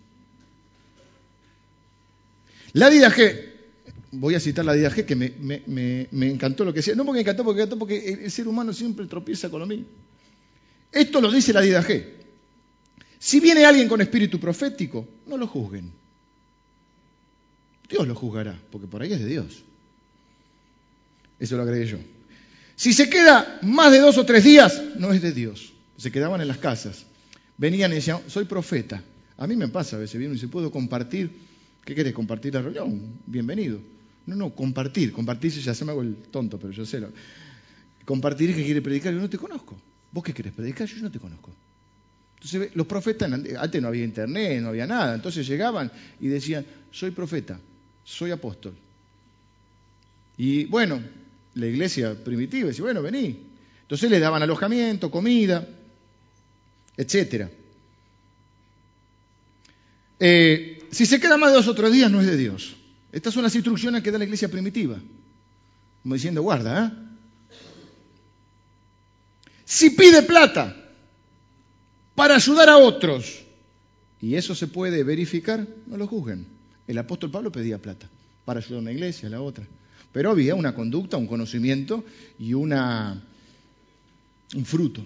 La 2.73 2.89
G 2.89 3.56
voy 4.19 4.36
a 4.36 4.39
citar 4.39 4.65
la 4.65 4.75
G, 4.75 5.06
que 5.06 5.15
me, 5.15 6.28
encantó 6.28 6.65
lo 6.65 6.73
que 6.73 6.80
decía. 6.80 6.95
No 6.95 7.06
porque 7.06 7.17
me 7.17 7.21
encantó, 7.21 7.43
porque 7.43 7.62
encantó 7.62 7.80
porque 7.80 8.13
el, 8.23 8.32
ser 8.32 8.47
humano 8.47 8.73
siempre 8.73 9.06
tropieza 9.06 9.49
con 9.49 9.60
lo 9.60 9.65
mismo. 9.65 9.86
Esto 10.95 11.19
lo 11.19 11.29
dice 11.29 11.51
la 11.51 11.62
G. 11.62 12.05
Si 13.19 13.41
viene 13.41 13.65
alguien 13.65 13.89
con 13.89 13.99
espíritu 13.99 14.39
profético, 14.39 15.05
no 15.27 15.36
lo 15.36 15.45
juzguen. 15.45 15.91
Dios 17.89 18.08
lo 18.08 18.15
juzgará, 18.15 18.58
porque 18.71 18.88
por 18.88 19.01
ahí 19.01 19.12
es 19.12 19.19
de 19.19 19.25
Dios. 19.25 19.63
Eso 21.38 21.58
lo 21.58 21.63
agregué 21.63 21.86
yo. 21.86 21.97
Si 22.77 22.93
se 22.93 23.10
queda 23.10 23.60
más 23.62 23.91
de 23.91 23.99
dos 23.99 24.17
o 24.17 24.25
tres 24.25 24.45
días, 24.45 24.81
no 24.97 25.12
es 25.12 25.21
de 25.21 25.34
Dios. 25.34 25.73
Se 25.97 26.12
quedaban 26.12 26.39
en 26.39 26.47
las 26.47 26.60
casas. 26.60 27.05
Venían 27.58 27.91
y 27.91 27.95
decían, 27.95 28.21
soy 28.27 28.45
profeta. 28.45 29.03
A 29.38 29.47
mí 29.47 29.58
me 29.58 29.67
pasa 29.67 29.97
a 29.97 29.99
veces, 29.99 30.17
vienen 30.17 30.38
y 30.38 30.39
se 30.39 30.47
puedo 30.47 30.71
compartir. 30.71 31.29
¿Qué 31.84 31.93
querés? 31.93 32.13
¿Compartir 32.13 32.53
la 32.53 32.62
reunión? 32.62 33.19
Bienvenido. 33.25 33.79
No, 34.27 34.36
no, 34.36 34.55
compartir. 34.55 35.12
Compartir, 35.12 35.51
ya 35.51 35.73
se 35.73 35.84
me 35.84 35.91
hago 35.91 36.03
el 36.03 36.15
tonto, 36.31 36.58
pero 36.58 36.71
yo 36.71 36.86
sé. 36.86 37.01
Lo... 37.01 37.10
Compartir 38.05 38.51
es 38.51 38.55
que 38.55 38.63
quiere 38.63 38.81
predicar, 38.81 39.13
yo 39.13 39.19
no 39.19 39.29
te 39.29 39.38
conozco. 39.38 39.77
¿Vos 40.15 40.23
qué 40.23 40.34
querés 40.34 40.54
predicar? 40.54 40.88
Yo 40.88 41.01
no 41.01 41.12
te 41.12 41.19
conozco. 41.19 41.51
Entonces, 42.36 42.73
los 42.73 42.88
profetas, 42.88 43.30
antes 43.30 43.82
no 43.82 43.89
había 43.89 44.06
internet, 44.06 44.62
no 44.62 44.69
había 44.69 44.88
nada. 44.88 45.13
Entonces 45.13 45.45
llegaban 45.45 45.91
y 46.21 46.30
decían, 46.30 46.65
soy 46.89 47.12
profeta, 47.12 47.60
soy 48.06 48.32
apóstol. 48.32 48.74
Y 50.38 50.63
bueno, 50.68 51.01
la 51.55 51.66
iglesia 51.66 52.16
primitiva 52.16 52.70
decía, 52.70 52.86
bueno, 52.86 53.01
vení. 53.01 53.38
Entonces 53.82 54.09
le 54.09 54.22
daban 54.22 54.41
alojamiento, 54.41 55.11
comida, 55.11 55.68
etcétera. 56.95 57.49
Eh, 60.18 60.88
si 60.91 61.05
se 61.05 61.20
queda 61.20 61.36
más 61.36 61.49
de 61.49 61.57
dos 61.57 61.68
o 61.68 61.76
tres 61.76 61.91
días, 61.91 62.09
no 62.09 62.22
es 62.22 62.28
de 62.28 62.38
Dios. 62.38 62.78
Estas 63.11 63.34
son 63.34 63.43
las 63.43 63.55
instrucciones 63.55 64.01
que 64.01 64.11
da 64.11 64.18
la 64.18 64.24
iglesia 64.24 64.47
primitiva. 64.47 64.97
Como 66.03 66.16
diciendo, 66.16 66.41
guarda, 66.41 66.86
¿eh? 66.86 67.05
Si 69.66 69.89
pide 69.89 70.24
plata 70.24 70.76
para 72.13 72.36
ayudar 72.36 72.70
a 72.70 72.78
otros, 72.78 73.43
y 74.22 74.36
eso 74.36 74.55
se 74.55 74.68
puede 74.68 75.03
verificar, 75.03 75.68
no 75.88 75.97
lo 75.97 76.07
juzguen. 76.07 76.45
El 76.88 76.97
apóstol 76.97 77.32
Pablo 77.32 77.51
pedía 77.51 77.82
plata 77.82 78.07
para 78.45 78.59
ayudar 78.59 78.78
a 78.78 78.82
una 78.82 78.91
iglesia, 78.91 79.28
a 79.28 79.32
la 79.32 79.41
otra. 79.41 79.66
Pero 80.13 80.32
había 80.32 80.55
una 80.55 80.74
conducta, 80.74 81.18
un 81.18 81.28
conocimiento 81.28 82.05
y 82.39 82.53
una, 82.53 83.22
un 84.53 84.66
fruto. 84.66 85.05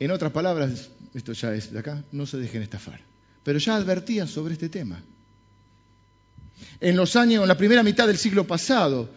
En 0.00 0.10
otras 0.10 0.32
palabras, 0.32 0.88
esto 1.14 1.32
ya 1.32 1.54
es 1.54 1.70
de 1.70 1.78
acá, 1.78 2.02
no 2.10 2.26
se 2.26 2.38
dejen 2.38 2.62
estafar 2.62 3.12
pero 3.42 3.58
ya 3.58 3.76
advertía 3.76 4.26
sobre 4.26 4.54
este 4.54 4.68
tema. 4.68 5.02
En 6.80 6.96
los 6.96 7.16
años, 7.16 7.42
en 7.42 7.48
la 7.48 7.56
primera 7.56 7.82
mitad 7.82 8.06
del 8.06 8.18
siglo 8.18 8.46
pasado, 8.46 9.10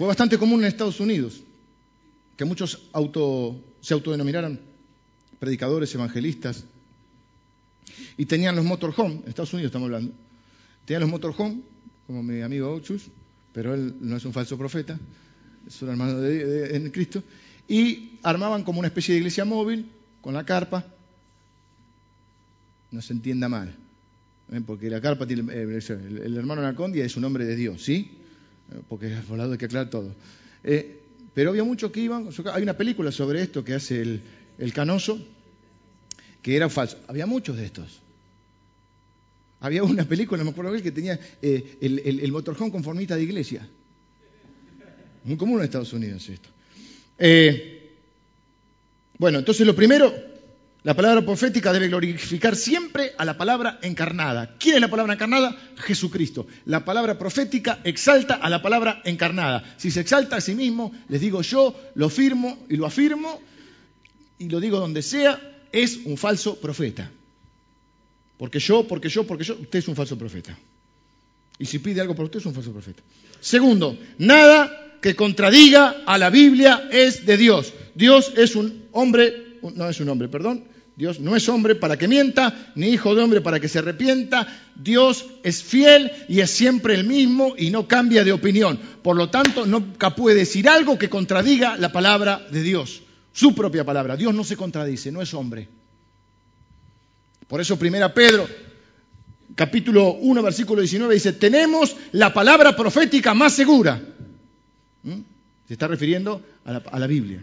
fue 0.00 0.08
bastante 0.08 0.38
común 0.38 0.60
en 0.60 0.68
Estados 0.68 0.98
Unidos 0.98 1.42
que 2.34 2.46
muchos 2.46 2.88
se 3.82 3.92
autodenominaran 3.92 4.58
predicadores, 5.38 5.94
evangelistas, 5.94 6.64
y 8.16 8.24
tenían 8.24 8.56
los 8.56 8.64
motorhome, 8.64 9.16
en 9.16 9.28
Estados 9.28 9.52
Unidos 9.52 9.68
estamos 9.68 9.88
hablando, 9.88 10.12
tenían 10.86 11.02
los 11.02 11.10
motorhome, 11.10 11.60
como 12.06 12.22
mi 12.22 12.40
amigo 12.40 12.72
Ochus, 12.72 13.08
pero 13.52 13.74
él 13.74 13.94
no 14.00 14.16
es 14.16 14.24
un 14.24 14.32
falso 14.32 14.56
profeta, 14.56 14.98
es 15.68 15.82
un 15.82 15.90
hermano 15.90 16.18
de, 16.18 16.76
en 16.76 16.90
Cristo, 16.90 17.22
y 17.68 18.12
armaban 18.22 18.64
como 18.64 18.78
una 18.78 18.88
especie 18.88 19.12
de 19.12 19.18
iglesia 19.18 19.44
móvil 19.44 19.84
con 20.22 20.32
la 20.32 20.46
carpa, 20.46 20.82
no 22.90 23.02
se 23.02 23.12
entienda 23.12 23.50
mal, 23.50 23.76
¿eh? 24.50 24.62
porque 24.66 24.88
la 24.88 25.02
carpa 25.02 25.26
tiene, 25.26 25.52
eh, 25.52 25.82
el, 26.24 26.38
hermano 26.38 26.62
Anacondia 26.62 27.04
es 27.04 27.18
un 27.18 27.24
hombre 27.24 27.44
de 27.44 27.54
Dios, 27.54 27.82
¿sí? 27.84 28.16
Porque 28.88 29.08
por 29.28 29.38
lado 29.38 29.52
hay 29.52 29.58
que 29.58 29.66
aclarar 29.66 29.90
todo. 29.90 30.14
Eh, 30.64 31.00
pero 31.34 31.50
había 31.50 31.64
muchos 31.64 31.90
que 31.90 32.00
iban, 32.00 32.28
hay 32.52 32.62
una 32.62 32.76
película 32.76 33.12
sobre 33.12 33.42
esto 33.42 33.64
que 33.64 33.74
hace 33.74 34.02
el, 34.58 34.72
canoso, 34.72 35.18
que 36.42 36.56
era 36.56 36.68
falso. 36.68 36.98
Había 37.06 37.26
muchos 37.26 37.56
de 37.56 37.66
estos. 37.66 38.00
Había 39.60 39.82
una 39.84 40.04
película, 40.04 40.42
me 40.42 40.50
acuerdo 40.50 40.72
que 40.82 40.90
tenía 40.90 41.18
eh, 41.42 41.76
el, 41.80 42.20
el, 42.20 42.32
motorhome 42.32 42.70
con 42.72 42.82
formita 42.82 43.16
de 43.16 43.22
iglesia. 43.22 43.66
Muy 45.24 45.36
común 45.36 45.58
en 45.58 45.64
Estados 45.64 45.92
Unidos 45.92 46.28
esto. 46.28 46.48
Eh, 47.18 47.90
bueno, 49.18 49.38
entonces 49.38 49.66
lo 49.66 49.76
primero, 49.76 50.12
la 50.82 50.94
palabra 50.94 51.20
profética 51.20 51.72
debe 51.72 51.88
glorificar 51.88 52.56
siempre 52.56 53.12
a 53.18 53.24
la 53.26 53.36
palabra 53.36 53.78
encarnada. 53.82 54.54
¿Quién 54.58 54.76
es 54.76 54.80
la 54.80 54.88
palabra 54.88 55.12
encarnada? 55.12 55.54
Jesucristo. 55.76 56.46
La 56.64 56.86
palabra 56.86 57.18
profética 57.18 57.80
exalta 57.84 58.34
a 58.34 58.48
la 58.48 58.62
palabra 58.62 59.02
encarnada. 59.04 59.74
Si 59.76 59.90
se 59.90 60.00
exalta 60.00 60.36
a 60.36 60.40
sí 60.40 60.54
mismo, 60.54 60.92
les 61.08 61.20
digo 61.20 61.42
yo, 61.42 61.78
lo 61.94 62.08
firmo 62.08 62.64
y 62.70 62.76
lo 62.76 62.86
afirmo, 62.86 63.42
y 64.38 64.48
lo 64.48 64.58
digo 64.58 64.80
donde 64.80 65.02
sea, 65.02 65.38
es 65.70 65.98
un 66.06 66.16
falso 66.16 66.58
profeta. 66.58 67.10
Porque 68.38 68.58
yo, 68.58 68.88
porque 68.88 69.10
yo, 69.10 69.26
porque 69.26 69.44
yo, 69.44 69.58
usted 69.60 69.80
es 69.80 69.88
un 69.88 69.96
falso 69.96 70.16
profeta. 70.16 70.58
Y 71.58 71.66
si 71.66 71.78
pide 71.78 72.00
algo 72.00 72.14
por 72.14 72.24
usted, 72.24 72.38
es 72.38 72.46
un 72.46 72.54
falso 72.54 72.72
profeta. 72.72 73.02
Segundo, 73.38 73.98
nada 74.16 74.96
que 75.02 75.14
contradiga 75.14 76.04
a 76.06 76.16
la 76.16 76.30
Biblia 76.30 76.88
es 76.90 77.26
de 77.26 77.36
Dios. 77.36 77.74
Dios 77.94 78.32
es 78.34 78.56
un 78.56 78.86
hombre, 78.92 79.58
no 79.74 79.90
es 79.90 80.00
un 80.00 80.08
hombre, 80.08 80.28
perdón, 80.28 80.69
Dios 81.00 81.18
no 81.18 81.34
es 81.34 81.48
hombre 81.48 81.76
para 81.76 81.96
que 81.96 82.08
mienta, 82.08 82.72
ni 82.74 82.88
hijo 82.88 83.14
de 83.14 83.22
hombre 83.22 83.40
para 83.40 83.58
que 83.58 83.68
se 83.68 83.78
arrepienta. 83.78 84.46
Dios 84.76 85.24
es 85.42 85.62
fiel 85.62 86.12
y 86.28 86.40
es 86.40 86.50
siempre 86.50 86.92
el 86.92 87.04
mismo 87.04 87.54
y 87.56 87.70
no 87.70 87.88
cambia 87.88 88.22
de 88.22 88.32
opinión. 88.32 88.78
Por 89.02 89.16
lo 89.16 89.30
tanto, 89.30 89.64
nunca 89.64 90.14
puede 90.14 90.36
decir 90.36 90.68
algo 90.68 90.98
que 90.98 91.08
contradiga 91.08 91.78
la 91.78 91.90
palabra 91.90 92.46
de 92.50 92.62
Dios, 92.62 93.00
su 93.32 93.54
propia 93.54 93.82
palabra. 93.82 94.14
Dios 94.14 94.34
no 94.34 94.44
se 94.44 94.58
contradice, 94.58 95.10
no 95.10 95.22
es 95.22 95.32
hombre. 95.32 95.68
Por 97.48 97.62
eso, 97.62 97.78
primera 97.78 98.12
Pedro, 98.12 98.46
capítulo 99.54 100.12
1, 100.12 100.42
versículo 100.42 100.82
19, 100.82 101.14
dice, 101.14 101.32
tenemos 101.32 101.96
la 102.12 102.34
palabra 102.34 102.76
profética 102.76 103.32
más 103.32 103.54
segura. 103.54 104.02
¿Mm? 105.02 105.20
Se 105.66 105.72
está 105.72 105.88
refiriendo 105.88 106.44
a 106.66 106.72
la, 106.72 106.82
a 106.92 106.98
la 106.98 107.06
Biblia, 107.06 107.42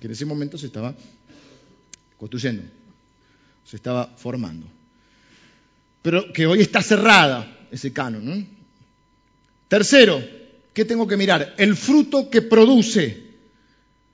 que 0.00 0.06
en 0.06 0.12
ese 0.12 0.24
momento 0.24 0.56
se 0.56 0.68
estaba 0.68 0.94
construyendo 2.16 2.62
se 3.64 3.76
estaba 3.76 4.06
formando. 4.16 4.66
Pero 6.02 6.32
que 6.32 6.46
hoy 6.46 6.60
está 6.60 6.82
cerrada 6.82 7.66
ese 7.70 7.92
canon. 7.92 8.46
Tercero, 9.68 10.22
¿qué 10.72 10.84
tengo 10.84 11.06
que 11.06 11.16
mirar? 11.16 11.54
El 11.56 11.76
fruto 11.76 12.28
que 12.28 12.42
produce. 12.42 13.24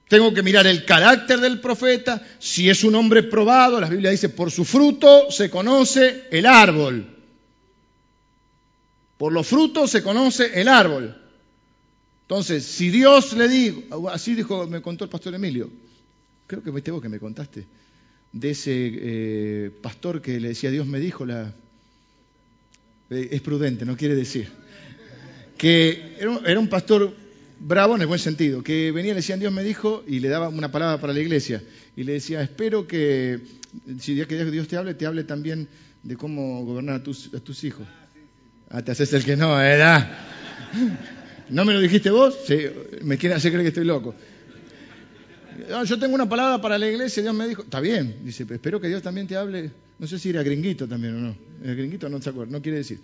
Tengo 0.09 0.32
que 0.34 0.42
mirar 0.42 0.66
el 0.66 0.84
carácter 0.84 1.40
del 1.40 1.61
profeta, 1.61 2.26
si 2.40 2.68
es 2.68 2.82
un 2.82 2.96
hombre 2.96 3.22
probado, 3.22 3.80
la 3.80 3.88
Biblia 3.88 4.11
dice, 4.11 4.28
por 4.28 4.51
su 4.51 4.64
fruto 4.64 5.30
se 5.30 5.48
conoce 5.48 6.24
el 6.32 6.46
árbol. 6.46 7.07
Por 9.16 9.32
los 9.32 9.46
frutos 9.46 9.90
se 9.90 10.03
conoce 10.03 10.61
el 10.61 10.66
árbol. 10.66 11.16
Entonces, 12.22 12.64
si 12.64 12.90
Dios 12.90 13.34
le 13.34 13.48
dijo, 13.48 14.09
así 14.09 14.34
dijo, 14.34 14.66
me 14.66 14.80
contó 14.80 15.05
el 15.05 15.11
pastor 15.11 15.34
Emilio, 15.34 15.70
creo 16.46 16.62
que 16.62 16.72
fuiste 16.72 16.90
vos 16.90 17.03
que 17.03 17.09
me 17.09 17.20
contaste, 17.20 17.66
de 18.32 18.50
ese 18.50 18.72
eh, 18.74 19.70
pastor 19.82 20.22
que 20.22 20.38
le 20.40 20.48
decía, 20.48 20.70
Dios 20.70 20.86
me 20.86 21.00
dijo, 21.00 21.26
la... 21.26 21.52
Eh, 23.10 23.28
es 23.32 23.40
prudente, 23.40 23.84
no 23.84 23.96
quiere 23.96 24.14
decir. 24.14 24.48
Que 25.58 26.16
era 26.18 26.58
un, 26.58 26.68
pastor 26.68 27.14
bravo 27.58 27.96
en 27.96 28.02
el 28.02 28.06
buen 28.06 28.20
sentido, 28.20 28.62
que 28.62 28.92
venía 28.92 29.10
y 29.10 29.14
le 29.14 29.20
decía, 29.20 29.36
Dios 29.36 29.52
me 29.52 29.64
dijo, 29.64 30.04
y 30.06 30.20
le 30.20 30.28
daba 30.28 30.48
una 30.48 30.70
palabra 30.70 31.00
para 31.00 31.12
la 31.12 31.20
iglesia. 31.20 31.62
Y 31.96 32.04
le 32.04 32.12
decía, 32.12 32.40
espero 32.40 32.86
que, 32.86 33.40
si 33.98 34.16
que 34.24 34.44
Dios 34.46 34.68
te 34.68 34.76
hable, 34.76 34.94
te 34.94 35.06
hable 35.06 35.24
también 35.24 35.68
de 36.02 36.16
cómo 36.16 36.64
gobernar 36.64 36.96
a 36.96 37.02
tus, 37.02 37.34
a 37.34 37.40
tus 37.40 37.64
hijos. 37.64 37.86
Ah, 38.70 38.82
te 38.82 38.92
haces 38.92 39.12
el 39.12 39.24
que 39.24 39.36
no, 39.36 39.56
¿verdad? 39.56 40.16
¿No 41.50 41.64
me 41.64 41.74
lo 41.74 41.80
dijiste 41.80 42.10
vos? 42.10 42.38
Sí, 42.46 42.58
me 43.02 43.18
quiere 43.18 43.34
hacer 43.34 43.50
creer 43.50 43.64
que 43.64 43.68
estoy 43.68 43.84
loco. 43.84 44.14
Ah, 45.72 45.84
yo 45.84 45.98
tengo 45.98 46.14
una 46.14 46.28
palabra 46.28 46.61
para 46.61 46.78
la 46.78 46.88
iglesia, 46.88 47.22
Dios 47.22 47.34
me 47.34 47.48
dijo, 47.48 47.62
está 47.62 47.80
bien, 47.80 48.20
dice, 48.24 48.46
espero 48.48 48.80
que 48.80 48.88
Dios 48.88 49.02
también 49.02 49.26
te 49.26 49.36
hable, 49.36 49.70
no 49.98 50.06
sé 50.06 50.18
si 50.18 50.30
era 50.30 50.42
gringuito 50.42 50.88
también 50.88 51.16
o 51.16 51.20
no, 51.20 51.36
el 51.62 51.76
gringuito 51.76 52.08
no 52.08 52.20
se 52.20 52.30
acuerda, 52.30 52.52
no 52.52 52.62
quiere 52.62 52.78
decir. 52.78 53.00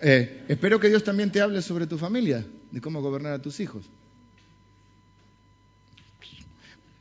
Eh, 0.00 0.44
espero 0.48 0.78
que 0.78 0.88
Dios 0.88 1.04
también 1.04 1.30
te 1.30 1.40
hable 1.40 1.62
sobre 1.62 1.86
tu 1.86 1.98
familia, 1.98 2.44
de 2.70 2.80
cómo 2.80 3.00
gobernar 3.00 3.32
a 3.32 3.42
tus 3.42 3.60
hijos. 3.60 3.86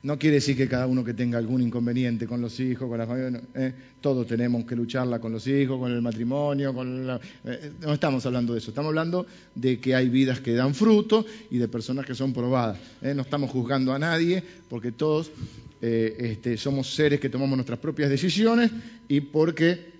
No 0.06 0.20
quiere 0.20 0.36
decir 0.36 0.56
que 0.56 0.68
cada 0.68 0.86
uno 0.86 1.04
que 1.04 1.16
tenga 1.16 1.40
algún 1.40 1.64
inconveniente 1.64 2.28
con 2.28 2.40
los 2.40 2.60
hijos, 2.60 2.88
con 2.88 2.96
la 2.96 3.08
familia, 3.08 3.42
eh, 3.56 3.74
todos 4.00 4.28
tenemos 4.28 4.64
que 4.64 4.76
lucharla 4.76 5.18
con 5.18 5.32
los 5.32 5.48
hijos, 5.48 5.80
con 5.80 5.92
el 5.92 6.00
matrimonio, 6.00 6.76
con 6.76 7.10
eh, 7.44 7.72
no 7.82 7.92
estamos 7.92 8.24
hablando 8.28 8.54
de 8.54 8.60
eso, 8.60 8.70
estamos 8.70 8.90
hablando 8.90 9.26
de 9.56 9.80
que 9.80 9.96
hay 9.96 10.08
vidas 10.10 10.42
que 10.42 10.54
dan 10.54 10.76
fruto 10.76 11.26
y 11.50 11.58
de 11.58 11.68
personas 11.68 12.06
que 12.06 12.14
son 12.14 12.34
probadas. 12.34 12.78
Eh. 13.02 13.16
no 13.16 13.24
estamos 13.24 13.50
juzgando 13.50 13.94
a 13.94 13.98
nadie 14.00 14.44
porque 14.70 14.92
todos 14.92 15.32
este, 15.82 16.58
somos 16.58 16.94
seres 16.94 17.20
que 17.20 17.30
tomamos 17.30 17.58
nuestras 17.58 17.80
propias 17.80 18.10
decisiones 18.10 18.72
y 19.08 19.22
porque 19.22 19.95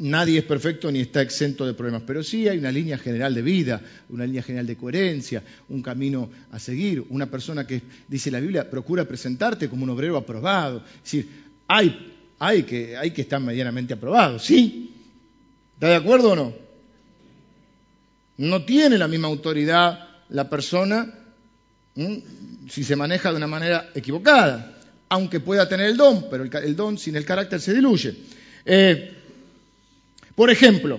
Nadie 0.00 0.38
es 0.38 0.44
perfecto 0.44 0.90
ni 0.90 1.00
está 1.00 1.20
exento 1.20 1.66
de 1.66 1.74
problemas, 1.74 2.04
pero 2.06 2.22
sí 2.22 2.48
hay 2.48 2.56
una 2.56 2.72
línea 2.72 2.96
general 2.96 3.34
de 3.34 3.42
vida, 3.42 3.82
una 4.08 4.24
línea 4.24 4.42
general 4.42 4.66
de 4.66 4.74
coherencia, 4.74 5.42
un 5.68 5.82
camino 5.82 6.30
a 6.52 6.58
seguir. 6.58 7.04
Una 7.10 7.26
persona 7.26 7.66
que, 7.66 7.82
dice 8.08 8.30
la 8.30 8.40
Biblia, 8.40 8.70
procura 8.70 9.04
presentarte 9.04 9.68
como 9.68 9.84
un 9.84 9.90
obrero 9.90 10.16
aprobado. 10.16 10.82
Es 10.96 11.02
decir, 11.02 11.28
hay, 11.68 12.62
que, 12.62 12.96
hay 12.96 13.10
que 13.10 13.20
estar 13.20 13.40
medianamente 13.40 13.92
aprobado, 13.92 14.38
¿sí? 14.38 14.90
¿Está 15.74 15.88
de 15.88 15.96
acuerdo 15.96 16.32
o 16.32 16.36
no? 16.36 16.54
No 18.38 18.64
tiene 18.64 18.96
la 18.96 19.06
misma 19.06 19.28
autoridad 19.28 20.08
la 20.30 20.48
persona 20.48 21.12
si 22.70 22.84
se 22.84 22.96
maneja 22.96 23.32
de 23.32 23.36
una 23.36 23.46
manera 23.46 23.90
equivocada, 23.94 24.78
aunque 25.10 25.40
pueda 25.40 25.68
tener 25.68 25.90
el 25.90 25.98
don, 25.98 26.30
pero 26.30 26.44
el, 26.44 26.74
don 26.74 26.96
sin 26.96 27.16
el 27.16 27.26
carácter 27.26 27.60
se 27.60 27.74
diluye. 27.74 28.16
Eh, 28.64 29.18
por 30.40 30.50
ejemplo, 30.50 30.98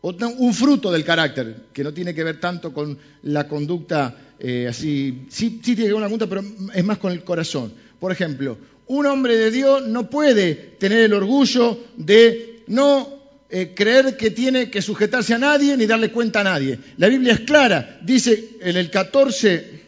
un 0.00 0.54
fruto 0.54 0.90
del 0.90 1.04
carácter, 1.04 1.66
que 1.74 1.84
no 1.84 1.92
tiene 1.92 2.14
que 2.14 2.24
ver 2.24 2.40
tanto 2.40 2.72
con 2.72 2.96
la 3.24 3.46
conducta 3.46 4.16
eh, 4.38 4.66
así, 4.66 5.26
sí, 5.28 5.60
tiene 5.62 5.82
que 5.82 5.82
ver 5.88 5.92
con 5.92 6.00
la 6.00 6.08
conducta, 6.08 6.26
pero 6.34 6.72
es 6.72 6.84
más 6.86 6.96
con 6.96 7.12
el 7.12 7.22
corazón. 7.22 7.70
Por 8.00 8.12
ejemplo, 8.12 8.56
un 8.86 9.04
hombre 9.04 9.36
de 9.36 9.50
Dios 9.50 9.86
no 9.86 10.08
puede 10.08 10.54
tener 10.54 11.00
el 11.00 11.12
orgullo 11.12 11.78
de 11.98 12.62
no 12.68 13.10
eh, 13.50 13.74
creer 13.76 14.16
que 14.16 14.30
tiene 14.30 14.70
que 14.70 14.80
sujetarse 14.80 15.34
a 15.34 15.38
nadie 15.38 15.76
ni 15.76 15.84
darle 15.84 16.10
cuenta 16.10 16.40
a 16.40 16.44
nadie. 16.44 16.78
La 16.96 17.08
Biblia 17.08 17.34
es 17.34 17.40
clara, 17.40 18.00
dice 18.02 18.56
en 18.62 18.74
el 18.78 18.90
14, 18.90 19.82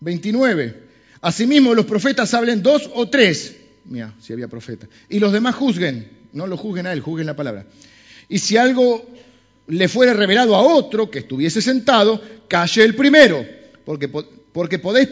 29, 0.00 0.82
asimismo 1.20 1.76
los 1.76 1.86
profetas 1.86 2.34
hablen 2.34 2.60
dos 2.60 2.90
o 2.92 3.08
tres, 3.08 3.54
mira, 3.84 4.12
si 4.20 4.32
había 4.32 4.48
profeta, 4.48 4.88
y 5.08 5.20
los 5.20 5.32
demás 5.32 5.54
juzguen 5.54 6.23
no 6.34 6.46
lo 6.46 6.56
juzguen 6.56 6.86
a 6.86 6.92
él, 6.92 7.00
juzguen 7.00 7.26
la 7.26 7.36
palabra. 7.36 7.64
Y 8.28 8.38
si 8.38 8.56
algo 8.56 9.06
le 9.68 9.88
fuera 9.88 10.12
revelado 10.12 10.54
a 10.54 10.62
otro 10.62 11.10
que 11.10 11.20
estuviese 11.20 11.62
sentado, 11.62 12.20
calle 12.48 12.84
el 12.84 12.94
primero, 12.94 13.44
porque, 13.84 14.08
porque 14.08 14.78
podéis 14.78 15.08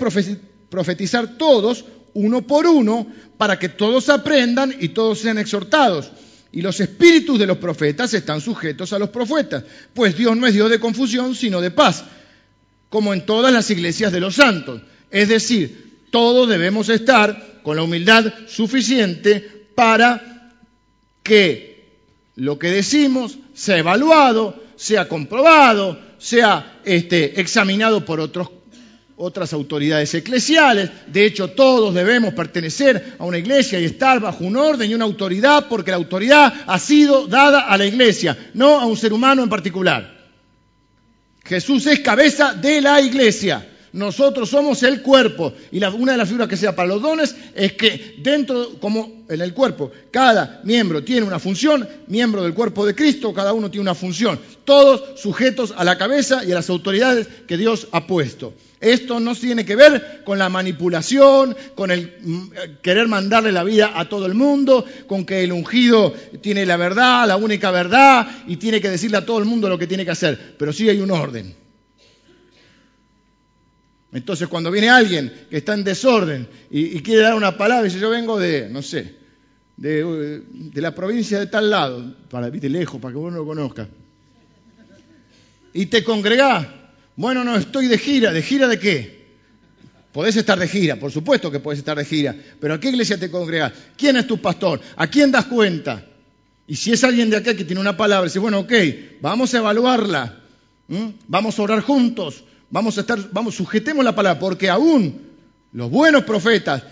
profetizar 0.68 1.38
todos, 1.38 1.84
uno 2.14 2.46
por 2.46 2.66
uno, 2.66 3.06
para 3.38 3.58
que 3.58 3.70
todos 3.70 4.08
aprendan 4.08 4.74
y 4.78 4.88
todos 4.88 5.20
sean 5.20 5.38
exhortados. 5.38 6.10
Y 6.50 6.60
los 6.60 6.80
espíritus 6.80 7.38
de 7.38 7.46
los 7.46 7.56
profetas 7.56 8.12
están 8.12 8.40
sujetos 8.40 8.92
a 8.92 8.98
los 8.98 9.08
profetas, 9.08 9.64
pues 9.94 10.16
Dios 10.16 10.36
no 10.36 10.46
es 10.46 10.52
Dios 10.52 10.68
de 10.68 10.80
confusión, 10.80 11.34
sino 11.34 11.60
de 11.60 11.70
paz, 11.70 12.04
como 12.90 13.14
en 13.14 13.24
todas 13.24 13.52
las 13.52 13.70
iglesias 13.70 14.12
de 14.12 14.20
los 14.20 14.34
santos. 14.34 14.82
Es 15.10 15.28
decir, 15.28 16.02
todos 16.10 16.48
debemos 16.48 16.90
estar 16.90 17.60
con 17.62 17.76
la 17.76 17.82
humildad 17.84 18.32
suficiente 18.46 19.40
para 19.74 20.31
que 21.22 21.72
lo 22.36 22.58
que 22.58 22.68
decimos 22.68 23.38
sea 23.54 23.78
evaluado, 23.78 24.62
sea 24.76 25.08
comprobado, 25.08 25.98
sea 26.18 26.80
este, 26.84 27.40
examinado 27.40 28.04
por 28.04 28.20
otras 29.16 29.52
autoridades 29.52 30.14
eclesiales. 30.14 30.90
De 31.06 31.26
hecho, 31.26 31.50
todos 31.50 31.94
debemos 31.94 32.34
pertenecer 32.34 33.14
a 33.18 33.24
una 33.24 33.38
iglesia 33.38 33.78
y 33.80 33.84
estar 33.84 34.20
bajo 34.20 34.44
un 34.44 34.56
orden 34.56 34.90
y 34.90 34.94
una 34.94 35.04
autoridad, 35.04 35.66
porque 35.68 35.90
la 35.90 35.98
autoridad 35.98 36.52
ha 36.66 36.78
sido 36.78 37.26
dada 37.26 37.60
a 37.60 37.76
la 37.76 37.86
iglesia, 37.86 38.36
no 38.54 38.80
a 38.80 38.86
un 38.86 38.96
ser 38.96 39.12
humano 39.12 39.42
en 39.42 39.48
particular. 39.48 40.22
Jesús 41.44 41.86
es 41.86 42.00
cabeza 42.00 42.54
de 42.54 42.80
la 42.80 43.00
iglesia. 43.00 43.68
Nosotros 43.92 44.48
somos 44.48 44.82
el 44.82 45.02
cuerpo. 45.02 45.52
Y 45.70 45.82
una 45.84 46.12
de 46.12 46.18
las 46.18 46.28
figuras 46.28 46.48
que 46.48 46.56
sea 46.56 46.74
para 46.74 46.88
los 46.88 47.02
dones 47.02 47.34
es 47.54 47.72
que 47.74 48.16
dentro, 48.18 48.78
como 48.80 49.24
en 49.28 49.40
el 49.40 49.52
cuerpo, 49.52 49.90
cada 50.10 50.60
miembro 50.64 51.04
tiene 51.04 51.26
una 51.26 51.38
función, 51.38 51.86
miembro 52.06 52.42
del 52.42 52.54
cuerpo 52.54 52.86
de 52.86 52.94
Cristo, 52.94 53.34
cada 53.34 53.52
uno 53.52 53.70
tiene 53.70 53.82
una 53.82 53.94
función. 53.94 54.40
Todos 54.64 55.20
sujetos 55.20 55.74
a 55.76 55.84
la 55.84 55.98
cabeza 55.98 56.44
y 56.44 56.52
a 56.52 56.54
las 56.54 56.70
autoridades 56.70 57.28
que 57.46 57.56
Dios 57.56 57.88
ha 57.92 58.06
puesto. 58.06 58.54
Esto 58.80 59.20
no 59.20 59.34
tiene 59.36 59.64
que 59.64 59.76
ver 59.76 60.22
con 60.24 60.38
la 60.38 60.48
manipulación, 60.48 61.56
con 61.76 61.92
el 61.92 62.16
mm, 62.20 62.48
querer 62.82 63.06
mandarle 63.06 63.52
la 63.52 63.62
vida 63.62 63.92
a 63.94 64.08
todo 64.08 64.26
el 64.26 64.34
mundo, 64.34 64.84
con 65.06 65.24
que 65.24 65.44
el 65.44 65.52
ungido 65.52 66.12
tiene 66.40 66.66
la 66.66 66.76
verdad, 66.76 67.28
la 67.28 67.36
única 67.36 67.70
verdad, 67.70 68.26
y 68.48 68.56
tiene 68.56 68.80
que 68.80 68.90
decirle 68.90 69.18
a 69.18 69.24
todo 69.24 69.38
el 69.38 69.44
mundo 69.44 69.68
lo 69.68 69.78
que 69.78 69.86
tiene 69.86 70.04
que 70.04 70.10
hacer. 70.10 70.56
Pero 70.58 70.72
sí 70.72 70.88
hay 70.88 70.98
un 70.98 71.12
orden. 71.12 71.61
Entonces, 74.12 74.46
cuando 74.48 74.70
viene 74.70 74.90
alguien 74.90 75.32
que 75.48 75.56
está 75.56 75.72
en 75.72 75.84
desorden 75.84 76.46
y, 76.70 77.00
quiere 77.00 77.22
dar 77.22 77.34
una 77.34 77.56
palabra, 77.56 77.84
dice, 77.84 77.98
yo 77.98 78.10
vengo 78.10 78.38
de, 78.38 78.68
no 78.68 78.82
sé, 78.82 79.14
de, 79.76 80.42
la 80.74 80.94
provincia 80.94 81.38
de 81.38 81.46
tal 81.46 81.70
lado, 81.70 82.14
para 82.28 82.50
viste 82.50 82.68
lejos, 82.68 83.00
para 83.00 83.12
que 83.12 83.18
uno 83.18 83.38
lo 83.38 83.46
conozca, 83.46 83.88
y 85.72 85.86
te 85.86 86.04
congregás, 86.04 86.66
bueno, 87.16 87.42
no, 87.42 87.56
estoy 87.56 87.86
de 87.86 87.96
gira, 87.96 88.32
¿de 88.32 88.42
gira 88.42 88.68
de 88.68 88.78
qué? 88.78 89.22
Podés 90.12 90.36
estar 90.36 90.58
de 90.58 90.68
gira, 90.68 90.96
por 90.96 91.10
supuesto 91.10 91.50
que 91.50 91.60
podés 91.60 91.78
estar 91.78 91.96
de 91.96 92.04
gira, 92.04 92.36
pero 92.60 92.74
¿a 92.74 92.80
qué 92.80 92.90
iglesia 92.90 93.18
te 93.18 93.30
congregás? 93.30 93.72
¿Quién 93.96 94.16
es 94.16 94.26
tu 94.26 94.36
pastor? 94.42 94.78
¿A 94.96 95.06
quién 95.06 95.32
das 95.32 95.46
cuenta? 95.46 96.04
Y 96.66 96.76
si 96.76 96.92
es 96.92 97.02
alguien 97.02 97.30
de 97.30 97.38
acá 97.38 97.54
que 97.54 97.64
tiene 97.64 97.80
una 97.80 97.96
palabra, 97.96 98.26
dice, 98.26 98.38
bueno, 98.38 98.58
ok, 98.60 98.72
vamos 99.22 99.54
a 99.54 99.58
evaluarla, 99.58 100.38
vamos 101.28 101.58
a 101.58 101.62
orar 101.62 101.80
juntos, 101.80 102.44
vamos 102.72 102.96
a 102.98 103.02
estar, 103.02 103.30
vamos, 103.32 103.54
sujetemos 103.54 104.04
la 104.04 104.14
palabra, 104.14 104.40
porque 104.40 104.68
aún 104.68 105.20
los 105.72 105.90
buenos 105.90 106.24
profetas 106.24 106.82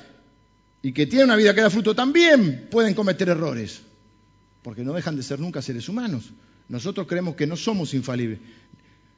y 0.82 0.92
que 0.92 1.06
tienen 1.06 1.26
una 1.26 1.36
vida 1.36 1.54
que 1.54 1.62
da 1.62 1.70
fruto 1.70 1.94
también 1.94 2.68
pueden 2.70 2.94
cometer 2.94 3.28
errores, 3.28 3.80
porque 4.62 4.84
no 4.84 4.92
dejan 4.92 5.16
de 5.16 5.22
ser 5.24 5.40
nunca 5.40 5.60
seres 5.60 5.88
humanos. 5.88 6.30
Nosotros 6.68 7.06
creemos 7.08 7.34
que 7.34 7.46
no 7.46 7.56
somos 7.56 7.94
infalibles. 7.94 8.38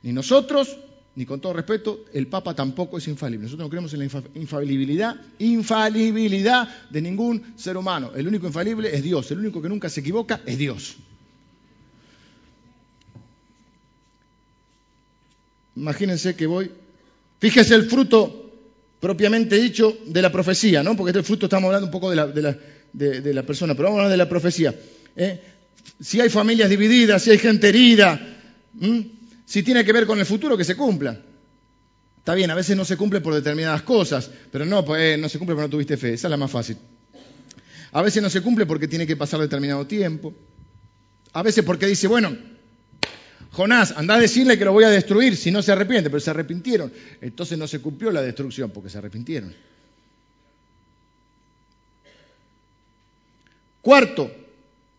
Ni 0.03 0.13
nosotros, 0.13 0.79
ni 1.15 1.27
con 1.27 1.41
todo 1.41 1.53
respeto, 1.53 2.05
el 2.15 2.29
Papa 2.29 2.55
tampoco 2.55 2.97
es 2.97 3.07
infalible. 3.09 3.45
Nosotros 3.45 3.67
no 3.67 3.71
creemos 3.71 3.93
en 3.93 3.99
la 3.99 4.23
infalibilidad, 4.35 5.17
infalibilidad 5.39 6.89
de 6.91 7.03
ningún 7.03 7.55
ser 7.57 7.77
humano. 7.77 8.13
El 8.17 8.27
único 8.27 8.47
infalible 8.47 8.95
es 8.95 9.03
Dios. 9.03 9.31
El 9.31 9.41
único 9.41 9.61
que 9.61 9.69
nunca 9.69 9.91
se 9.91 10.01
equivoca 10.01 10.41
es 10.47 10.59
Dios. 10.59 10.97
Imagínense 15.77 16.35
que 16.35 16.47
voy. 16.47 16.71
Fíjese 17.39 17.75
el 17.75 17.89
fruto 17.89 18.43
propiamente 19.01 19.57
dicho 19.57 19.99
de 20.07 20.23
la 20.23 20.31
profecía, 20.31 20.83
¿no? 20.83 20.97
Porque 20.97 21.11
este 21.11 21.25
fruto 21.25 21.47
estamos 21.47 21.67
hablando 21.67 21.87
un 21.87 21.91
poco 21.91 22.09
de 22.09 22.17
la, 22.17 22.27
de 22.29 23.35
la, 23.35 23.43
persona, 23.43 23.75
pero 23.75 23.89
vamos 23.89 23.99
a 23.99 24.03
hablar 24.03 24.13
de 24.13 24.17
la 24.17 24.29
profecía. 24.29 24.75
¿eh? 25.17 25.41
Si 26.01 26.21
hay 26.21 26.29
familias 26.29 26.71
divididas, 26.71 27.23
si 27.23 27.33
hay 27.33 27.39
gente 27.39 27.69
herida, 27.69 28.21
si 29.45 29.63
tiene 29.65 29.85
que 29.85 29.93
ver 29.93 30.07
con 30.07 30.21
el 30.21 30.27
futuro, 30.27 30.57
que 30.57 30.63
se 30.63 30.77
cumpla. 30.77 31.21
Está 32.19 32.35
bien, 32.35 32.51
a 32.53 32.55
veces 32.55 32.77
no 32.77 32.85
se 32.85 32.97
cumple 32.97 33.21
por 33.21 33.35
determinadas 33.35 33.83
cosas, 33.83 34.31
pero 34.53 34.65
no, 34.65 34.85
pues, 34.85 35.03
eh, 35.03 35.19
no 35.19 35.29
se 35.29 35.39
cumple 35.39 35.57
porque 35.57 35.67
no 35.67 35.71
tuviste 35.71 35.97
fe, 35.97 36.13
esa 36.13 36.29
es 36.29 36.31
la 36.31 36.37
más 36.37 36.53
fácil. 36.53 36.77
A 37.91 38.03
veces 38.03 38.23
no 38.23 38.31
se 38.31 38.41
cumple 38.41 38.67
porque 38.67 38.87
tiene 38.87 39.07
que 39.07 39.17
pasar 39.17 39.41
determinado 39.41 39.85
tiempo. 39.87 40.33
A 41.33 41.43
veces 41.43 41.65
porque 41.65 41.87
dice, 41.87 42.07
bueno, 42.07 42.37
Jonás, 43.53 43.93
anda 43.93 44.15
a 44.15 44.19
decirle 44.19 44.57
que 44.57 44.65
lo 44.65 44.73
voy 44.73 44.85
a 44.85 44.91
destruir 44.91 45.37
si 45.37 45.51
no 45.51 45.61
se 45.61 45.73
arrepiente, 45.73 46.09
pero 46.09 46.21
se 46.21 46.31
arrepintieron. 46.31 46.91
Entonces 47.21 47.59
no 47.59 47.69
se 47.69 47.81
cumplió 47.81 48.11
la 48.11 48.23
destrucción 48.23 48.71
porque 48.71 48.89
se 48.89 48.99
arrepintieron. 48.99 49.55
Cuarto, 53.83 54.31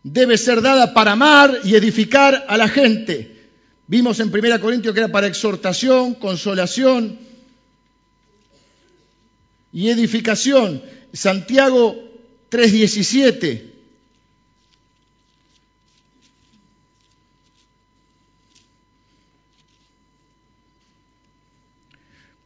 debe 0.04 0.38
ser 0.38 0.62
dada 0.62 0.94
para 0.94 1.12
amar 1.12 1.60
y 1.64 1.74
edificar 1.74 2.44
a 2.46 2.56
la 2.56 2.68
gente. 2.68 3.48
Vimos 3.88 4.20
en 4.20 4.32
1 4.32 4.60
Corintios 4.60 4.94
que 4.94 5.00
era 5.00 5.10
para 5.10 5.26
exhortación, 5.26 6.14
consolación 6.14 7.18
y 9.72 9.88
edificación. 9.88 10.80
Santiago 11.12 11.96
3:17 12.50 13.73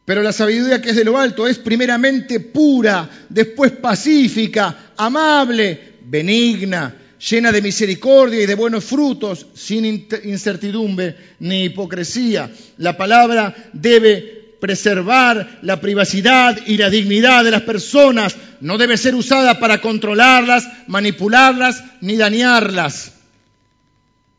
Pero 0.09 0.23
la 0.23 0.33
sabiduría 0.33 0.81
que 0.81 0.89
es 0.89 0.95
de 0.95 1.03
lo 1.03 1.19
alto 1.19 1.47
es 1.47 1.59
primeramente 1.59 2.39
pura, 2.39 3.07
después 3.29 3.73
pacífica, 3.73 4.93
amable, 4.97 5.97
benigna, 6.01 6.95
llena 7.29 7.51
de 7.51 7.61
misericordia 7.61 8.41
y 8.41 8.47
de 8.47 8.55
buenos 8.55 8.85
frutos, 8.85 9.45
sin 9.53 9.85
incertidumbre 10.23 11.15
ni 11.41 11.65
hipocresía. 11.65 12.49
La 12.77 12.97
palabra 12.97 13.55
debe 13.71 14.55
preservar 14.59 15.59
la 15.61 15.79
privacidad 15.79 16.57
y 16.65 16.77
la 16.77 16.89
dignidad 16.89 17.43
de 17.43 17.51
las 17.51 17.61
personas, 17.61 18.35
no 18.61 18.79
debe 18.79 18.97
ser 18.97 19.13
usada 19.13 19.59
para 19.59 19.79
controlarlas, 19.79 20.67
manipularlas 20.87 21.83
ni 22.01 22.17
dañarlas. 22.17 23.13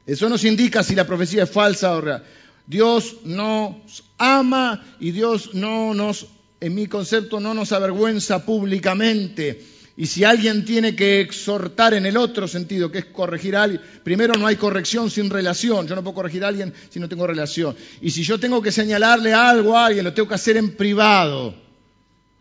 Eso 0.04 0.28
nos 0.28 0.42
indica 0.42 0.82
si 0.82 0.96
la 0.96 1.06
profecía 1.06 1.44
es 1.44 1.50
falsa 1.50 1.94
o 1.94 2.00
real. 2.00 2.24
Dios 2.70 3.16
nos 3.24 4.04
ama 4.16 4.80
y 5.00 5.10
Dios 5.10 5.54
no 5.54 5.92
nos, 5.92 6.28
en 6.60 6.76
mi 6.76 6.86
concepto, 6.86 7.40
no 7.40 7.52
nos 7.52 7.72
avergüenza 7.72 8.46
públicamente. 8.46 9.60
Y 9.96 10.06
si 10.06 10.22
alguien 10.22 10.64
tiene 10.64 10.94
que 10.94 11.20
exhortar 11.20 11.94
en 11.94 12.06
el 12.06 12.16
otro 12.16 12.46
sentido, 12.46 12.92
que 12.92 12.98
es 12.98 13.04
corregir 13.06 13.56
a 13.56 13.64
alguien, 13.64 13.82
primero 14.04 14.34
no 14.34 14.46
hay 14.46 14.54
corrección 14.54 15.10
sin 15.10 15.30
relación. 15.30 15.88
Yo 15.88 15.96
no 15.96 16.04
puedo 16.04 16.14
corregir 16.14 16.44
a 16.44 16.48
alguien 16.48 16.72
si 16.90 17.00
no 17.00 17.08
tengo 17.08 17.26
relación. 17.26 17.74
Y 18.00 18.12
si 18.12 18.22
yo 18.22 18.38
tengo 18.38 18.62
que 18.62 18.70
señalarle 18.70 19.34
algo 19.34 19.76
a 19.76 19.86
alguien, 19.86 20.04
lo 20.04 20.14
tengo 20.14 20.28
que 20.28 20.36
hacer 20.36 20.56
en 20.56 20.76
privado. 20.76 21.52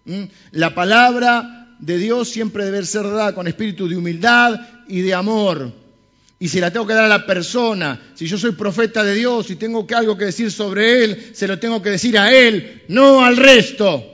¿Mm? 0.05 0.25
La 0.51 0.75
palabra 0.75 1.75
de 1.79 1.97
Dios 1.97 2.29
siempre 2.29 2.65
debe 2.65 2.85
ser 2.85 3.01
dada 3.01 3.33
con 3.33 3.47
espíritu 3.47 3.89
de 3.89 3.97
humildad 3.97 4.61
y 4.87 5.01
de 5.01 5.15
amor 5.15 5.73
y 6.39 6.47
si 6.47 6.61
la 6.61 6.71
tengo 6.71 6.87
que 6.87 6.93
dar 6.93 7.03
a 7.03 7.09
la 7.09 7.25
persona, 7.25 7.99
si 8.15 8.25
yo 8.25 8.37
soy 8.37 8.53
profeta 8.53 9.03
de 9.03 9.13
Dios 9.13 9.49
y 9.49 9.57
tengo 9.57 9.85
algo 9.93 10.17
que 10.17 10.25
decir 10.25 10.49
sobre 10.51 11.03
Él, 11.03 11.31
se 11.33 11.47
lo 11.47 11.59
tengo 11.59 11.81
que 11.81 11.89
decir 11.89 12.17
a 12.17 12.31
Él, 12.31 12.83
no 12.87 13.25
al 13.25 13.35
resto. 13.35 14.05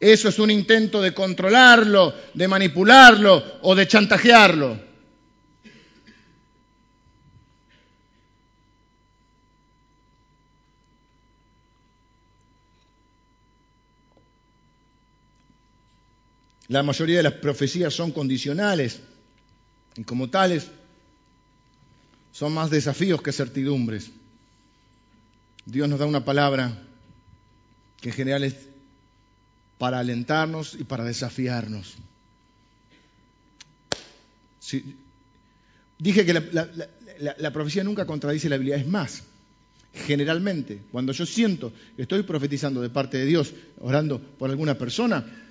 Eso 0.00 0.28
es 0.28 0.38
un 0.40 0.50
intento 0.50 1.00
de 1.00 1.14
controlarlo, 1.14 2.12
de 2.34 2.48
manipularlo 2.48 3.60
o 3.62 3.74
de 3.76 3.86
chantajearlo. 3.86 4.93
La 16.74 16.82
mayoría 16.82 17.18
de 17.18 17.22
las 17.22 17.34
profecías 17.34 17.94
son 17.94 18.10
condicionales 18.10 18.98
y 19.96 20.02
como 20.02 20.28
tales 20.28 20.66
son 22.32 22.52
más 22.52 22.68
desafíos 22.68 23.22
que 23.22 23.30
certidumbres. 23.30 24.10
Dios 25.66 25.88
nos 25.88 26.00
da 26.00 26.06
una 26.06 26.24
palabra 26.24 26.76
que 28.00 28.08
en 28.08 28.14
general 28.16 28.42
es 28.42 28.56
para 29.78 30.00
alentarnos 30.00 30.74
y 30.74 30.82
para 30.82 31.04
desafiarnos. 31.04 31.94
dije 36.00 36.26
que 36.26 36.34
la, 36.34 36.42
la, 37.38 37.52
profecía 37.52 37.84
nunca 37.84 38.04
contradice 38.04 38.48
la 38.48 38.56
Biblia, 38.56 38.78
es 38.78 38.88
más, 38.88 39.22
generalmente, 39.92 40.80
cuando 40.90 41.12
yo 41.12 41.24
siento 41.24 41.72
que 41.94 42.02
estoy 42.02 42.24
profetizando 42.24 42.82
de 42.82 42.90
parte 42.90 43.16
de 43.16 43.26
Dios, 43.26 43.54
orando 43.78 44.20
por 44.20 44.50
alguna 44.50 44.76
persona, 44.76 45.43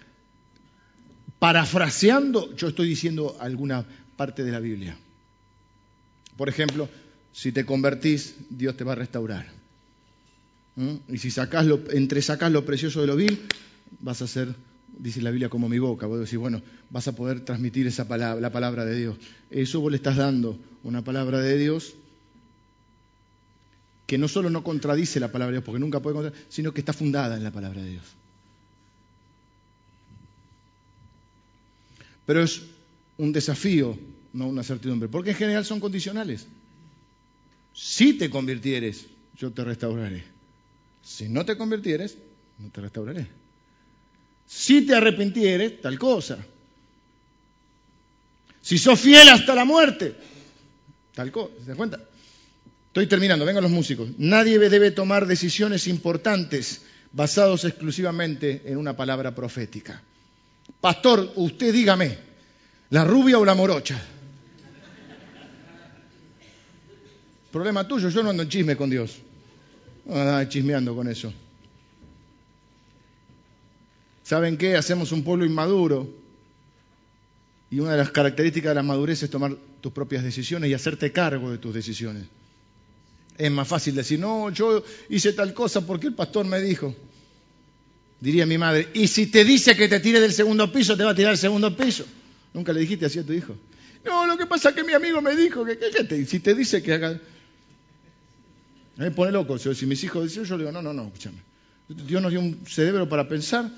parafraseando, 1.44 2.56
yo 2.56 2.70
estoy 2.70 2.88
diciendo 2.88 3.36
alguna 3.38 3.84
parte 4.16 4.46
de 4.46 4.52
la 4.54 4.62
Biblia. 4.62 4.96
Por 6.38 6.48
ejemplo, 6.48 6.88
si 7.34 7.52
te 7.52 7.66
convertís, 7.66 8.36
Dios 8.50 8.78
te 8.78 8.86
va 8.86 8.94
a 8.94 8.96
restaurar. 8.96 9.48
¿Mm? 10.78 10.94
Y 11.10 11.18
si 11.18 11.32
sacás 11.32 11.66
lo, 11.66 11.82
entre 11.92 12.22
sacás 12.22 12.50
lo 12.50 12.64
precioso 12.64 13.02
de 13.02 13.08
lo 13.08 13.18
vil, 13.18 13.42
vas 14.00 14.22
a 14.22 14.28
ser 14.28 14.56
dice 14.98 15.22
la 15.22 15.32
Biblia, 15.32 15.50
como 15.50 15.68
mi 15.68 15.80
boca. 15.80 16.08
Vos 16.08 16.22
decís, 16.22 16.40
bueno, 16.40 16.62
vas 16.90 17.10
a 17.10 17.12
poder 17.12 17.42
transmitir 17.42 17.88
esa 17.88 18.08
palabra, 18.08 18.40
la 18.40 18.54
palabra 18.54 18.86
de 18.86 18.98
Dios. 18.98 19.18
Eso 19.52 19.82
vos 19.82 19.92
le 19.92 19.98
estás 19.98 20.16
dando 20.16 20.58
una 20.82 21.04
palabra 21.04 21.42
de 21.42 21.58
Dios 21.58 21.94
que 24.08 24.18
no 24.18 24.30
solo 24.30 24.50
no 24.50 24.64
contradice 24.64 25.20
la 25.20 25.34
palabra 25.34 25.52
de 25.52 25.58
Dios, 25.58 25.66
porque 25.66 25.80
nunca 25.82 26.00
puede 26.00 26.14
contradecir, 26.14 26.48
sino 26.48 26.74
que 26.74 26.80
está 26.80 26.94
fundada 26.94 27.36
en 27.36 27.44
la 27.44 27.52
palabra 27.52 27.82
de 27.82 27.90
Dios. 27.90 28.23
Pero 32.26 32.44
es 32.44 32.62
un 33.18 33.32
desafío, 33.32 33.98
no 34.34 34.48
una 34.48 34.64
certidumbre, 34.64 35.10
porque 35.10 35.32
en 35.32 35.38
general 35.38 35.66
son 35.66 35.80
condicionales. 35.80 36.48
Si 37.74 38.14
te 38.14 38.30
convirtieres, 38.30 39.06
yo 39.38 39.52
te 39.52 39.64
restauraré. 39.64 40.24
Si 41.04 41.28
no 41.28 41.46
te 41.46 41.58
convirtieres, 41.58 42.18
no 42.60 42.70
te 42.70 42.82
restauraré. 42.82 43.28
Si 44.48 44.86
te 44.86 44.96
arrepintieres, 44.96 45.82
tal 45.82 45.98
cosa. 45.98 46.38
Si 48.62 48.78
sos 48.78 49.00
fiel 49.00 49.28
hasta 49.30 49.56
la 49.56 49.66
muerte, 49.66 50.16
tal 51.14 51.32
cosa. 51.32 51.54
¿Se 51.60 51.66
dan 51.66 51.78
cuenta? 51.78 52.00
Estoy 52.88 53.08
terminando, 53.08 53.44
vengan 53.44 53.64
los 53.64 53.72
músicos. 53.72 54.10
Nadie 54.20 54.60
debe 54.60 54.92
tomar 54.92 55.26
decisiones 55.26 55.88
importantes 55.88 56.84
basados 57.12 57.66
exclusivamente 57.66 58.62
en 58.66 58.78
una 58.78 58.96
palabra 58.96 59.34
profética. 59.34 60.02
Pastor, 60.80 61.32
usted 61.36 61.74
dígame, 61.74 62.18
¿la 62.90 63.06
rubia 63.06 63.38
o 63.38 63.46
la 63.46 63.56
morocha? 63.56 64.02
Problema 67.52 67.88
tuyo, 67.88 68.10
yo 68.10 68.24
no 68.24 68.32
ando 68.32 68.44
en 68.44 68.50
chisme 68.50 68.76
con 68.76 68.90
Dios. 68.90 69.20
No 70.06 70.16
ando 70.16 70.50
chismeando 70.50 70.96
con 70.96 71.08
eso. 71.08 71.32
¿Saben 74.24 74.58
qué? 74.58 74.76
Hacemos 74.76 75.12
un 75.12 75.24
pueblo 75.24 75.46
inmaduro. 75.46 76.10
Y 77.70 77.80
una 77.80 77.92
de 77.92 77.98
las 77.98 78.12
características 78.12 78.72
de 78.72 78.76
la 78.76 78.84
madurez 78.84 79.24
es 79.24 79.30
tomar 79.30 79.56
tus 79.82 79.92
propias 79.92 80.24
decisiones 80.24 80.70
y 80.70 80.74
hacerte 80.74 81.12
cargo 81.12 81.52
de 81.52 81.58
tus 81.58 81.74
decisiones. 81.74 82.26
Es 83.38 83.52
más 83.52 83.68
fácil 83.68 83.96
decir, 83.96 84.20
no, 84.20 84.50
yo 84.50 84.84
hice 85.10 85.34
tal 85.34 85.54
cosa 85.54 85.86
porque 85.86 86.08
el 86.08 86.14
pastor 86.14 86.46
me 86.46 86.60
dijo. 86.62 86.96
Diría 88.24 88.46
mi 88.46 88.58
madre, 88.58 88.88
y 88.94 89.10
si 89.10 89.28
te 89.28 89.44
dice 89.44 89.76
que 89.76 89.90
te 89.90 90.00
tire 90.00 90.22
del 90.22 90.32
segundo 90.32 90.72
piso, 90.72 90.96
te 90.96 91.04
va 91.04 91.12
a 91.12 91.14
tirar 91.14 91.32
del 91.32 91.38
segundo 91.38 91.76
piso. 91.76 92.06
Nunca 92.54 92.72
le 92.72 92.80
dijiste 92.80 93.06
así 93.06 93.20
a 93.20 93.26
tu 93.26 93.34
hijo. 93.34 93.54
No, 94.06 94.26
lo 94.26 94.38
que 94.38 94.46
pasa 94.46 94.70
es 94.70 94.76
que 94.76 94.84
mi 94.86 94.94
amigo 94.94 95.22
me 95.22 95.36
dijo 95.36 95.66
que, 95.66 95.78
si 96.26 96.40
te 96.40 96.56
dice 96.56 96.82
que 96.82 96.94
haga... 96.94 97.20
Me 98.96 99.12
pone 99.12 99.34
loco. 99.34 99.58
Si 99.58 99.86
mis 99.86 100.02
hijos 100.06 100.24
dicen, 100.24 100.46
yo 100.46 100.56
le 100.56 100.64
digo, 100.64 100.72
no, 100.72 100.82
no, 100.82 100.94
no, 100.94 101.08
escúchame. 101.08 101.40
Dios 101.90 102.22
nos 102.22 102.32
dio 102.32 102.40
un 102.40 102.66
cerebro 102.66 103.10
para 103.10 103.28
pensar 103.28 103.70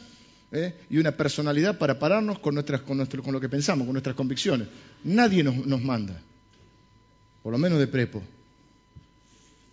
¿eh? 0.52 0.76
y 0.92 1.00
una 1.00 1.18
personalidad 1.18 1.80
para 1.80 1.98
pararnos 1.98 2.38
con, 2.38 2.54
nuestras, 2.54 2.82
con, 2.82 2.98
nuestro, 2.98 3.24
con 3.24 3.34
lo 3.34 3.42
que 3.42 3.50
pensamos, 3.50 3.86
con 3.86 3.94
nuestras 3.94 4.16
convicciones. 4.16 4.68
Nadie 5.06 5.44
nos, 5.44 5.66
nos 5.66 5.82
manda, 5.82 6.22
por 7.42 7.52
lo 7.52 7.58
menos 7.58 7.80
de 7.80 7.88
prepo. 7.88 8.22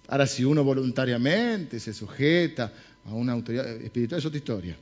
Ahora, 0.09 0.27
si 0.27 0.45
uno 0.45 0.65
voluntariamente 0.65 1.79
se 1.79 1.93
sujeta 1.93 2.73
a 3.07 3.15
una 3.15 3.33
autoridad 3.33 3.69
espiritual, 3.69 4.19
es 4.19 4.27
otra 4.27 4.39
historia. 4.39 4.77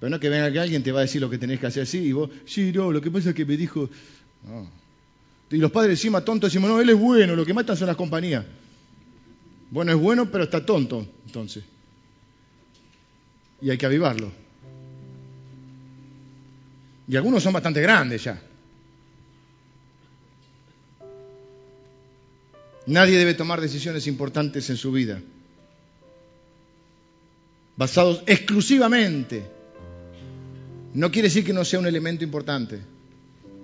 Pero 0.00 0.10
no 0.10 0.20
que 0.20 0.28
venga 0.28 0.50
que 0.50 0.58
alguien 0.58 0.82
te 0.82 0.92
va 0.92 1.00
a 1.00 1.02
decir 1.02 1.20
lo 1.20 1.30
que 1.30 1.38
tenés 1.38 1.60
que 1.60 1.66
hacer 1.66 1.84
así 1.84 1.98
y 1.98 2.12
vos, 2.12 2.30
sí, 2.44 2.72
no, 2.72 2.92
lo 2.92 3.00
que 3.00 3.10
pasa 3.10 3.30
es 3.30 3.34
que 3.34 3.44
me 3.44 3.56
dijo. 3.56 3.88
Y 5.50 5.56
los 5.56 5.70
padres 5.70 5.98
encima 5.98 6.24
tontos 6.24 6.50
decimos, 6.50 6.68
no, 6.68 6.80
él 6.80 6.90
es 6.90 6.98
bueno, 6.98 7.36
lo 7.36 7.46
que 7.46 7.54
matan 7.54 7.76
son 7.76 7.86
las 7.86 7.96
compañías. 7.96 8.44
Bueno, 9.70 9.92
es 9.92 9.98
bueno, 9.98 10.30
pero 10.30 10.44
está 10.44 10.64
tonto, 10.64 11.06
entonces. 11.26 11.64
Y 13.62 13.70
hay 13.70 13.78
que 13.78 13.86
avivarlo. 13.86 14.30
Y 17.06 17.16
algunos 17.16 17.42
son 17.42 17.52
bastante 17.52 17.80
grandes 17.80 18.24
ya. 18.24 18.42
Nadie 22.86 23.16
debe 23.16 23.34
tomar 23.34 23.60
decisiones 23.60 24.06
importantes 24.06 24.68
en 24.68 24.76
su 24.76 24.92
vida 24.92 25.22
basados 27.76 28.22
exclusivamente. 28.26 29.42
No 30.94 31.10
quiere 31.10 31.28
decir 31.28 31.44
que 31.44 31.52
no 31.52 31.64
sea 31.64 31.80
un 31.80 31.86
elemento 31.86 32.24
importante. 32.24 32.78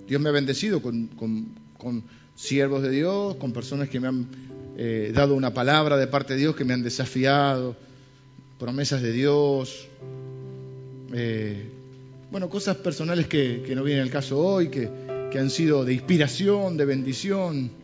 Dios 0.09 0.21
me 0.21 0.29
ha 0.29 0.33
bendecido 0.33 0.83
con, 0.83 2.05
siervos 2.35 2.83
de 2.83 2.91
Dios, 2.91 3.37
con 3.37 3.53
personas 3.53 3.89
que 3.89 4.01
me 4.01 4.09
han 4.09 4.27
eh, 4.77 5.13
dado 5.15 5.35
una 5.35 5.55
palabra 5.55 5.97
de 5.97 6.07
parte 6.07 6.35
de 6.35 6.41
Dios, 6.41 6.57
que 6.57 6.65
me 6.65 6.75
han 6.75 6.83
desafiado, 6.83 7.77
promesas 8.59 9.03
de 9.03 9.13
Dios. 9.13 9.87
Eh, 11.13 11.71
bueno, 12.31 12.49
cosas 12.49 12.77
personales 12.77 13.27
que, 13.27 13.63
no 13.77 13.85
vienen 13.85 14.03
al 14.03 14.11
caso 14.11 14.39
hoy, 14.39 14.69
que, 14.69 14.89
que 15.31 15.39
han 15.39 15.51
sido 15.51 15.85
de 15.85 15.95
inspiración, 15.95 16.77
de 16.77 16.85
bendición 16.85 17.81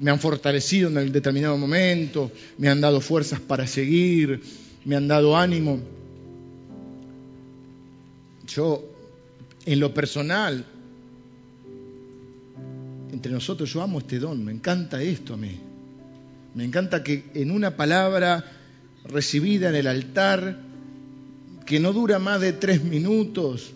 me 0.00 0.10
han 0.10 0.18
fortalecido 0.18 0.88
en 0.88 0.96
el 0.96 1.12
determinado 1.12 1.58
momento, 1.58 2.32
me 2.56 2.68
han 2.68 2.80
dado 2.80 3.02
fuerzas 3.02 3.38
para 3.38 3.66
seguir, 3.66 4.40
me 4.84 4.96
han 4.96 5.08
dado 5.08 5.36
ánimo. 5.36 5.80
Yo, 8.46 8.84
en 9.64 9.80
lo 9.80 9.94
personal, 9.94 10.64
entre 13.12 13.32
nosotros, 13.32 13.72
yo 13.72 13.82
amo 13.82 13.98
este 13.98 14.18
don, 14.18 14.44
me 14.44 14.52
encanta 14.52 15.02
esto 15.02 15.34
a 15.34 15.36
mí. 15.36 15.58
Me 16.54 16.64
encanta 16.64 17.02
que 17.04 17.30
en 17.34 17.50
una 17.50 17.76
palabra 17.76 18.44
recibida 19.04 19.68
en 19.68 19.76
el 19.76 19.86
altar, 19.86 20.58
que 21.66 21.80
no 21.80 21.92
dura 21.92 22.18
más 22.18 22.40
de 22.40 22.52
tres 22.52 22.82
minutos, 22.82 23.72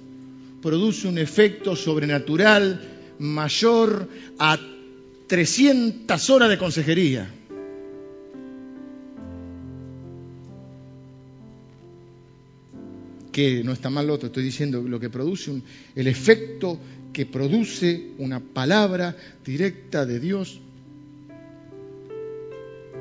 produce 0.60 1.06
un 1.06 1.18
efecto 1.18 1.76
sobrenatural 1.76 2.80
mayor 3.18 4.08
a 4.38 4.58
300 5.28 6.30
horas 6.30 6.48
de 6.48 6.58
consejería. 6.58 7.30
Que 13.34 13.64
no 13.64 13.72
está 13.72 13.90
mal 13.90 14.06
lo 14.06 14.14
otro, 14.14 14.28
estoy 14.28 14.44
diciendo 14.44 14.80
lo 14.80 15.00
que 15.00 15.10
produce, 15.10 15.60
el 15.96 16.06
efecto 16.06 16.78
que 17.12 17.26
produce 17.26 18.12
una 18.18 18.38
palabra 18.38 19.16
directa 19.44 20.06
de 20.06 20.20
Dios. 20.20 20.60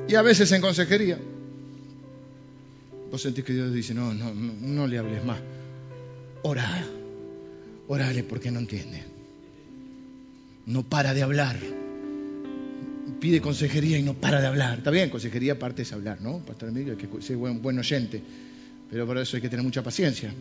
Y 0.08 0.16
a 0.16 0.22
veces 0.22 0.50
en 0.50 0.60
consejería, 0.60 1.18
vos 3.12 3.22
sentís 3.22 3.44
que 3.44 3.52
Dios 3.52 3.72
dice, 3.72 3.94
no, 3.94 4.12
no, 4.12 4.34
no, 4.34 4.52
no 4.60 4.86
le 4.88 4.98
hables 4.98 5.24
más. 5.24 5.38
Ora, 6.42 6.84
orale 7.86 8.24
porque 8.24 8.50
no 8.50 8.58
entiende. 8.58 9.04
No 10.66 10.82
para 10.82 11.14
de 11.14 11.22
hablar 11.22 11.56
pide 13.20 13.40
consejería 13.40 13.98
y 13.98 14.02
no 14.02 14.14
para 14.14 14.40
de 14.40 14.46
hablar. 14.48 14.78
Está 14.78 14.90
bien, 14.90 15.08
consejería 15.10 15.58
parte 15.58 15.82
es 15.82 15.92
hablar, 15.92 16.20
¿no? 16.20 16.40
Pastor 16.40 16.68
Emilio, 16.68 16.96
que 16.96 17.08
ser 17.22 17.36
buen, 17.36 17.62
buen 17.62 17.78
oyente, 17.78 18.22
pero 18.94 19.08
para 19.08 19.22
eso 19.22 19.36
hay 19.36 19.42
que 19.42 19.48
tener 19.48 19.64
mucha 19.64 19.82
paciencia, 19.82 20.32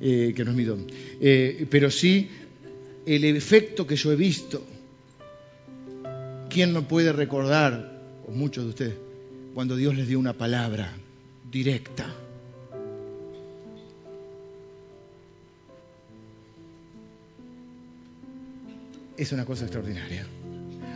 eh, 0.00 0.32
que 0.34 0.44
no 0.46 0.52
es 0.52 0.56
mi 0.56 0.64
don. 0.64 0.86
Eh, 1.20 1.66
pero 1.68 1.90
sí, 1.90 2.26
el 3.04 3.22
efecto 3.26 3.86
que 3.86 3.96
yo 3.96 4.10
he 4.10 4.16
visto, 4.16 4.64
¿quién 6.48 6.72
no 6.72 6.88
puede 6.88 7.12
recordar, 7.12 8.00
o 8.26 8.30
muchos 8.30 8.64
de 8.64 8.70
ustedes, 8.70 8.94
cuando 9.52 9.76
Dios 9.76 9.94
les 9.94 10.08
dio 10.08 10.18
una 10.18 10.32
palabra 10.32 10.90
directa? 11.50 12.06
Es 19.18 19.32
una 19.32 19.44
cosa 19.44 19.64
extraordinaria. 19.64 20.26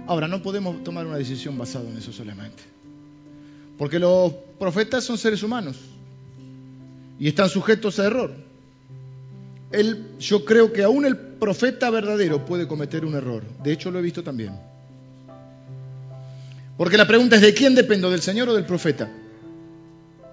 Ahora, 0.07 0.29
no 0.29 0.43
podemos 0.43 0.83
tomar 0.83 1.07
una 1.07 1.19
decisión 1.19 1.59
basada 1.59 1.91
en 1.91 1.99
eso 1.99 2.11
solamente. 2.11 2.63
Porque 3.77 3.99
los 3.99 4.33
profetas 4.59 5.05
son 5.05 5.19
seres 5.19 5.43
humanos 5.43 5.77
y 7.19 7.29
están 7.29 7.49
sujetos 7.49 7.99
a 7.99 8.07
error. 8.07 8.35
yo 10.19 10.45
creo 10.45 10.73
que 10.73 10.83
aún 10.83 11.05
el 11.05 11.17
profeta 11.17 11.91
verdadero 11.91 12.45
puede 12.45 12.67
cometer 12.67 13.05
un 13.05 13.15
error. 13.15 13.43
De 13.63 13.73
hecho, 13.73 13.91
lo 13.91 13.99
he 13.99 14.03
visto 14.03 14.23
también. 14.23 14.59
Porque 16.77 16.97
la 16.97 17.07
pregunta 17.07 17.37
es, 17.37 17.43
¿de 17.43 17.55
quién 17.55 17.75
dependo? 17.75 18.11
¿Del 18.11 18.23
Señor 18.23 18.49
o 18.51 18.55
del 18.55 18.67
profeta? 18.67 19.11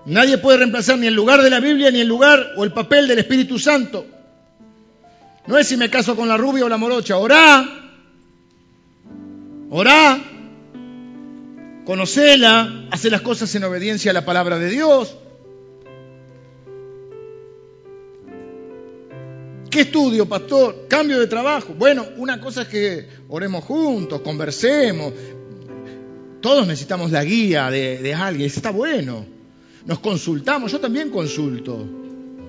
Nadie 0.05 0.37
puede 0.37 0.57
reemplazar 0.57 0.97
ni 0.97 1.07
el 1.07 1.13
lugar 1.13 1.41
de 1.41 1.49
la 1.49 1.59
Biblia, 1.59 1.89
ni 1.89 2.01
el 2.01 2.07
lugar 2.07 2.53
o 2.57 2.63
el 2.63 2.73
papel 2.73 3.07
del 3.07 3.19
Espíritu 3.19 3.57
Santo. 3.57 4.05
No 5.47 5.57
es 5.57 5.67
si 5.67 5.77
me 5.77 5.89
caso 5.89 6.15
con 6.15 6.27
la 6.27 6.37
rubia 6.37 6.65
o 6.65 6.69
la 6.69 6.77
morocha. 6.77 7.17
Orá 7.17 7.83
Orá, 9.75 10.21
conocela, 11.83 12.85
hace 12.91 13.09
las 13.09 13.21
cosas 13.21 13.55
en 13.55 13.63
obediencia 13.63 14.11
a 14.11 14.13
la 14.13 14.23
palabra 14.23 14.59
de 14.59 14.69
Dios. 14.69 15.17
¿Qué 19.73 19.81
estudio, 19.81 20.27
pastor? 20.27 20.85
¿Cambio 20.87 21.19
de 21.19 21.25
trabajo? 21.25 21.73
Bueno, 21.73 22.05
una 22.17 22.39
cosa 22.39 22.61
es 22.61 22.67
que 22.67 23.07
oremos 23.27 23.63
juntos, 23.63 24.21
conversemos. 24.21 25.11
Todos 26.41 26.67
necesitamos 26.67 27.09
la 27.09 27.23
guía 27.23 27.71
de, 27.71 28.13
alguien, 28.13 28.45
está 28.45 28.69
bueno. 28.69 29.25
Nos 29.87 29.97
consultamos, 29.97 30.71
yo 30.71 30.79
también 30.79 31.09
consulto 31.09 31.87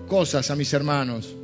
cosas 0.07 0.51
a 0.51 0.55
mis 0.55 0.71
hermanos. 0.75 1.35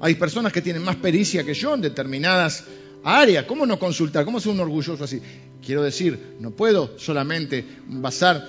Hay 0.00 0.16
personas 0.16 0.52
que 0.52 0.60
tienen 0.60 0.82
más 0.82 0.96
pericia 0.96 1.44
que 1.44 1.54
yo 1.54 1.72
en 1.72 1.82
determinadas 1.82 2.64
áreas. 3.04 3.44
¿Cómo 3.44 3.64
no 3.64 3.78
consultar? 3.78 4.24
¿Cómo 4.24 4.40
ser 4.40 4.50
un 4.50 4.58
orgulloso 4.58 5.04
así? 5.04 5.22
Quiero 5.64 5.84
decir, 5.84 6.34
no 6.40 6.50
puedo 6.50 6.98
solamente 6.98 7.64
basar 7.86 8.44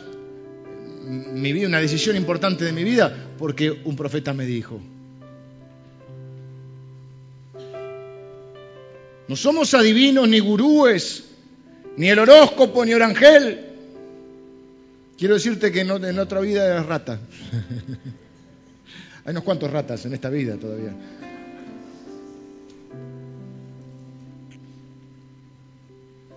mi 1.06 1.54
vida, 1.54 1.68
una 1.68 1.82
decisión 1.82 2.16
importante 2.16 2.66
de 2.66 2.74
mi 2.74 2.84
vida, 2.84 3.28
porque 3.38 3.70
un 3.70 3.96
profeta 3.96 4.34
me 4.34 4.48
dijo. 4.48 4.82
No 9.30 9.36
somos 9.36 9.76
adivinos 9.76 10.28
ni 10.28 10.40
gurúes, 10.40 11.24
ni 11.98 12.10
el 12.10 12.18
horóscopo, 12.18 12.84
ni 12.84 12.96
orangel. 12.96 13.60
Quiero 15.20 15.36
decirte 15.36 15.72
que 15.72 15.82
en 15.82 16.18
otra 16.18 16.40
vida 16.40 16.66
eres 16.66 16.88
rata. 16.88 17.20
Hay 19.26 19.32
unos 19.32 19.44
cuantos 19.44 19.70
ratas 19.70 20.04
en 20.08 20.16
esta 20.16 20.32
vida 20.32 20.58
todavía. 20.58 20.96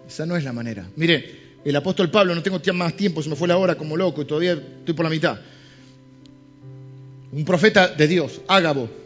Esa 0.07 0.27
no 0.27 0.37
es 0.37 0.45
la 0.45 0.53
manera. 0.53 0.87
Mire, 0.97 1.61
el 1.65 1.75
apóstol 1.75 2.11
Pablo, 2.11 2.35
no 2.35 2.43
tengo 2.43 2.61
más 2.75 2.95
tiempo, 2.95 3.23
se 3.23 3.31
me 3.31 3.37
fue 3.37 3.49
la 3.49 3.57
hora 3.57 3.75
como 3.75 3.97
loco 3.97 4.21
y 4.21 4.27
todavía 4.27 4.53
estoy 4.53 4.93
por 4.93 5.05
la 5.05 5.11
mitad. 5.11 5.41
Un 7.33 7.43
profeta 7.47 7.89
de 7.89 8.07
Dios, 8.07 8.43
Ágabo. 8.49 9.02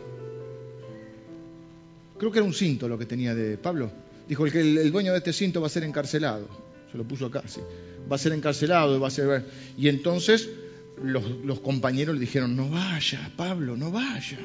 Creo 2.18 2.32
que 2.32 2.38
era 2.38 2.46
un 2.46 2.54
cinto 2.54 2.88
lo 2.88 2.98
que 2.98 3.06
tenía 3.06 3.34
de 3.34 3.58
Pablo. 3.58 3.90
Dijo, 4.28 4.46
el, 4.46 4.52
que 4.52 4.60
el, 4.60 4.90
dueño 4.90 5.12
de 5.12 5.18
este 5.18 5.32
cinto 5.32 5.60
va 5.60 5.66
a 5.66 5.70
ser 5.70 5.84
encarcelado. 5.84 6.48
Se 6.90 6.98
lo 6.98 7.04
puso 7.04 7.26
acá, 7.26 7.42
sí. 7.46 7.60
Va 8.10 8.16
a 8.16 8.18
ser 8.18 8.32
encarcelado, 8.32 9.00
va 9.00 9.08
a 9.08 9.10
ser... 9.10 9.44
Y 9.76 9.88
entonces 9.88 10.48
los, 11.02 11.24
los 11.44 11.60
compañeros 11.60 12.14
le 12.14 12.20
dijeron, 12.20 12.56
no 12.56 12.68
vaya, 12.70 13.32
Pablo, 13.36 13.76
no 13.76 13.90
vaya. 13.90 14.38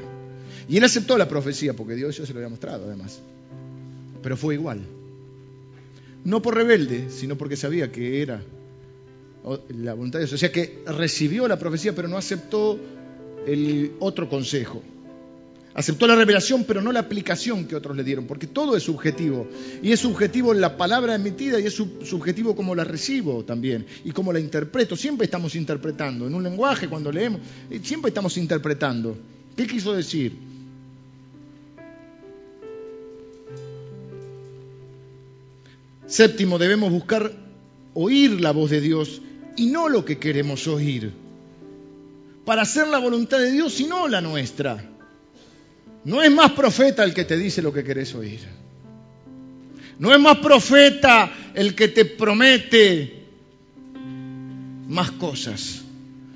Y 0.68 0.78
él 0.78 0.84
aceptó 0.84 1.18
la 1.18 1.28
profecía, 1.28 1.74
porque 1.74 1.96
Dios 1.96 2.18
ya 2.18 2.26
se 2.26 2.34
lo 2.34 2.40
había 2.40 2.50
mostrado 2.50 2.86
además. 2.86 3.22
Pero 4.22 4.38
fue 4.38 4.56
igual. 4.56 4.82
No 6.24 6.42
por 6.42 6.56
rebelde, 6.56 7.10
sino 7.10 7.38
porque 7.38 7.56
sabía 7.56 7.92
que 7.92 8.22
era 8.22 8.44
la 9.70 9.94
voluntad 9.94 10.20
de 10.20 10.26
Dios. 10.26 10.34
O 10.34 10.38
sea 10.38 10.52
que 10.52 10.84
recibió 10.86 11.48
la 11.48 11.58
profecía, 11.58 11.96
pero 11.96 12.08
no 12.08 12.18
aceptó 12.18 12.80
el 13.46 13.94
otro 14.00 14.30
consejo. 14.30 14.84
Aceptó 15.74 16.06
la 16.06 16.16
revelación, 16.16 16.66
pero 16.66 16.82
no 16.82 16.92
la 16.92 17.00
aplicación 17.00 17.66
que 17.66 17.76
otros 17.76 17.96
le 17.96 18.04
dieron, 18.04 18.26
porque 18.26 18.48
todo 18.48 18.76
es 18.76 18.84
subjetivo. 18.84 19.48
Y 19.82 19.94
es 19.94 20.02
subjetivo 20.02 20.54
la 20.54 20.76
palabra 20.76 21.16
emitida 21.16 21.60
y 21.60 21.66
es 21.66 21.74
subjetivo 21.74 22.56
como 22.56 22.76
la 22.76 22.84
recibo 22.84 23.46
también 23.46 23.86
y 24.04 24.12
como 24.12 24.34
la 24.34 24.40
interpreto. 24.40 24.98
Siempre 24.98 25.26
estamos 25.26 25.56
interpretando. 25.56 26.28
En 26.28 26.36
un 26.36 26.44
lenguaje, 26.44 26.90
cuando 26.90 27.12
leemos, 27.12 27.40
eh, 27.70 27.80
siempre 27.82 28.10
estamos 28.10 28.36
interpretando. 28.38 29.18
¿Qué 29.56 29.66
quiso 29.66 29.94
decir? 29.94 30.34
Séptimo, 36.06 36.58
debemos 36.58 36.92
buscar 36.92 37.32
oír 37.94 38.42
la 38.42 38.52
voz 38.52 38.70
de 38.70 38.82
Dios 38.82 39.22
y 39.56 39.68
no 39.68 39.88
lo 39.88 40.04
que 40.04 40.18
queremos 40.18 40.68
oír. 40.68 41.14
Para 42.44 42.64
hacer 42.64 42.88
la 42.88 42.98
voluntad 42.98 43.40
de 43.40 43.52
Dios 43.52 43.80
y 43.80 43.86
no 43.86 44.10
la 44.10 44.20
nuestra. 44.20 44.91
No 46.04 46.22
es 46.22 46.32
más 46.32 46.52
profeta 46.52 47.04
el 47.04 47.14
que 47.14 47.26
te 47.26 47.38
dice 47.38 47.62
lo 47.62 47.72
que 47.72 47.84
querés 47.84 48.14
oír. 48.16 48.40
No 50.00 50.14
es 50.14 50.20
más 50.20 50.38
profeta 50.38 51.32
el 51.54 51.76
que 51.76 51.90
te 51.90 52.06
promete 52.06 53.22
más 54.88 55.12
cosas. 55.12 55.82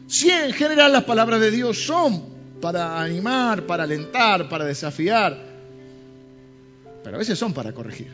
Sí, 0.07 0.29
en 0.29 0.53
general 0.53 0.93
las 0.93 1.03
palabras 1.03 1.41
de 1.41 1.51
Dios 1.51 1.83
son 1.83 2.35
para 2.61 3.01
animar, 3.01 3.65
para 3.65 3.83
alentar, 3.83 4.47
para 4.49 4.65
desafiar, 4.65 5.37
pero 7.03 7.15
a 7.15 7.19
veces 7.19 7.37
son 7.37 7.53
para 7.53 7.73
corregir. 7.73 8.11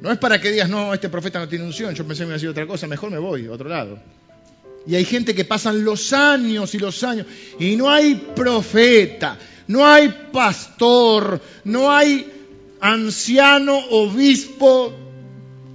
No 0.00 0.10
es 0.10 0.18
para 0.18 0.40
que 0.40 0.50
digas, 0.50 0.68
no, 0.68 0.92
este 0.92 1.08
profeta 1.08 1.38
no 1.38 1.48
tiene 1.48 1.64
unción, 1.64 1.94
yo 1.94 2.06
pensé 2.06 2.22
que 2.22 2.26
me 2.26 2.30
iba 2.30 2.34
a 2.34 2.38
decir 2.38 2.48
otra 2.48 2.66
cosa, 2.66 2.86
mejor 2.86 3.10
me 3.10 3.18
voy 3.18 3.46
a 3.46 3.52
otro 3.52 3.68
lado. 3.68 3.98
Y 4.86 4.96
hay 4.96 5.04
gente 5.04 5.34
que 5.34 5.44
pasan 5.44 5.84
los 5.84 6.12
años 6.12 6.74
y 6.74 6.78
los 6.78 7.04
años 7.04 7.26
y 7.58 7.76
no 7.76 7.88
hay 7.88 8.16
profeta, 8.34 9.38
no 9.68 9.86
hay 9.86 10.12
pastor, 10.32 11.40
no 11.64 11.90
hay 11.90 12.30
anciano, 12.80 13.78
obispo, 13.90 14.92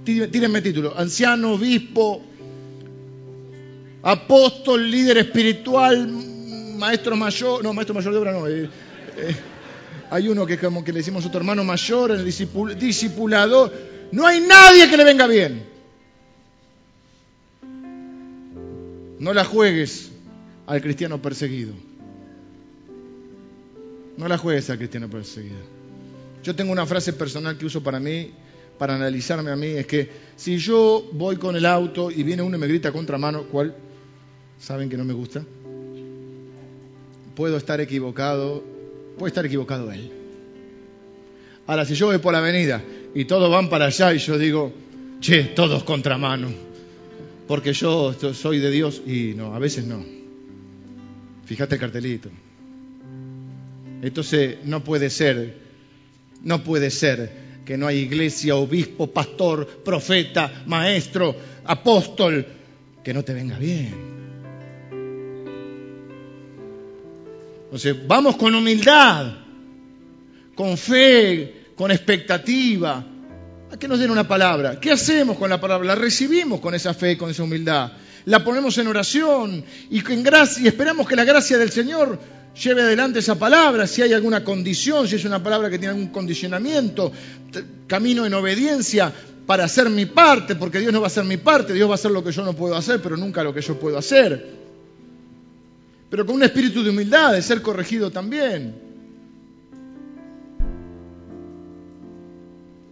tírenme 0.04 0.60
título, 0.60 0.94
anciano, 0.96 1.52
obispo, 1.52 2.22
apóstol, 4.02 4.90
líder 4.90 5.18
espiritual, 5.18 6.06
maestro 6.76 7.16
mayor, 7.16 7.62
no, 7.62 7.72
maestro 7.72 7.94
mayor 7.94 8.12
de 8.12 8.18
obra 8.18 8.32
no. 8.32 8.46
Eh, 8.46 8.68
eh, 9.16 9.36
hay 10.10 10.28
uno 10.28 10.46
que 10.46 10.58
como 10.58 10.84
que 10.84 10.92
le 10.92 10.98
decimos 10.98 11.24
a 11.24 11.28
otro 11.28 11.40
hermano 11.40 11.64
mayor, 11.64 12.12
el 12.12 12.24
discipulador. 12.24 13.72
No 14.12 14.26
hay 14.26 14.40
nadie 14.40 14.88
que 14.88 14.96
le 14.96 15.04
venga 15.04 15.26
bien. 15.26 15.66
No 19.18 19.34
la 19.34 19.44
juegues 19.44 20.10
al 20.66 20.80
cristiano 20.80 21.20
perseguido. 21.20 21.74
No 24.18 24.26
la 24.26 24.36
juegues 24.36 24.68
al 24.68 24.78
cristiano 24.78 25.08
perseguido. 25.08 25.56
Yo 26.42 26.54
tengo 26.54 26.72
una 26.72 26.84
frase 26.84 27.12
personal 27.12 27.56
que 27.56 27.66
uso 27.66 27.84
para 27.84 28.00
mí, 28.00 28.32
para 28.76 28.96
analizarme 28.96 29.52
a 29.52 29.56
mí, 29.56 29.68
es 29.68 29.86
que 29.86 30.10
si 30.34 30.58
yo 30.58 31.08
voy 31.12 31.36
con 31.36 31.54
el 31.54 31.64
auto 31.64 32.10
y 32.10 32.24
viene 32.24 32.42
uno 32.42 32.56
y 32.56 32.60
me 32.60 32.66
grita 32.66 32.90
contramano, 32.90 33.44
¿cuál? 33.44 33.76
¿Saben 34.58 34.90
que 34.90 34.96
no 34.96 35.04
me 35.04 35.12
gusta? 35.12 35.44
Puedo 37.36 37.56
estar 37.56 37.80
equivocado, 37.80 38.64
puede 39.16 39.28
estar 39.28 39.46
equivocado 39.46 39.92
él. 39.92 40.10
Ahora, 41.68 41.84
si 41.84 41.94
yo 41.94 42.06
voy 42.06 42.18
por 42.18 42.32
la 42.32 42.40
avenida 42.40 42.82
y 43.14 43.24
todos 43.24 43.48
van 43.48 43.70
para 43.70 43.84
allá 43.84 44.12
y 44.12 44.18
yo 44.18 44.36
digo, 44.36 44.72
che, 45.20 45.44
todos 45.44 45.84
contramano, 45.84 46.48
porque 47.46 47.72
yo 47.72 48.14
soy 48.34 48.58
de 48.58 48.72
Dios 48.72 49.00
y 49.06 49.34
no, 49.36 49.54
a 49.54 49.60
veces 49.60 49.84
no. 49.84 50.04
Fíjate 51.44 51.76
el 51.76 51.80
cartelito. 51.80 52.30
Entonces, 54.02 54.58
no 54.64 54.84
puede 54.84 55.10
ser, 55.10 55.56
no 56.42 56.62
puede 56.62 56.90
ser 56.90 57.48
que 57.64 57.76
no 57.76 57.86
hay 57.86 57.98
iglesia, 57.98 58.56
obispo, 58.56 59.08
pastor, 59.08 59.66
profeta, 59.84 60.62
maestro, 60.66 61.34
apóstol, 61.64 62.46
que 63.04 63.12
no 63.12 63.22
te 63.22 63.34
venga 63.34 63.58
bien. 63.58 63.94
Entonces, 67.64 67.96
vamos 68.06 68.36
con 68.36 68.54
humildad, 68.54 69.34
con 70.54 70.78
fe, 70.78 71.66
con 71.76 71.90
expectativa, 71.90 73.04
a 73.70 73.76
que 73.76 73.86
nos 73.86 73.98
den 73.98 74.10
una 74.10 74.26
palabra. 74.26 74.80
¿Qué 74.80 74.90
hacemos 74.90 75.36
con 75.36 75.50
la 75.50 75.60
palabra? 75.60 75.88
La 75.88 75.94
recibimos 75.94 76.60
con 76.60 76.74
esa 76.74 76.94
fe, 76.94 77.18
con 77.18 77.28
esa 77.28 77.42
humildad. 77.42 77.92
La 78.24 78.42
ponemos 78.42 78.78
en 78.78 78.86
oración 78.86 79.62
y, 79.90 79.98
en 80.10 80.22
gracia, 80.22 80.62
y 80.64 80.68
esperamos 80.68 81.06
que 81.06 81.16
la 81.16 81.24
gracia 81.24 81.58
del 81.58 81.70
Señor 81.70 82.18
lleve 82.58 82.82
adelante 82.82 83.20
esa 83.20 83.38
palabra. 83.38 83.86
Si 83.86 84.02
hay 84.02 84.12
alguna 84.12 84.44
condición, 84.44 85.06
si 85.08 85.16
es 85.16 85.24
una 85.24 85.42
palabra 85.42 85.70
que 85.70 85.78
tiene 85.78 85.94
algún 85.94 86.08
condicionamiento, 86.08 87.12
camino 87.86 88.26
en 88.26 88.34
obediencia 88.34 89.12
para 89.46 89.64
hacer 89.64 89.88
mi 89.88 90.06
parte, 90.06 90.56
porque 90.56 90.78
Dios 90.78 90.92
no 90.92 91.00
va 91.00 91.06
a 91.06 91.08
hacer 91.08 91.24
mi 91.24 91.38
parte, 91.38 91.72
Dios 91.72 91.88
va 91.88 91.92
a 91.92 91.94
hacer 91.94 92.10
lo 92.10 92.22
que 92.22 92.32
yo 92.32 92.44
no 92.44 92.52
puedo 92.52 92.76
hacer, 92.76 93.00
pero 93.00 93.16
nunca 93.16 93.42
lo 93.42 93.54
que 93.54 93.62
yo 93.62 93.78
puedo 93.78 93.96
hacer. 93.96 94.58
Pero 96.10 96.26
con 96.26 96.36
un 96.36 96.42
espíritu 96.42 96.82
de 96.82 96.90
humildad, 96.90 97.32
de 97.32 97.42
ser 97.42 97.62
corregido 97.62 98.10
también. 98.10 98.87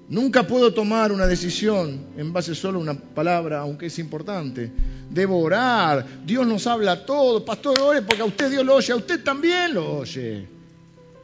Nunca 0.08 0.46
puedo 0.46 0.72
tomar 0.72 1.10
una 1.10 1.26
decisión 1.26 2.06
en 2.16 2.32
base 2.32 2.54
solo 2.54 2.78
a 2.78 2.82
una 2.82 2.94
palabra, 2.94 3.60
aunque 3.60 3.86
es 3.86 3.98
importante. 3.98 4.70
Debo 5.10 5.40
orar. 5.40 6.06
Dios 6.24 6.46
nos 6.46 6.66
habla 6.66 7.04
todo. 7.04 7.44
Pastor, 7.44 7.80
ore 7.80 8.02
porque 8.02 8.22
a 8.22 8.26
usted 8.26 8.50
Dios 8.50 8.64
lo 8.64 8.76
oye, 8.76 8.92
a 8.92 8.96
usted 8.96 9.22
también 9.24 9.74
lo 9.74 9.98
oye. 9.98 10.46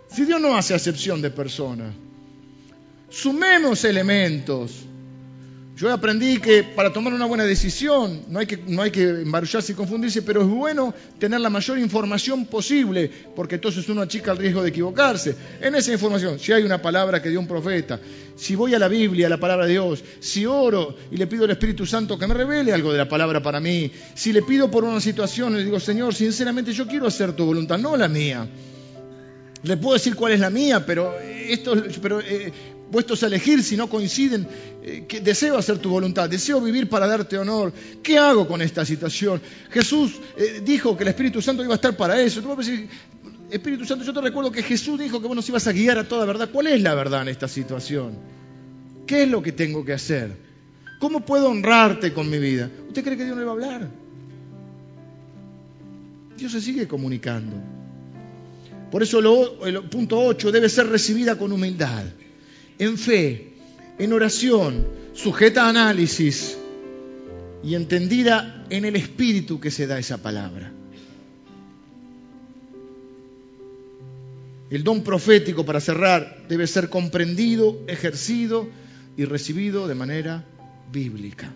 Si 0.09 0.25
Dios 0.25 0.41
no 0.41 0.57
hace 0.57 0.75
acepción 0.75 1.23
de 1.23 1.31
personas. 1.31 1.95
Sumemos 3.09 3.85
elementos. 3.85 4.85
Yo 5.75 5.91
aprendí 5.91 6.39
que 6.39 6.65
para 6.65 6.93
tomar 6.93 7.15
una 7.15 7.25
buena 7.25 7.45
decisión 7.45 8.25
no 8.29 8.41
hay, 8.41 8.47
que, 8.47 8.59
no 8.59 8.85
embarullarse 8.85 9.73
y 9.73 9.75
confundirse, 9.75 10.21
pero 10.21 10.43
es 10.43 10.47
bueno 10.47 10.95
tener 11.19 11.41
la 11.41 11.49
mayor 11.49 11.79
información 11.79 12.45
posible, 12.45 13.11
porque 13.35 13.55
entonces 13.55 13.89
uno 13.89 14.03
achica 14.03 14.33
el 14.33 14.39
riesgo 14.39 14.63
de 14.63 14.69
equivocarse. 14.69 15.35
En 15.61 15.75
esa 15.75 15.93
información, 15.93 16.39
si 16.39 16.53
hay 16.53 16.63
una 16.63 16.81
palabra 16.81 17.23
que 17.23 17.31
dio 17.31 17.41
un 17.41 17.49
profeta, 17.49 17.99
si 18.37 18.55
voy 18.55 18.75
a 18.75 18.79
la 18.79 18.89
Biblia, 18.89 19.29
a 19.29 19.31
la 19.31 19.41
palabra 19.41 19.65
de 19.65 19.73
Dios, 19.73 20.05
si 20.21 20.45
oro 20.45 20.95
y 21.11 21.17
le 21.17 21.27
pido 21.27 21.45
al 21.45 21.51
Espíritu 21.51 21.87
Santo 21.87 22.19
que 22.19 22.27
me 22.27 22.35
revele 22.35 22.73
algo 22.73 22.93
de 22.93 22.99
la 22.99 23.09
palabra 23.09 23.43
para 23.43 23.59
mí, 23.59 23.91
si 24.15 24.33
le 24.33 24.43
pido 24.43 24.71
por 24.71 24.85
una 24.85 25.01
situación, 25.01 25.57
le 25.57 25.65
digo, 25.65 25.81
Señor, 25.81 26.15
sinceramente 26.15 26.75
yo 26.75 26.87
quiero 26.87 27.07
hacer 27.07 27.33
tu 27.33 27.47
voluntad, 27.47 27.79
no 27.79 27.97
la 27.97 28.09
mía. 28.09 28.47
Le 29.63 29.77
puedo 29.77 29.95
decir 29.95 30.17
cuál 30.17 30.33
es 30.33 30.41
la 30.41 30.51
mía, 30.51 30.85
pero 30.85 31.15
esto, 31.19 31.75
pero 32.01 32.21
eh, 32.21 32.53
puestos 32.93 33.23
a 33.25 33.27
elegir 33.27 33.65
si 33.65 33.77
no 33.77 33.89
coinciden, 33.89 34.47
eh, 34.83 35.05
que 35.09 35.21
deseo 35.21 35.57
hacer 35.57 35.79
tu 35.79 35.89
voluntad, 35.89 36.29
deseo 36.29 36.61
vivir 36.61 36.89
para 36.89 37.09
darte 37.09 37.39
honor. 37.39 37.73
¿Qué 38.03 38.19
hago 38.19 38.47
con 38.47 38.63
esta 38.63 38.85
situación? 38.85 39.41
Jesús 39.71 40.21
eh, 40.37 40.63
dijo 40.65 40.97
que 40.97 41.03
el 41.03 41.09
Espíritu 41.09 41.43
Santo 41.43 41.65
iba 41.65 41.73
a 41.73 41.77
estar 41.77 41.97
para 41.97 42.21
eso. 42.21 42.41
Espíritu 43.51 43.85
Santo, 43.85 44.05
yo 44.05 44.13
te 44.13 44.21
recuerdo 44.21 44.53
que 44.53 44.63
Jesús 44.63 44.99
dijo 44.99 45.21
que 45.21 45.27
vos 45.27 45.35
nos 45.35 45.49
ibas 45.49 45.67
a 45.67 45.73
guiar 45.73 45.99
a 45.99 46.05
toda 46.05 46.25
verdad. 46.25 46.51
¿Cuál 46.53 46.69
es 46.69 46.81
la 46.81 46.95
verdad 46.95 47.23
en 47.23 47.29
esta 47.29 47.49
situación? 47.49 48.17
¿Qué 49.07 49.25
es 49.25 49.29
lo 49.29 49.43
que 49.43 49.53
tengo 49.53 49.85
que 49.85 49.95
hacer? 49.95 50.37
¿Cómo 51.01 51.21
puedo 51.21 51.49
honrarte 51.49 52.13
con 52.13 52.31
mi 52.31 52.39
vida? 52.39 52.71
¿Usted 52.87 53.03
cree 53.03 53.17
que 53.17 53.25
Dios 53.25 53.37
no 53.37 53.41
le 53.41 53.47
va 53.47 53.53
a 53.53 53.55
hablar? 53.55 53.89
Dios 56.37 56.53
se 56.53 56.61
sigue 56.61 56.87
comunicando. 56.87 57.57
Por 58.91 59.03
eso 59.03 59.19
el 59.65 59.83
punto 59.85 60.21
8 60.21 60.53
debe 60.53 60.69
ser 60.69 60.87
recibida 60.87 61.37
con 61.37 61.51
humildad, 61.51 62.05
en 62.85 62.99
fe, 62.99 63.53
en 63.99 64.13
oración, 64.13 64.87
sujeta 65.13 65.67
a 65.67 65.69
análisis 65.69 66.57
y 67.63 67.75
entendida 67.75 68.67
en 68.71 68.85
el 68.85 68.97
espíritu 68.97 69.61
que 69.61 69.71
se 69.71 69.87
da 69.87 69.99
esa 69.99 70.19
palabra. 70.19 70.73
El 74.71 74.83
don 74.85 75.05
profético, 75.05 75.67
para 75.67 75.81
cerrar, 75.81 76.47
debe 76.49 76.67
ser 76.67 76.89
comprendido, 76.89 77.79
ejercido 77.87 78.69
y 79.17 79.27
recibido 79.27 79.87
de 79.87 79.95
manera 79.95 80.47
bíblica. 80.91 81.53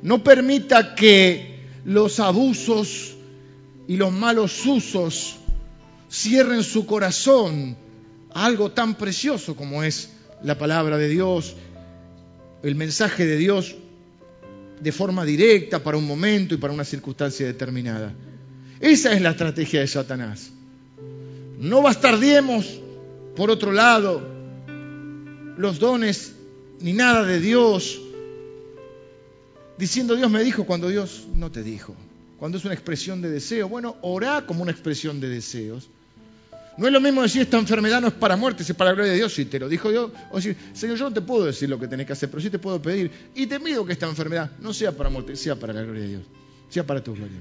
No 0.00 0.22
permita 0.22 0.94
que 0.94 1.58
los 1.84 2.20
abusos 2.20 3.16
y 3.88 3.96
los 3.96 4.12
malos 4.12 4.64
usos 4.64 5.36
cierren 6.08 6.62
su 6.62 6.86
corazón 6.86 7.76
a 8.32 8.46
algo 8.46 8.70
tan 8.70 8.94
precioso 8.94 9.56
como 9.56 9.82
es 9.82 10.13
la 10.44 10.58
palabra 10.58 10.98
de 10.98 11.08
Dios, 11.08 11.56
el 12.62 12.74
mensaje 12.74 13.26
de 13.26 13.36
Dios 13.36 13.74
de 14.80 14.92
forma 14.92 15.24
directa 15.24 15.82
para 15.82 15.96
un 15.96 16.06
momento 16.06 16.54
y 16.54 16.58
para 16.58 16.72
una 16.72 16.84
circunstancia 16.84 17.46
determinada. 17.46 18.12
Esa 18.78 19.12
es 19.12 19.22
la 19.22 19.30
estrategia 19.30 19.80
de 19.80 19.86
Satanás. 19.86 20.50
No 21.58 21.80
bastardiemos, 21.80 22.80
por 23.34 23.50
otro 23.50 23.72
lado, 23.72 24.20
los 25.56 25.78
dones 25.78 26.34
ni 26.80 26.92
nada 26.92 27.24
de 27.24 27.40
Dios, 27.40 28.00
diciendo 29.78 30.14
Dios 30.14 30.30
me 30.30 30.44
dijo 30.44 30.66
cuando 30.66 30.88
Dios 30.88 31.26
no 31.34 31.50
te 31.50 31.62
dijo. 31.62 31.94
Cuando 32.38 32.58
es 32.58 32.64
una 32.66 32.74
expresión 32.74 33.22
de 33.22 33.30
deseo, 33.30 33.68
bueno, 33.68 33.96
orá 34.02 34.44
como 34.44 34.62
una 34.62 34.72
expresión 34.72 35.20
de 35.20 35.30
deseos. 35.30 35.88
No 36.76 36.86
es 36.88 36.92
lo 36.92 37.00
mismo 37.00 37.22
decir 37.22 37.42
esta 37.42 37.58
enfermedad 37.58 38.00
no 38.00 38.08
es 38.08 38.14
para 38.14 38.36
muerte, 38.36 38.64
es 38.64 38.74
para 38.74 38.90
la 38.90 38.94
gloria 38.94 39.12
de 39.12 39.18
Dios, 39.18 39.32
si 39.32 39.44
te 39.44 39.60
lo 39.60 39.68
dijo 39.68 39.90
Dios. 39.90 40.10
O 40.30 40.36
decir, 40.36 40.56
Señor, 40.72 40.96
yo 40.96 41.04
no 41.08 41.14
te 41.14 41.20
puedo 41.20 41.44
decir 41.44 41.68
lo 41.68 41.78
que 41.78 41.86
tenés 41.86 42.06
que 42.06 42.14
hacer, 42.14 42.28
pero 42.28 42.42
sí 42.42 42.50
te 42.50 42.58
puedo 42.58 42.82
pedir. 42.82 43.10
Y 43.34 43.46
te 43.46 43.60
pido 43.60 43.86
que 43.86 43.92
esta 43.92 44.08
enfermedad 44.08 44.50
no 44.60 44.74
sea 44.74 44.90
para 44.92 45.08
muerte, 45.08 45.36
sea 45.36 45.54
para 45.54 45.72
la 45.72 45.82
gloria 45.82 46.02
de 46.02 46.08
Dios, 46.08 46.22
sea 46.68 46.84
para 46.84 47.02
tu 47.02 47.14
gloria. 47.14 47.38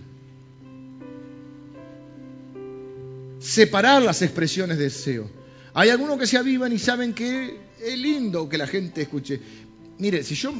Separar 3.39 4.03
las 4.03 4.21
expresiones 4.21 4.77
de 4.77 4.83
deseo. 4.83 5.29
Hay 5.73 5.89
algunos 5.89 6.19
que 6.19 6.27
se 6.27 6.37
avivan 6.37 6.71
y 6.71 6.77
saben 6.77 7.13
que 7.13 7.57
es 7.81 7.97
lindo 7.97 8.47
que 8.47 8.57
la 8.59 8.67
gente 8.67 9.01
escuche. 9.01 9.41
Mire, 9.97 10.23
si 10.23 10.35
yo 10.35 10.53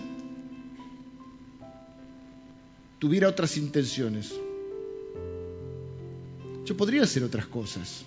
tuviera 2.98 3.28
otras 3.28 3.56
intenciones, 3.58 4.34
yo 6.66 6.76
podría 6.76 7.04
hacer 7.04 7.24
otras 7.24 7.46
cosas. 7.46 8.06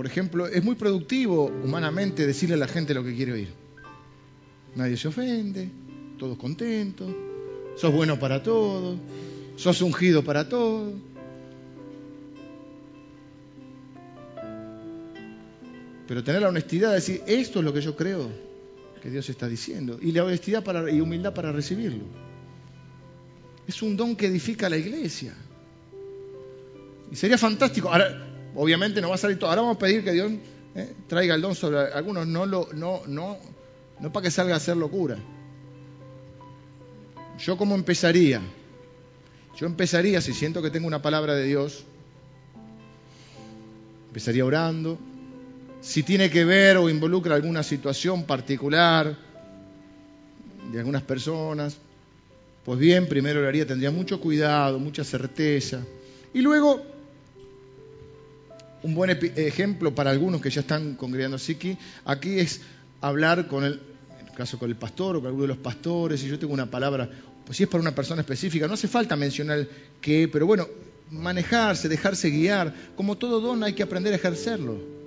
Por 0.00 0.06
ejemplo, 0.06 0.46
es 0.46 0.64
muy 0.64 0.76
productivo 0.76 1.52
humanamente 1.62 2.26
decirle 2.26 2.54
a 2.54 2.56
la 2.56 2.68
gente 2.68 2.94
lo 2.94 3.04
que 3.04 3.14
quiere 3.14 3.32
oír. 3.32 3.52
Nadie 4.74 4.96
se 4.96 5.08
ofende, 5.08 5.68
todos 6.18 6.38
contentos, 6.38 7.14
sos 7.76 7.92
bueno 7.92 8.18
para 8.18 8.42
todo, 8.42 8.96
sos 9.56 9.82
ungido 9.82 10.24
para 10.24 10.48
todo. 10.48 10.94
Pero 16.08 16.24
tener 16.24 16.40
la 16.40 16.48
honestidad 16.48 16.88
de 16.88 16.94
decir, 16.94 17.22
esto 17.26 17.58
es 17.58 17.64
lo 17.66 17.74
que 17.74 17.82
yo 17.82 17.94
creo 17.94 18.30
que 19.02 19.10
Dios 19.10 19.28
está 19.28 19.48
diciendo. 19.48 19.98
Y 20.00 20.12
la 20.12 20.24
honestidad 20.24 20.64
y 20.88 21.02
humildad 21.02 21.34
para 21.34 21.52
recibirlo. 21.52 22.04
Es 23.66 23.82
un 23.82 23.98
don 23.98 24.16
que 24.16 24.28
edifica 24.28 24.70
la 24.70 24.78
iglesia. 24.78 25.34
Y 27.12 27.16
sería 27.16 27.36
fantástico. 27.36 27.90
Obviamente 28.54 29.00
no 29.00 29.08
va 29.08 29.14
a 29.14 29.18
salir 29.18 29.38
todo. 29.38 29.50
Ahora 29.50 29.62
vamos 29.62 29.76
a 29.76 29.78
pedir 29.78 30.04
que 30.04 30.12
Dios 30.12 30.32
eh, 30.74 30.94
traiga 31.08 31.34
el 31.34 31.40
don 31.42 31.54
sobre 31.54 31.78
algunos, 31.78 32.26
no, 32.26 32.46
lo, 32.46 32.68
no, 32.72 33.02
no, 33.06 33.38
no 34.00 34.12
para 34.12 34.24
que 34.24 34.30
salga 34.30 34.54
a 34.54 34.56
hacer 34.56 34.76
locura. 34.76 35.18
Yo 37.38 37.56
cómo 37.56 37.74
empezaría. 37.74 38.40
Yo 39.56 39.66
empezaría, 39.66 40.20
si 40.20 40.32
siento 40.32 40.62
que 40.62 40.70
tengo 40.70 40.86
una 40.86 41.02
palabra 41.02 41.34
de 41.34 41.44
Dios, 41.44 41.84
empezaría 44.08 44.44
orando. 44.44 44.98
Si 45.80 46.02
tiene 46.02 46.30
que 46.30 46.44
ver 46.44 46.76
o 46.76 46.88
involucra 46.88 47.34
alguna 47.34 47.62
situación 47.62 48.24
particular 48.24 49.16
de 50.72 50.78
algunas 50.78 51.02
personas, 51.02 51.78
pues 52.64 52.78
bien, 52.78 53.08
primero 53.08 53.40
oraría, 53.40 53.66
tendría 53.66 53.90
mucho 53.90 54.20
cuidado, 54.20 54.78
mucha 54.78 55.04
certeza. 55.04 55.82
Y 56.34 56.42
luego 56.42 56.82
un 58.82 58.94
buen 58.94 59.10
ejemplo 59.10 59.94
para 59.94 60.10
algunos 60.10 60.40
que 60.40 60.50
ya 60.50 60.62
están 60.62 60.94
congregando 60.94 61.38
Siki, 61.38 61.76
aquí 62.04 62.38
es 62.38 62.62
hablar 63.00 63.46
con 63.46 63.64
el, 63.64 63.80
en 64.20 64.28
el 64.28 64.34
caso 64.34 64.58
con 64.58 64.70
el 64.70 64.76
pastor 64.76 65.16
o 65.16 65.20
con 65.20 65.26
alguno 65.26 65.42
de 65.42 65.48
los 65.48 65.58
pastores, 65.58 66.20
si 66.20 66.28
yo 66.28 66.38
tengo 66.38 66.54
una 66.54 66.70
palabra, 66.70 67.08
pues 67.44 67.56
si 67.56 67.64
es 67.64 67.68
para 67.68 67.82
una 67.82 67.94
persona 67.94 68.22
específica, 68.22 68.66
no 68.66 68.74
hace 68.74 68.88
falta 68.88 69.16
mencionar 69.16 69.66
qué, 70.00 70.28
pero 70.32 70.46
bueno, 70.46 70.66
manejarse, 71.10 71.88
dejarse 71.88 72.30
guiar, 72.30 72.74
como 72.96 73.16
todo 73.16 73.40
don 73.40 73.62
hay 73.64 73.74
que 73.74 73.82
aprender 73.82 74.12
a 74.12 74.16
ejercerlo. 74.16 75.00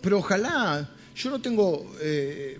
Pero 0.00 0.18
ojalá, 0.18 0.90
yo 1.14 1.30
no 1.30 1.40
tengo 1.40 1.86
eh, 2.00 2.58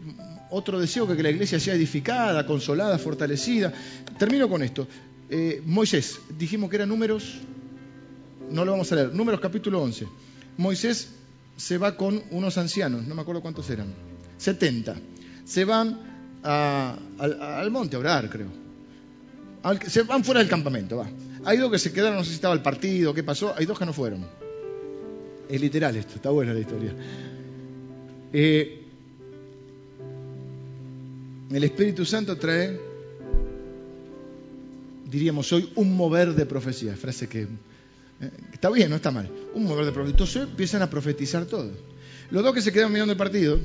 otro 0.50 0.78
deseo 0.78 1.08
que 1.08 1.16
que 1.16 1.22
la 1.24 1.30
iglesia 1.30 1.58
sea 1.58 1.74
edificada, 1.74 2.46
consolada, 2.46 2.98
fortalecida. 2.98 3.72
Termino 4.16 4.48
con 4.48 4.62
esto. 4.62 4.86
Eh, 5.34 5.62
Moisés, 5.64 6.20
dijimos 6.38 6.68
que 6.68 6.76
eran 6.76 6.90
números, 6.90 7.38
no 8.50 8.66
lo 8.66 8.72
vamos 8.72 8.92
a 8.92 8.96
leer, 8.96 9.14
números 9.14 9.40
capítulo 9.40 9.80
11. 9.80 10.06
Moisés 10.58 11.08
se 11.56 11.78
va 11.78 11.96
con 11.96 12.22
unos 12.32 12.58
ancianos, 12.58 13.06
no 13.06 13.14
me 13.14 13.22
acuerdo 13.22 13.40
cuántos 13.40 13.70
eran, 13.70 13.86
70. 14.36 14.94
Se 15.46 15.64
van 15.64 15.98
al, 16.42 17.70
monte 17.70 17.96
a 17.96 18.00
orar, 18.00 18.28
creo. 18.28 18.48
se 19.88 20.02
van 20.02 20.22
fuera 20.22 20.40
del 20.40 20.50
campamento, 20.50 20.98
va. 20.98 21.08
Hay 21.46 21.56
dos 21.56 21.72
que 21.72 21.78
se 21.78 21.94
quedaron, 21.94 22.18
no 22.18 22.24
sé 22.24 22.28
si 22.28 22.34
estaba 22.34 22.52
el 22.52 22.60
partido, 22.60 23.14
qué 23.14 23.22
pasó, 23.22 23.54
hay 23.56 23.64
dos 23.64 23.78
que 23.78 23.86
no 23.86 23.94
fueron. 23.94 24.26
Es 25.48 25.58
literal 25.58 25.96
esto, 25.96 26.16
está 26.16 26.28
buena 26.28 26.52
la 26.52 26.60
historia. 26.60 26.94
Eh, 28.34 28.84
el 31.50 31.64
Espíritu 31.64 32.04
Santo 32.04 32.36
trae 32.36 32.91
diríamos 35.12 35.52
hoy, 35.52 35.70
un 35.76 35.94
mover 35.94 36.34
de 36.34 36.46
profecía. 36.46 36.96
Frase 36.96 37.28
que 37.28 37.42
eh, 37.42 37.46
está 38.52 38.70
bien, 38.70 38.88
no 38.88 38.96
está 38.96 39.10
mal. 39.10 39.30
Un 39.54 39.64
mover 39.64 39.84
de 39.84 39.92
profecía. 39.92 40.12
Entonces 40.12 40.42
empiezan 40.42 40.82
a 40.82 40.88
profetizar 40.88 41.44
todo. 41.44 41.70
Los 42.30 42.42
dos 42.42 42.54
que 42.54 42.62
se 42.62 42.72
quedaron 42.72 42.92
mirando 42.92 43.12
el 43.12 43.18
partido, 43.18 43.60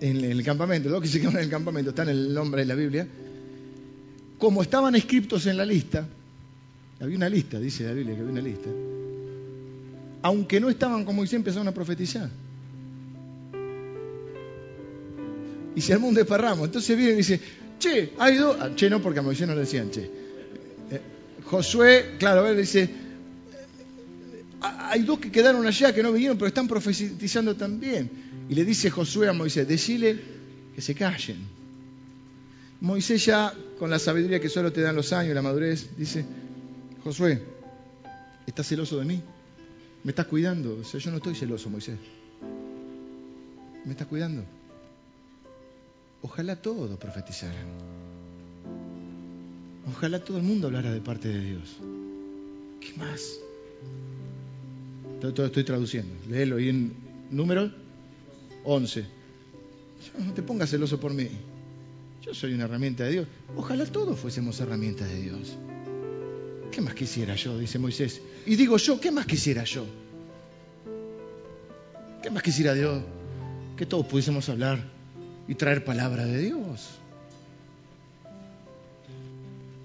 en 0.00 0.24
el 0.24 0.42
campamento, 0.44 0.88
los 0.88 0.96
dos 0.96 1.02
que 1.02 1.08
se 1.08 1.18
quedaron 1.18 1.38
en 1.38 1.44
el 1.44 1.50
campamento, 1.50 1.90
están 1.90 2.08
el 2.08 2.32
nombre 2.32 2.62
de 2.62 2.66
la 2.66 2.74
Biblia, 2.76 3.08
como 4.38 4.62
estaban 4.62 4.94
escritos 4.94 5.46
en 5.46 5.56
la 5.56 5.66
lista, 5.66 6.06
había 7.00 7.16
una 7.16 7.28
lista, 7.28 7.58
dice 7.58 7.84
la 7.84 7.92
Biblia 7.92 8.14
que 8.14 8.20
había 8.20 8.32
una 8.32 8.42
lista, 8.42 8.68
aunque 10.22 10.60
no 10.60 10.68
estaban 10.68 11.04
como 11.04 11.18
Moisés, 11.18 11.34
empezaron 11.34 11.66
a 11.66 11.74
profetizar. 11.74 12.30
Y 15.74 15.80
se 15.80 15.92
armó 15.92 16.08
un 16.08 16.14
desparramo. 16.14 16.64
Entonces 16.64 16.96
viene 16.96 17.12
y 17.12 17.16
dice, 17.16 17.40
che, 17.78 18.12
hay 18.18 18.36
dos, 18.36 18.56
ah, 18.60 18.70
che 18.74 18.88
no 18.88 19.02
porque 19.02 19.18
a 19.18 19.22
Moisés 19.22 19.46
no 19.46 19.54
le 19.54 19.60
decían 19.60 19.90
che, 19.90 20.10
Josué, 21.46 22.16
claro, 22.18 22.46
él 22.46 22.56
dice, 22.56 22.90
hay 24.60 25.02
dos 25.02 25.18
que 25.20 25.30
quedaron 25.30 25.64
allá 25.66 25.94
que 25.94 26.02
no 26.02 26.12
vinieron, 26.12 26.36
pero 26.36 26.48
están 26.48 26.66
profetizando 26.66 27.54
también. 27.54 28.10
Y 28.48 28.54
le 28.54 28.64
dice 28.64 28.90
Josué 28.90 29.28
a 29.28 29.32
Moisés, 29.32 29.66
decile 29.66 30.20
que 30.74 30.80
se 30.80 30.94
callen. 30.94 31.46
Moisés 32.80 33.24
ya, 33.24 33.54
con 33.78 33.90
la 33.90 33.98
sabiduría 33.98 34.40
que 34.40 34.48
solo 34.48 34.72
te 34.72 34.80
dan 34.80 34.96
los 34.96 35.12
años, 35.12 35.34
la 35.34 35.42
madurez, 35.42 35.96
dice, 35.96 36.24
Josué, 37.04 37.40
¿estás 38.46 38.66
celoso 38.66 38.98
de 38.98 39.04
mí? 39.04 39.22
¿Me 40.02 40.10
estás 40.10 40.26
cuidando? 40.26 40.78
O 40.80 40.84
sea, 40.84 41.00
yo 41.00 41.10
no 41.10 41.18
estoy 41.18 41.34
celoso, 41.34 41.70
Moisés. 41.70 41.96
¿Me 43.84 43.92
estás 43.92 44.08
cuidando? 44.08 44.44
Ojalá 46.22 46.56
todos 46.56 46.98
profetizaran. 46.98 47.85
Ojalá 49.88 50.18
todo 50.18 50.38
el 50.38 50.42
mundo 50.42 50.66
hablara 50.66 50.92
de 50.92 51.00
parte 51.00 51.28
de 51.28 51.40
Dios. 51.40 51.76
¿Qué 52.80 52.92
más? 52.98 53.38
Todo, 55.20 55.46
estoy 55.46 55.64
traduciendo. 55.64 56.12
Léelo 56.28 56.58
y 56.58 56.68
en 56.68 56.92
número 57.30 57.70
11. 58.64 59.04
No 60.18 60.32
te 60.34 60.42
pongas 60.42 60.70
celoso 60.70 60.98
por 60.98 61.12
mí. 61.14 61.28
yo 62.22 62.34
soy 62.34 62.54
una 62.54 62.64
herramienta 62.64 63.04
de 63.04 63.12
Dios. 63.12 63.28
Ojalá 63.56 63.86
todos 63.86 64.18
fuésemos 64.18 64.58
herramientas 64.60 65.08
de 65.08 65.22
Dios. 65.22 65.56
¿Qué 66.70 66.80
más 66.80 66.94
quisiera 66.94 67.34
yo? 67.36 67.56
Dice 67.58 67.78
Moisés. 67.78 68.20
Y 68.44 68.56
digo 68.56 68.76
yo, 68.76 69.00
¿qué 69.00 69.10
más 69.10 69.26
quisiera 69.26 69.64
yo? 69.64 69.86
¿Qué 72.22 72.30
más 72.30 72.42
quisiera 72.42 72.74
Dios? 72.74 73.02
Que 73.76 73.86
todos 73.86 74.06
pudiésemos 74.06 74.48
hablar 74.48 74.80
y 75.46 75.54
traer 75.54 75.84
palabra 75.84 76.24
de 76.26 76.38
Dios. 76.38 76.98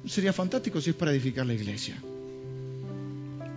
Sería 0.06 0.34
fantástico 0.34 0.82
si 0.82 0.90
es 0.90 0.96
para 0.96 1.12
edificar 1.12 1.46
la 1.46 1.54
iglesia. 1.54 2.02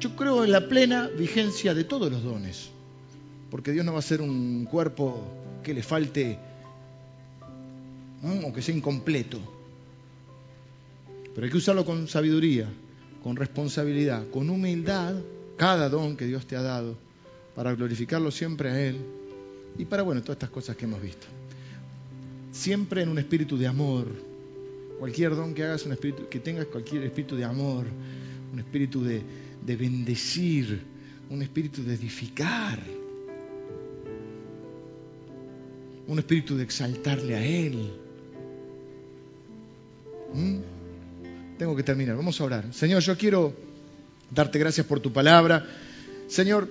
Yo 0.00 0.14
creo 0.16 0.44
en 0.44 0.52
la 0.52 0.68
plena 0.68 1.08
vigencia 1.08 1.72
de 1.72 1.84
todos 1.84 2.12
los 2.12 2.22
dones, 2.22 2.68
porque 3.50 3.72
Dios 3.72 3.84
no 3.84 3.92
va 3.94 4.00
a 4.00 4.02
ser 4.02 4.20
un 4.20 4.66
cuerpo 4.70 5.22
que 5.62 5.72
le 5.72 5.82
falte 5.82 6.38
o 8.22 8.52
que 8.52 8.62
sea 8.62 8.74
incompleto. 8.74 9.38
Pero 11.34 11.44
hay 11.44 11.50
que 11.50 11.56
usarlo 11.56 11.84
con 11.84 12.06
sabiduría, 12.08 12.68
con 13.22 13.36
responsabilidad, 13.36 14.28
con 14.30 14.50
humildad, 14.50 15.14
cada 15.56 15.88
don 15.88 16.16
que 16.16 16.26
Dios 16.26 16.46
te 16.46 16.56
ha 16.56 16.62
dado, 16.62 16.96
para 17.54 17.74
glorificarlo 17.74 18.30
siempre 18.30 18.70
a 18.70 18.80
Él 18.80 18.98
y 19.78 19.84
para, 19.84 20.02
bueno, 20.02 20.20
todas 20.20 20.36
estas 20.36 20.50
cosas 20.50 20.76
que 20.76 20.84
hemos 20.84 21.00
visto. 21.00 21.26
Siempre 22.52 23.02
en 23.02 23.08
un 23.08 23.18
espíritu 23.18 23.56
de 23.56 23.66
amor. 23.66 24.33
Cualquier 24.98 25.34
don 25.34 25.54
que 25.54 25.64
hagas, 25.64 25.84
un 25.86 25.92
espíritu, 25.92 26.28
que 26.28 26.40
tengas 26.40 26.66
cualquier 26.66 27.02
espíritu 27.02 27.36
de 27.36 27.44
amor, 27.44 27.86
un 28.52 28.58
espíritu 28.58 29.02
de, 29.02 29.22
de 29.64 29.76
bendecir, 29.76 30.80
un 31.30 31.42
espíritu 31.42 31.82
de 31.82 31.94
edificar, 31.94 32.78
un 36.06 36.18
espíritu 36.18 36.56
de 36.56 36.64
exaltarle 36.64 37.34
a 37.34 37.44
Él. 37.44 37.92
¿Mm? 40.34 40.58
Tengo 41.58 41.76
que 41.76 41.82
terminar, 41.82 42.16
vamos 42.16 42.40
a 42.40 42.44
orar. 42.44 42.72
Señor, 42.72 43.02
yo 43.02 43.16
quiero 43.16 43.52
darte 44.30 44.58
gracias 44.58 44.86
por 44.86 45.00
tu 45.00 45.12
palabra. 45.12 45.66
Señor, 46.28 46.68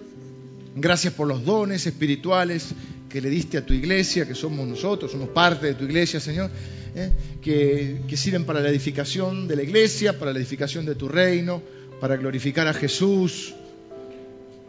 gracias 0.76 1.14
por 1.14 1.28
los 1.28 1.46
dones 1.46 1.86
espirituales 1.86 2.70
que 3.10 3.22
le 3.22 3.30
diste 3.30 3.58
a 3.58 3.66
tu 3.66 3.74
iglesia, 3.74 4.28
que 4.28 4.36
somos 4.36 4.68
nosotros, 4.68 5.12
somos 5.12 5.30
parte 5.30 5.68
de 5.68 5.74
tu 5.76 5.86
iglesia, 5.86 6.20
Señor, 6.20 6.50
¿eh? 6.96 7.12
que, 7.42 8.02
que 8.08 8.18
sirven 8.18 8.46
para 8.46 8.60
la 8.60 8.70
edificación 8.70 9.48
de 9.48 9.56
la 9.56 9.64
iglesia, 9.64 10.18
para 10.18 10.34
la 10.34 10.40
edificación 10.40 10.86
de 10.86 10.96
tu 10.96 11.08
reino, 11.08 11.62
para 12.00 12.18
glorificar 12.18 12.68
a 12.68 12.74
Jesús 12.74 13.54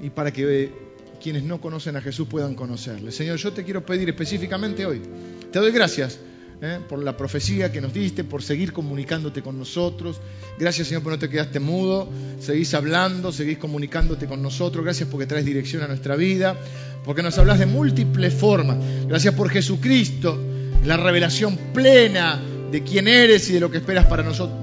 y 0.00 0.10
para 0.10 0.32
que 0.32 0.70
quienes 1.22 1.42
no 1.42 1.60
conocen 1.60 1.96
a 1.96 2.02
Jesús 2.02 2.28
puedan 2.28 2.54
conocerle. 2.54 3.10
Señor, 3.10 3.38
yo 3.38 3.52
te 3.52 3.64
quiero 3.64 3.84
pedir 3.84 4.08
específicamente 4.08 4.84
hoy, 4.84 5.00
te 5.50 5.58
doy 5.58 5.72
gracias 5.72 6.18
¿eh? 6.64 6.80
por 6.88 7.02
la 7.02 7.16
profecía 7.16 7.70
que 7.70 7.80
nos 7.80 7.92
diste, 7.92 8.24
por 8.24 8.42
seguir 8.42 8.72
comunicándote 8.72 9.42
con 9.42 9.58
nosotros. 9.58 10.20
Gracias 10.58 10.88
Señor 10.88 11.02
por 11.02 11.12
no 11.12 11.18
te 11.18 11.28
quedaste 11.28 11.60
mudo, 11.60 12.08
seguís 12.40 12.74
hablando, 12.74 13.32
seguís 13.32 13.58
comunicándote 13.58 14.26
con 14.26 14.42
nosotros. 14.42 14.84
Gracias 14.84 15.08
porque 15.08 15.26
traes 15.26 15.44
dirección 15.44 15.82
a 15.82 15.88
nuestra 15.88 16.16
vida, 16.16 16.56
porque 17.04 17.22
nos 17.22 17.36
hablas 17.38 17.58
de 17.58 17.66
múltiples 17.66 18.34
formas. 18.34 18.78
Gracias 19.06 19.34
por 19.34 19.50
Jesucristo, 19.50 20.38
la 20.84 20.96
revelación 20.96 21.56
plena 21.72 22.40
de 22.70 22.82
quién 22.82 23.06
eres 23.06 23.48
y 23.50 23.52
de 23.52 23.60
lo 23.60 23.70
que 23.70 23.78
esperas 23.78 24.06
para 24.06 24.22
nosotros. 24.22 24.58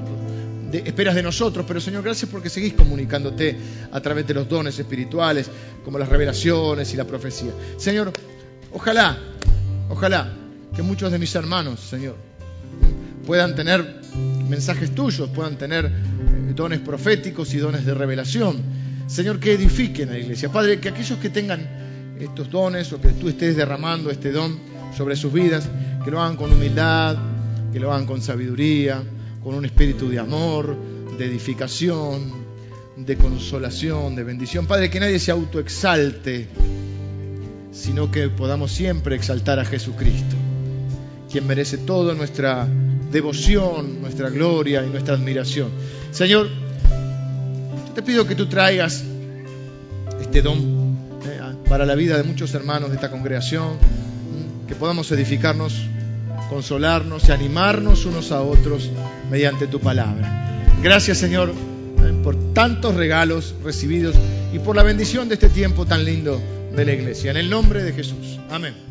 esperas 0.74 1.16
de 1.16 1.24
nosotros, 1.24 1.66
pero 1.68 1.80
Señor, 1.80 2.04
gracias 2.04 2.30
porque 2.32 2.50
seguís 2.50 2.74
comunicándote 2.74 3.58
a 3.92 4.02
través 4.02 4.26
de 4.26 4.34
los 4.34 4.50
dones 4.50 4.78
espirituales, 4.80 5.50
como 5.84 6.00
las 6.00 6.10
revelaciones 6.10 6.94
y 6.94 6.98
la 6.98 7.06
profecía. 7.06 7.52
Señor, 7.78 8.12
ojalá, 8.72 9.18
ojalá 9.90 10.41
que 10.76 10.82
muchos 10.82 11.12
de 11.12 11.20
mis 11.20 11.34
hermanos, 11.36 11.80
Señor, 11.80 12.16
puedan 13.26 13.56
tener 13.56 14.02
mensajes 14.48 14.94
tuyos, 14.94 15.30
puedan 15.30 15.58
tener 15.58 15.86
eh, 15.86 16.54
dones 16.56 16.80
proféticos 16.80 17.54
y 17.54 17.58
dones 17.58 17.86
de 17.86 17.94
revelación. 17.94 18.62
Señor, 19.08 19.40
que 19.40 19.54
edifiquen 19.54 20.10
a 20.10 20.14
la 20.14 20.20
iglesia. 20.20 20.50
Padre, 20.50 20.80
que 20.80 20.90
aquellos 20.90 21.20
que 21.20 21.30
tengan 21.30 22.16
estos 22.20 22.50
dones 22.50 22.92
o 22.94 23.02
que 23.02 23.10
tú 23.10 23.28
estés 23.28 23.56
derramando 23.56 24.10
este 24.10 24.32
don 24.32 24.58
sobre 24.96 25.16
sus 25.16 25.34
vidas, 25.34 25.68
que 26.04 26.12
lo 26.12 26.22
hagan 26.22 26.38
con 26.38 26.52
humildad, 26.52 27.18
que 27.74 27.80
lo 27.80 27.92
hagan 27.92 28.06
con 28.06 28.22
sabiduría, 28.22 29.04
con 29.44 29.56
un 29.56 29.66
espíritu 29.66 30.10
de 30.10 30.20
amor, 30.20 30.78
de 31.18 31.26
edificación, 31.26 32.32
de 32.96 33.18
consolación, 33.18 34.16
de 34.16 34.24
bendición. 34.24 34.68
Padre, 34.68 34.90
que 34.90 35.00
nadie 35.00 35.20
se 35.20 35.32
autoexalte, 35.32 36.48
sino 37.72 38.12
que 38.12 38.30
podamos 38.30 38.72
siempre 38.72 39.16
exaltar 39.16 39.60
a 39.60 39.66
Jesucristo 39.66 40.38
quien 41.32 41.48
merece 41.48 41.78
toda 41.78 42.14
nuestra 42.14 42.68
devoción, 43.12 44.02
nuestra 44.02 44.30
gloria 44.30 44.86
y 44.86 44.90
nuestra 44.90 45.16
admiración. 45.16 45.70
Señor, 46.12 46.50
te 47.96 48.02
pido 48.02 48.28
que 48.28 48.36
tú 48.36 48.48
traigas 48.48 49.04
este 50.20 50.42
don 50.42 50.60
eh, 51.26 51.40
para 51.70 51.86
la 51.86 51.96
vida 51.96 52.18
de 52.18 52.24
muchos 52.24 52.54
hermanos 52.54 52.90
de 52.90 52.96
esta 52.96 53.10
congregación, 53.10 53.78
que 54.68 54.76
podamos 54.76 55.12
edificarnos, 55.12 55.82
consolarnos 56.50 57.28
y 57.30 57.32
animarnos 57.32 58.06
unos 58.06 58.32
a 58.32 58.42
otros 58.42 58.90
mediante 59.30 59.68
tu 59.68 59.80
palabra. 59.80 60.64
Gracias 60.82 61.18
Señor 61.18 61.50
eh, 61.50 62.22
por 62.24 62.54
tantos 62.54 62.96
regalos 62.96 63.56
recibidos 63.64 64.16
y 64.54 64.60
por 64.60 64.76
la 64.76 64.84
bendición 64.84 65.28
de 65.30 65.36
este 65.36 65.50
tiempo 65.50 65.86
tan 65.86 66.04
lindo 66.04 66.42
de 66.76 66.86
la 66.86 66.94
iglesia. 66.94 67.32
En 67.32 67.38
el 67.38 67.50
nombre 67.50 67.84
de 67.84 67.94
Jesús. 67.94 68.40
Amén. 68.50 68.91